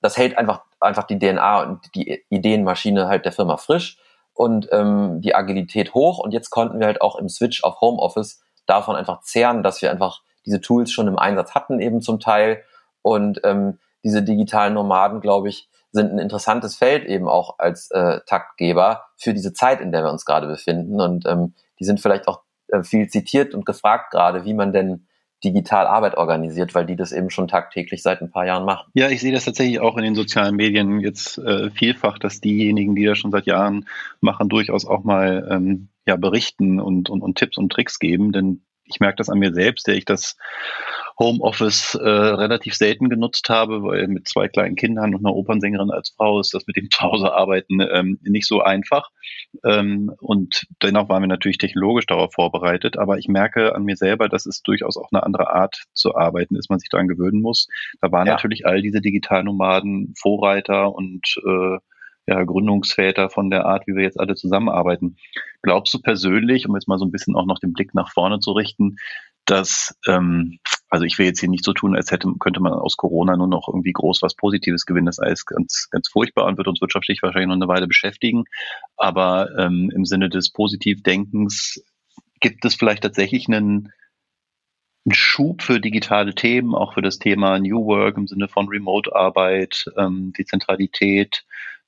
Das 0.00 0.16
hält 0.16 0.36
einfach, 0.36 0.62
einfach 0.80 1.04
die 1.04 1.18
DNA 1.18 1.62
und 1.62 1.94
die 1.94 2.24
Ideenmaschine 2.30 3.06
halt 3.06 3.24
der 3.24 3.32
Firma 3.32 3.58
frisch 3.58 3.98
und 4.34 4.68
ähm, 4.72 5.20
die 5.20 5.34
Agilität 5.34 5.94
hoch. 5.94 6.18
Und 6.18 6.32
jetzt 6.32 6.50
konnten 6.50 6.80
wir 6.80 6.86
halt 6.86 7.02
auch 7.02 7.16
im 7.16 7.28
Switch 7.28 7.62
auf 7.62 7.80
Homeoffice 7.80 8.40
davon 8.66 8.96
einfach 8.96 9.20
zehren, 9.20 9.62
dass 9.62 9.82
wir 9.82 9.90
einfach 9.90 10.22
diese 10.46 10.60
Tools 10.60 10.90
schon 10.90 11.06
im 11.06 11.18
Einsatz 11.18 11.54
hatten, 11.54 11.78
eben 11.78 12.00
zum 12.00 12.18
Teil. 12.18 12.62
Und 13.02 13.40
ähm, 13.44 13.78
diese 14.02 14.22
digitalen 14.22 14.74
Nomaden, 14.74 15.20
glaube 15.20 15.50
ich, 15.50 15.68
sind 15.92 16.10
ein 16.10 16.18
interessantes 16.18 16.74
Feld 16.74 17.04
eben 17.04 17.28
auch 17.28 17.58
als 17.58 17.90
äh, 17.90 18.20
Taktgeber 18.26 19.04
für 19.18 19.34
diese 19.34 19.52
Zeit, 19.52 19.80
in 19.82 19.92
der 19.92 20.04
wir 20.04 20.10
uns 20.10 20.24
gerade 20.24 20.46
befinden. 20.46 21.00
Und 21.00 21.26
ähm, 21.26 21.54
die 21.78 21.84
sind 21.84 22.00
vielleicht 22.00 22.28
auch 22.28 22.40
äh, 22.68 22.82
viel 22.82 23.08
zitiert 23.08 23.54
und 23.54 23.66
gefragt 23.66 24.10
gerade, 24.10 24.46
wie 24.46 24.54
man 24.54 24.72
denn 24.72 25.06
digital 25.44 25.86
Arbeit 25.86 26.16
organisiert, 26.16 26.74
weil 26.74 26.86
die 26.86 26.96
das 26.96 27.12
eben 27.12 27.30
schon 27.30 27.48
tagtäglich 27.48 28.02
seit 28.02 28.20
ein 28.20 28.30
paar 28.30 28.46
Jahren 28.46 28.64
machen. 28.64 28.90
Ja, 28.94 29.08
ich 29.08 29.20
sehe 29.20 29.32
das 29.32 29.44
tatsächlich 29.44 29.80
auch 29.80 29.96
in 29.96 30.04
den 30.04 30.14
sozialen 30.14 30.56
Medien 30.56 31.00
jetzt 31.00 31.38
äh, 31.38 31.70
vielfach, 31.70 32.18
dass 32.18 32.40
diejenigen, 32.40 32.94
die 32.94 33.04
das 33.04 33.18
schon 33.18 33.32
seit 33.32 33.46
Jahren 33.46 33.86
machen, 34.20 34.48
durchaus 34.48 34.86
auch 34.86 35.04
mal 35.04 35.48
ähm, 35.50 35.88
ja, 36.06 36.16
berichten 36.16 36.80
und, 36.80 37.10
und, 37.10 37.22
und 37.22 37.38
Tipps 37.38 37.56
und 37.58 37.70
Tricks 37.70 37.98
geben. 37.98 38.32
Denn 38.32 38.62
ich 38.84 39.00
merke 39.00 39.16
das 39.16 39.28
an 39.28 39.38
mir 39.38 39.52
selbst, 39.52 39.86
der 39.86 39.94
ich 39.96 40.04
das 40.04 40.36
Homeoffice 41.18 41.94
äh, 41.94 42.08
relativ 42.08 42.74
selten 42.74 43.08
genutzt 43.08 43.48
habe, 43.48 43.82
weil 43.82 44.08
mit 44.08 44.28
zwei 44.28 44.48
kleinen 44.48 44.76
Kindern 44.76 45.14
und 45.14 45.24
einer 45.24 45.34
Opernsängerin 45.34 45.90
als 45.90 46.14
Frau 46.16 46.40
ist 46.40 46.54
das 46.54 46.66
mit 46.66 46.76
dem 46.76 46.88
Zuhause 46.90 47.32
arbeiten 47.32 47.80
ähm, 47.80 48.18
nicht 48.22 48.46
so 48.46 48.62
einfach. 48.62 49.10
Ähm, 49.64 50.12
und 50.20 50.66
dennoch 50.82 51.08
waren 51.08 51.22
wir 51.22 51.28
natürlich 51.28 51.58
technologisch 51.58 52.06
darauf 52.06 52.32
vorbereitet. 52.34 52.98
Aber 52.98 53.18
ich 53.18 53.28
merke 53.28 53.74
an 53.74 53.84
mir 53.84 53.96
selber, 53.96 54.28
dass 54.28 54.46
es 54.46 54.62
durchaus 54.62 54.96
auch 54.96 55.08
eine 55.12 55.22
andere 55.22 55.52
Art 55.52 55.84
zu 55.92 56.16
arbeiten 56.16 56.56
ist, 56.56 56.70
man 56.70 56.78
sich 56.78 56.88
daran 56.88 57.08
gewöhnen 57.08 57.42
muss. 57.42 57.68
Da 58.00 58.10
waren 58.12 58.26
ja. 58.26 58.34
natürlich 58.34 58.66
all 58.66 58.82
diese 58.82 59.00
Digitalnomaden 59.00 60.14
Vorreiter 60.18 60.94
und 60.94 61.22
äh, 61.46 61.78
ja, 62.26 62.44
Gründungsväter 62.44 63.30
von 63.30 63.50
der 63.50 63.66
Art, 63.66 63.86
wie 63.86 63.96
wir 63.96 64.04
jetzt 64.04 64.20
alle 64.20 64.34
zusammenarbeiten. 64.34 65.16
Glaubst 65.62 65.92
du 65.92 66.00
persönlich, 66.00 66.68
um 66.68 66.76
jetzt 66.76 66.86
mal 66.86 66.98
so 66.98 67.04
ein 67.04 67.10
bisschen 67.10 67.34
auch 67.34 67.46
noch 67.46 67.58
den 67.58 67.72
Blick 67.72 67.94
nach 67.94 68.12
vorne 68.12 68.38
zu 68.38 68.52
richten, 68.52 68.96
dass, 69.44 69.94
ähm, 70.06 70.58
also 70.88 71.04
ich 71.04 71.18
will 71.18 71.26
jetzt 71.26 71.40
hier 71.40 71.48
nicht 71.48 71.64
so 71.64 71.72
tun, 71.72 71.96
als 71.96 72.10
hätte, 72.10 72.32
könnte 72.38 72.60
man 72.60 72.72
aus 72.72 72.96
Corona 72.96 73.36
nur 73.36 73.48
noch 73.48 73.68
irgendwie 73.68 73.92
groß 73.92 74.22
was 74.22 74.34
Positives 74.34 74.86
gewinnen. 74.86 75.06
Das 75.06 75.18
ist 75.18 75.24
alles 75.24 75.46
ganz, 75.46 75.88
ganz 75.90 76.08
furchtbar 76.08 76.46
und 76.46 76.58
wird 76.58 76.68
uns 76.68 76.80
wirtschaftlich 76.80 77.22
wahrscheinlich 77.22 77.48
noch 77.48 77.56
eine 77.56 77.68
Weile 77.68 77.88
beschäftigen. 77.88 78.44
Aber 78.96 79.48
ähm, 79.58 79.90
im 79.94 80.04
Sinne 80.04 80.28
des 80.28 80.52
Positivdenkens 80.52 81.82
gibt 82.40 82.64
es 82.64 82.74
vielleicht 82.74 83.02
tatsächlich 83.02 83.48
einen, 83.48 83.92
einen 85.04 85.14
Schub 85.14 85.62
für 85.62 85.80
digitale 85.80 86.34
Themen, 86.34 86.74
auch 86.74 86.94
für 86.94 87.02
das 87.02 87.18
Thema 87.18 87.58
New 87.58 87.84
Work 87.86 88.16
im 88.16 88.28
Sinne 88.28 88.48
von 88.48 88.68
Remote-Arbeit, 88.68 89.86
ähm, 89.98 90.32
Dezentralität, 90.36 91.44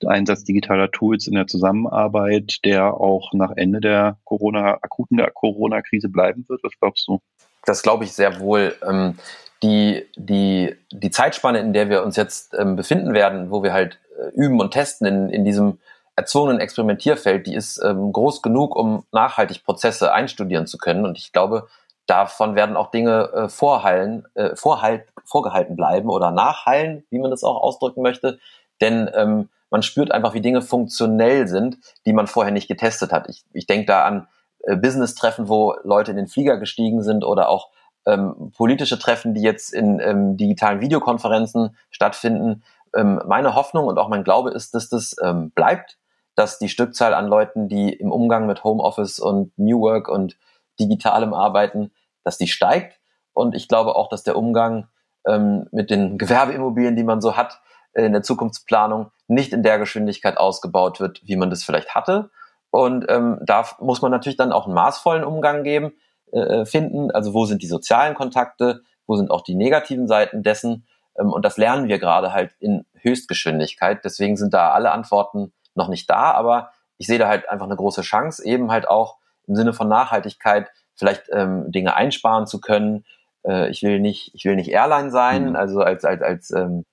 Einsatz 0.07 0.45
digitaler 0.45 0.91
Tools 0.91 1.27
in 1.27 1.35
der 1.35 1.47
Zusammenarbeit, 1.47 2.59
der 2.65 2.95
auch 2.95 3.33
nach 3.33 3.53
Ende 3.57 3.81
der 3.81 4.19
Corona, 4.25 4.79
akuten 4.83 5.25
Corona-Krise 5.33 6.09
bleiben 6.09 6.45
wird? 6.49 6.63
Was 6.63 6.73
glaubst 6.79 7.09
du? 7.09 7.21
Das 7.65 7.83
glaube 7.83 8.05
ich 8.05 8.13
sehr 8.13 8.41
wohl. 8.41 8.75
Ähm, 8.87 9.15
die, 9.63 10.05
die, 10.17 10.75
die 10.93 11.11
Zeitspanne, 11.11 11.61
in 11.61 11.73
der 11.73 11.89
wir 11.89 12.03
uns 12.03 12.17
jetzt 12.17 12.55
ähm, 12.59 12.77
befinden 12.77 13.15
werden, 13.15 13.51
wo 13.51 13.63
wir 13.63 13.73
halt 13.73 13.99
äh, 14.19 14.29
üben 14.35 14.61
und 14.61 14.73
testen 14.73 15.07
in, 15.07 15.31
in 15.31 15.45
diesem 15.45 15.79
erzwungenen 16.17 16.61
Experimentierfeld, 16.61 17.47
die 17.47 17.55
ist 17.55 17.83
ähm, 17.83 18.13
groß 18.13 18.43
genug, 18.43 18.77
um 18.77 19.05
nachhaltig 19.11 19.65
Prozesse 19.65 20.13
einstudieren 20.13 20.67
zu 20.67 20.79
können. 20.79 21.05
Und 21.07 21.19
ich 21.19 21.33
glaube, 21.33 21.69
davon 22.07 22.55
werden 22.55 22.77
auch 22.77 22.91
Dinge 22.91 23.31
äh, 23.33 23.49
vorhallen, 23.49 24.27
äh, 24.35 24.57
vorhalt, 24.57 25.07
vorgehalten 25.25 25.77
bleiben 25.77 26.11
oder 26.11 26.31
nachhallen, 26.31 27.05
wie 27.11 27.19
man 27.19 27.31
das 27.31 27.45
auch 27.45 27.63
ausdrücken 27.63 28.03
möchte. 28.03 28.39
Denn 28.81 29.11
ähm, 29.15 29.49
man 29.71 29.83
spürt 29.83 30.13
einfach, 30.13 30.35
wie 30.35 30.41
Dinge 30.41 30.63
funktionell 30.63 31.49
sind, 31.49 31.79
die 32.07 32.13
man 32.13 32.27
vorher 32.27 32.53
nicht 32.53 32.69
getestet 32.69 33.13
hat. 33.13 33.29
Ich, 33.29 33.45
ich 33.53 33.67
denke 33.67 33.87
da 33.87 34.05
an 34.05 34.29
äh, 34.65 34.77
Business-Treffen, 34.77 35.49
wo 35.49 35.75
Leute 35.83 36.11
in 36.11 36.17
den 36.17 36.29
Flieger 36.29 36.59
gestiegen 36.59 37.03
sind 37.03 37.25
oder 37.25 37.49
auch 37.49 37.71
ähm, 38.07 38.53
politische 38.57 38.99
Treffen, 38.99 39.35
die 39.35 39.43
jetzt 39.43 39.73
in 39.73 40.01
ähm, 40.01 40.37
digitalen 40.37 40.81
Videokonferenzen 40.81 41.77
stattfinden. 41.91 42.63
Ähm, 42.95 43.21
meine 43.27 43.55
Hoffnung 43.55 43.87
und 43.87 43.99
auch 43.99 44.09
mein 44.09 44.25
Glaube 44.25 44.51
ist, 44.51 44.75
dass 44.75 44.89
das 44.89 45.17
ähm, 45.23 45.51
bleibt, 45.53 45.99
dass 46.35 46.59
die 46.59 46.69
Stückzahl 46.69 47.15
an 47.15 47.27
Leuten, 47.27 47.69
die 47.69 47.93
im 47.93 48.13
Umgang 48.13 48.47
mit 48.47 48.65
Homeoffice 48.65 49.19
und 49.19 49.53
New 49.57 49.81
Work 49.81 50.09
und 50.09 50.37
digitalem 50.79 51.35
Arbeiten, 51.35 51.93
dass 52.25 52.39
die 52.39 52.49
steigt. 52.49 53.01
Und 53.33 53.55
ich 53.55 53.69
glaube 53.69 53.97
auch, 53.97 54.09
dass 54.09 54.23
der 54.23 54.37
Umgang 54.37 54.89
ähm, 55.27 55.67
mit 55.73 55.91
den 55.91 56.19
Gewerbeimmobilien, 56.19 56.97
die 56.97 57.05
man 57.05 57.21
so 57.21 57.37
hat, 57.37 57.61
in 57.95 58.13
der 58.13 58.23
Zukunftsplanung 58.23 59.11
nicht 59.29 59.53
in 59.53 59.63
der 59.63 59.79
Geschwindigkeit 59.79 60.37
ausgebaut 60.37 61.01
wird, 61.01 61.21
wie 61.25 61.37
man 61.37 61.51
das 61.51 61.65
vielleicht 61.65 61.95
hatte. 61.95 62.31
Und 62.71 63.07
ähm, 63.09 63.39
da 63.43 63.65
muss 63.79 64.03
man 64.03 64.11
natürlich 64.11 64.37
dann 64.37 64.53
auch 64.53 64.67
einen 64.67 64.75
maßvollen 64.75 65.25
Umgang 65.25 65.63
geben, 65.63 65.93
äh, 66.33 66.65
finden. 66.65 67.13
Also 67.13 67.33
wo 67.33 67.47
sind 67.47 67.63
die 67.63 67.69
sozialen 67.69 68.15
Kontakte, 68.15 68.83
wo 69.07 69.15
sind 69.15 69.31
auch 69.31 69.43
die 69.43 69.55
negativen 69.55 70.09
Seiten 70.09 70.43
dessen. 70.43 70.87
Ähm, 71.17 71.33
und 71.33 71.45
das 71.45 71.57
lernen 71.57 71.89
wir 71.89 72.01
gerade 72.01 72.33
halt 72.33 72.53
in 72.59 72.85
Höchstgeschwindigkeit. 72.97 74.05
Deswegen 74.05 74.37
sind 74.37 74.53
da 74.53 74.73
alle 74.73 74.91
Antworten 74.91 75.53
noch 75.77 75.89
nicht 75.89 76.11
da, 76.11 76.33
aber 76.33 76.71
ich 76.99 77.07
sehe 77.07 77.19
da 77.19 77.29
halt 77.29 77.49
einfach 77.49 77.67
eine 77.67 77.77
große 77.77 78.03
Chance, 78.03 78.45
eben 78.45 78.71
halt 78.71 78.89
auch 78.89 79.19
im 79.47 79.57
Sinne 79.57 79.73
von 79.73 79.89
Nachhaltigkeit 79.89 80.71
vielleicht 80.95 81.25
ähm, 81.33 81.71
Dinge 81.71 81.95
einsparen 81.95 82.47
zu 82.47 82.61
können. 82.61 83.05
Äh, 83.47 83.71
ich 83.71 83.83
will 83.83 84.01
nicht, 84.01 84.33
ich 84.35 84.45
will 84.45 84.57
nicht 84.57 84.71
Airline 84.71 85.11
sein, 85.11 85.51
mhm. 85.51 85.57
also 85.57 85.81
als 85.81 86.05
als 86.05 86.23
als 86.23 86.51
ähm, 86.51 86.85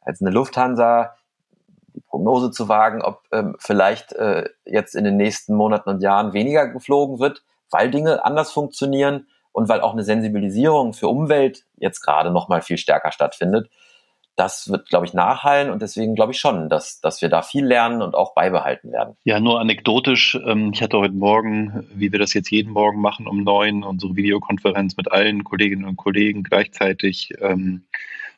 als 0.00 0.20
eine 0.20 0.30
Lufthansa 0.30 1.14
die 1.94 2.00
Prognose 2.00 2.50
zu 2.50 2.68
wagen, 2.68 3.02
ob 3.02 3.22
ähm, 3.32 3.56
vielleicht 3.58 4.12
äh, 4.12 4.48
jetzt 4.64 4.94
in 4.94 5.04
den 5.04 5.16
nächsten 5.16 5.54
Monaten 5.54 5.90
und 5.90 6.02
Jahren 6.02 6.32
weniger 6.32 6.68
geflogen 6.68 7.18
wird, 7.18 7.42
weil 7.70 7.90
Dinge 7.90 8.24
anders 8.24 8.52
funktionieren 8.52 9.26
und 9.52 9.68
weil 9.68 9.80
auch 9.80 9.92
eine 9.92 10.04
Sensibilisierung 10.04 10.92
für 10.92 11.08
Umwelt 11.08 11.64
jetzt 11.76 12.00
gerade 12.00 12.30
noch 12.30 12.48
mal 12.48 12.62
viel 12.62 12.78
stärker 12.78 13.10
stattfindet. 13.10 13.68
Das 14.38 14.70
wird, 14.70 14.88
glaube 14.88 15.04
ich, 15.04 15.14
nachhallen 15.14 15.68
und 15.68 15.82
deswegen 15.82 16.14
glaube 16.14 16.30
ich 16.30 16.38
schon, 16.38 16.68
dass, 16.68 17.00
dass 17.00 17.20
wir 17.22 17.28
da 17.28 17.42
viel 17.42 17.64
lernen 17.64 18.02
und 18.02 18.14
auch 18.14 18.34
beibehalten 18.34 18.92
werden. 18.92 19.16
Ja, 19.24 19.40
nur 19.40 19.58
anekdotisch. 19.58 20.38
Ähm, 20.46 20.70
ich 20.72 20.80
hatte 20.80 20.98
heute 20.98 21.14
Morgen, 21.14 21.84
wie 21.92 22.12
wir 22.12 22.20
das 22.20 22.34
jetzt 22.34 22.50
jeden 22.50 22.72
Morgen 22.72 23.00
machen, 23.00 23.26
um 23.26 23.42
neun 23.42 23.82
unsere 23.82 24.14
Videokonferenz 24.14 24.96
mit 24.96 25.10
allen 25.10 25.42
Kolleginnen 25.42 25.86
und 25.86 25.96
Kollegen 25.96 26.44
gleichzeitig 26.44 27.32
ähm, 27.40 27.88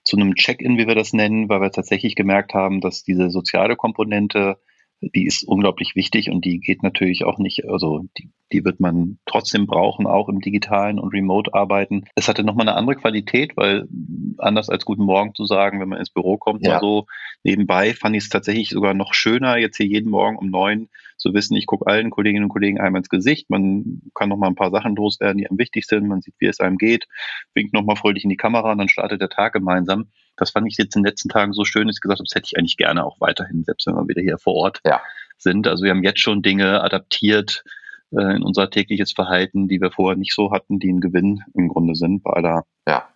zu 0.02 0.16
einem 0.16 0.36
Check-in, 0.36 0.78
wie 0.78 0.86
wir 0.86 0.94
das 0.94 1.12
nennen, 1.12 1.50
weil 1.50 1.60
wir 1.60 1.70
tatsächlich 1.70 2.16
gemerkt 2.16 2.54
haben, 2.54 2.80
dass 2.80 3.02
diese 3.02 3.28
soziale 3.28 3.76
Komponente 3.76 4.56
die 5.00 5.26
ist 5.26 5.44
unglaublich 5.44 5.96
wichtig 5.96 6.30
und 6.30 6.44
die 6.44 6.60
geht 6.60 6.82
natürlich 6.82 7.24
auch 7.24 7.38
nicht, 7.38 7.64
also 7.66 8.04
die, 8.18 8.30
die 8.52 8.64
wird 8.64 8.80
man 8.80 9.18
trotzdem 9.24 9.66
brauchen, 9.66 10.06
auch 10.06 10.28
im 10.28 10.40
digitalen 10.40 10.98
und 10.98 11.14
Remote-Arbeiten. 11.14 12.04
Es 12.14 12.28
hatte 12.28 12.44
nochmal 12.44 12.68
eine 12.68 12.76
andere 12.76 12.96
Qualität, 12.96 13.56
weil 13.56 13.88
anders 14.36 14.68
als 14.68 14.84
Guten 14.84 15.04
Morgen 15.04 15.34
zu 15.34 15.46
sagen, 15.46 15.80
wenn 15.80 15.88
man 15.88 15.98
ins 15.98 16.10
Büro 16.10 16.36
kommt, 16.36 16.66
ja. 16.66 16.80
so. 16.80 17.06
Nebenbei 17.42 17.94
fand 17.94 18.14
ich 18.16 18.24
es 18.24 18.28
tatsächlich 18.28 18.68
sogar 18.68 18.92
noch 18.92 19.14
schöner, 19.14 19.56
jetzt 19.56 19.78
hier 19.78 19.86
jeden 19.86 20.10
Morgen 20.10 20.36
um 20.36 20.50
neun 20.50 20.90
zu 21.16 21.32
wissen, 21.32 21.56
ich 21.56 21.66
gucke 21.66 21.86
allen 21.86 22.10
Kolleginnen 22.10 22.44
und 22.44 22.50
Kollegen 22.50 22.80
einmal 22.80 23.00
ins 23.00 23.08
Gesicht, 23.08 23.48
man 23.50 24.02
kann 24.14 24.28
noch 24.28 24.38
mal 24.38 24.48
ein 24.48 24.54
paar 24.54 24.70
Sachen 24.70 24.96
loswerden, 24.96 25.38
die 25.38 25.48
am 25.48 25.58
wichtigsten 25.58 25.96
sind, 25.96 26.08
man 26.08 26.22
sieht, 26.22 26.34
wie 26.38 26.46
es 26.46 26.60
einem 26.60 26.78
geht, 26.78 27.06
winkt 27.54 27.72
noch 27.72 27.84
mal 27.84 27.96
fröhlich 27.96 28.24
in 28.24 28.30
die 28.30 28.36
Kamera 28.36 28.72
und 28.72 28.78
dann 28.78 28.88
startet 28.88 29.20
der 29.20 29.28
Tag 29.28 29.52
gemeinsam 29.52 30.06
das 30.36 30.50
fand 30.50 30.66
ich 30.68 30.76
jetzt 30.78 30.96
in 30.96 31.02
den 31.02 31.08
letzten 31.08 31.28
Tagen 31.28 31.52
so 31.52 31.64
schön, 31.64 31.86
dass 31.86 31.96
ich 31.96 32.00
gesagt 32.00 32.18
habe, 32.18 32.26
das 32.26 32.34
hätte 32.34 32.46
ich 32.46 32.58
eigentlich 32.58 32.76
gerne 32.76 33.04
auch 33.04 33.20
weiterhin, 33.20 33.64
selbst 33.64 33.86
wenn 33.86 33.94
wir 33.94 34.08
wieder 34.08 34.22
hier 34.22 34.38
vor 34.38 34.54
Ort 34.54 34.80
ja. 34.84 35.00
sind. 35.38 35.66
Also 35.68 35.84
wir 35.84 35.90
haben 35.90 36.02
jetzt 36.02 36.20
schon 36.20 36.42
Dinge 36.42 36.82
adaptiert 36.82 37.64
äh, 38.12 38.36
in 38.36 38.42
unser 38.42 38.70
tägliches 38.70 39.12
Verhalten, 39.12 39.68
die 39.68 39.80
wir 39.80 39.90
vorher 39.90 40.16
nicht 40.16 40.34
so 40.34 40.52
hatten, 40.52 40.78
die 40.78 40.92
ein 40.92 41.00
Gewinn 41.00 41.42
im 41.54 41.68
Grunde 41.68 41.94
sind, 41.94 42.22
bei 42.22 42.32
aller 42.32 42.64
ja. 42.86 43.08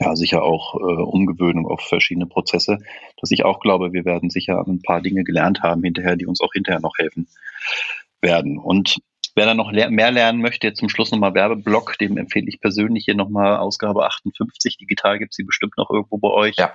ja 0.00 0.16
sicher 0.16 0.42
auch 0.42 0.74
äh, 0.74 1.02
Umgewöhnung 1.02 1.66
auf 1.66 1.82
verschiedene 1.82 2.26
Prozesse, 2.26 2.78
dass 3.20 3.30
ich 3.30 3.44
auch 3.44 3.60
glaube, 3.60 3.92
wir 3.92 4.04
werden 4.04 4.30
sicher 4.30 4.64
ein 4.66 4.82
paar 4.82 5.00
Dinge 5.02 5.24
gelernt 5.24 5.62
haben 5.62 5.82
hinterher, 5.82 6.16
die 6.16 6.26
uns 6.26 6.40
auch 6.40 6.52
hinterher 6.52 6.80
noch 6.80 6.96
helfen 6.98 7.28
werden. 8.20 8.58
Und 8.58 8.98
Wer 9.34 9.46
da 9.46 9.54
noch 9.54 9.72
mehr 9.72 10.10
lernen 10.10 10.42
möchte, 10.42 10.66
jetzt 10.66 10.78
zum 10.78 10.90
Schluss 10.90 11.10
nochmal 11.10 11.34
Werbeblock, 11.34 11.96
dem 11.98 12.18
empfehle 12.18 12.46
ich 12.48 12.60
persönlich 12.60 13.06
hier 13.06 13.14
nochmal 13.14 13.56
Ausgabe 13.56 14.04
58. 14.04 14.76
Digital 14.76 15.18
gibt 15.18 15.32
es 15.32 15.36
sie 15.36 15.44
bestimmt 15.44 15.78
noch 15.78 15.88
irgendwo 15.90 16.18
bei 16.18 16.28
euch. 16.28 16.56
Ja. 16.56 16.74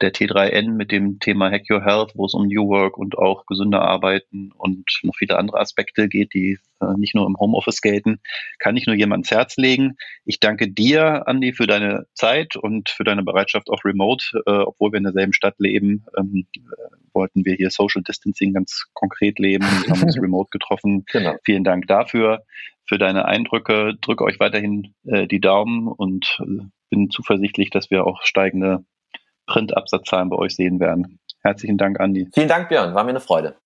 Der 0.00 0.12
T3N 0.12 0.72
mit 0.72 0.92
dem 0.92 1.18
Thema 1.18 1.50
Hack 1.50 1.64
Your 1.68 1.82
Health, 1.82 2.12
wo 2.14 2.26
es 2.26 2.34
um 2.34 2.46
New 2.46 2.68
Work 2.68 2.96
und 2.96 3.18
auch 3.18 3.46
gesünder 3.46 3.82
Arbeiten 3.82 4.52
und 4.52 4.84
noch 5.02 5.16
viele 5.16 5.36
andere 5.36 5.58
Aspekte 5.58 6.08
geht, 6.08 6.32
die 6.32 6.58
äh, 6.80 6.94
nicht 6.96 7.14
nur 7.14 7.26
im 7.26 7.36
Homeoffice 7.38 7.80
gelten, 7.80 8.20
kann 8.58 8.76
ich 8.76 8.86
nur 8.86 8.94
jemand 8.94 9.26
ans 9.26 9.30
Herz 9.30 9.56
legen. 9.56 9.96
Ich 10.24 10.38
danke 10.38 10.70
dir, 10.70 11.26
Andi, 11.26 11.54
für 11.54 11.66
deine 11.66 12.06
Zeit 12.14 12.54
und 12.54 12.90
für 12.90 13.04
deine 13.04 13.24
Bereitschaft 13.24 13.68
auch 13.68 13.84
remote, 13.84 14.42
äh, 14.46 14.50
obwohl 14.50 14.92
wir 14.92 14.98
in 14.98 15.04
derselben 15.04 15.32
Stadt 15.32 15.56
leben, 15.58 16.04
ähm, 16.16 16.46
wollten 17.16 17.44
wir 17.44 17.54
hier 17.54 17.70
Social 17.70 18.02
Distancing 18.02 18.52
ganz 18.52 18.84
konkret 18.94 19.40
leben 19.40 19.64
und 19.64 19.90
haben 19.90 20.02
uns 20.02 20.16
remote 20.22 20.50
getroffen. 20.52 21.04
Genau. 21.10 21.34
Vielen 21.44 21.64
Dank 21.64 21.88
dafür, 21.88 22.44
für 22.86 22.98
deine 22.98 23.24
Eindrücke. 23.24 23.94
Drücke 24.00 24.22
euch 24.22 24.38
weiterhin 24.38 24.94
äh, 25.04 25.26
die 25.26 25.40
Daumen 25.40 25.88
und 25.88 26.38
äh, 26.40 26.64
bin 26.90 27.10
zuversichtlich, 27.10 27.70
dass 27.70 27.90
wir 27.90 28.06
auch 28.06 28.22
steigende 28.22 28.84
Print-Absatzzahlen 29.46 30.28
bei 30.28 30.36
euch 30.36 30.54
sehen 30.54 30.78
werden. 30.78 31.18
Herzlichen 31.42 31.78
Dank, 31.78 32.00
Andi. 32.00 32.28
Vielen 32.34 32.48
Dank, 32.48 32.68
Björn. 32.68 32.94
War 32.94 33.04
mir 33.04 33.10
eine 33.10 33.20
Freude. 33.20 33.56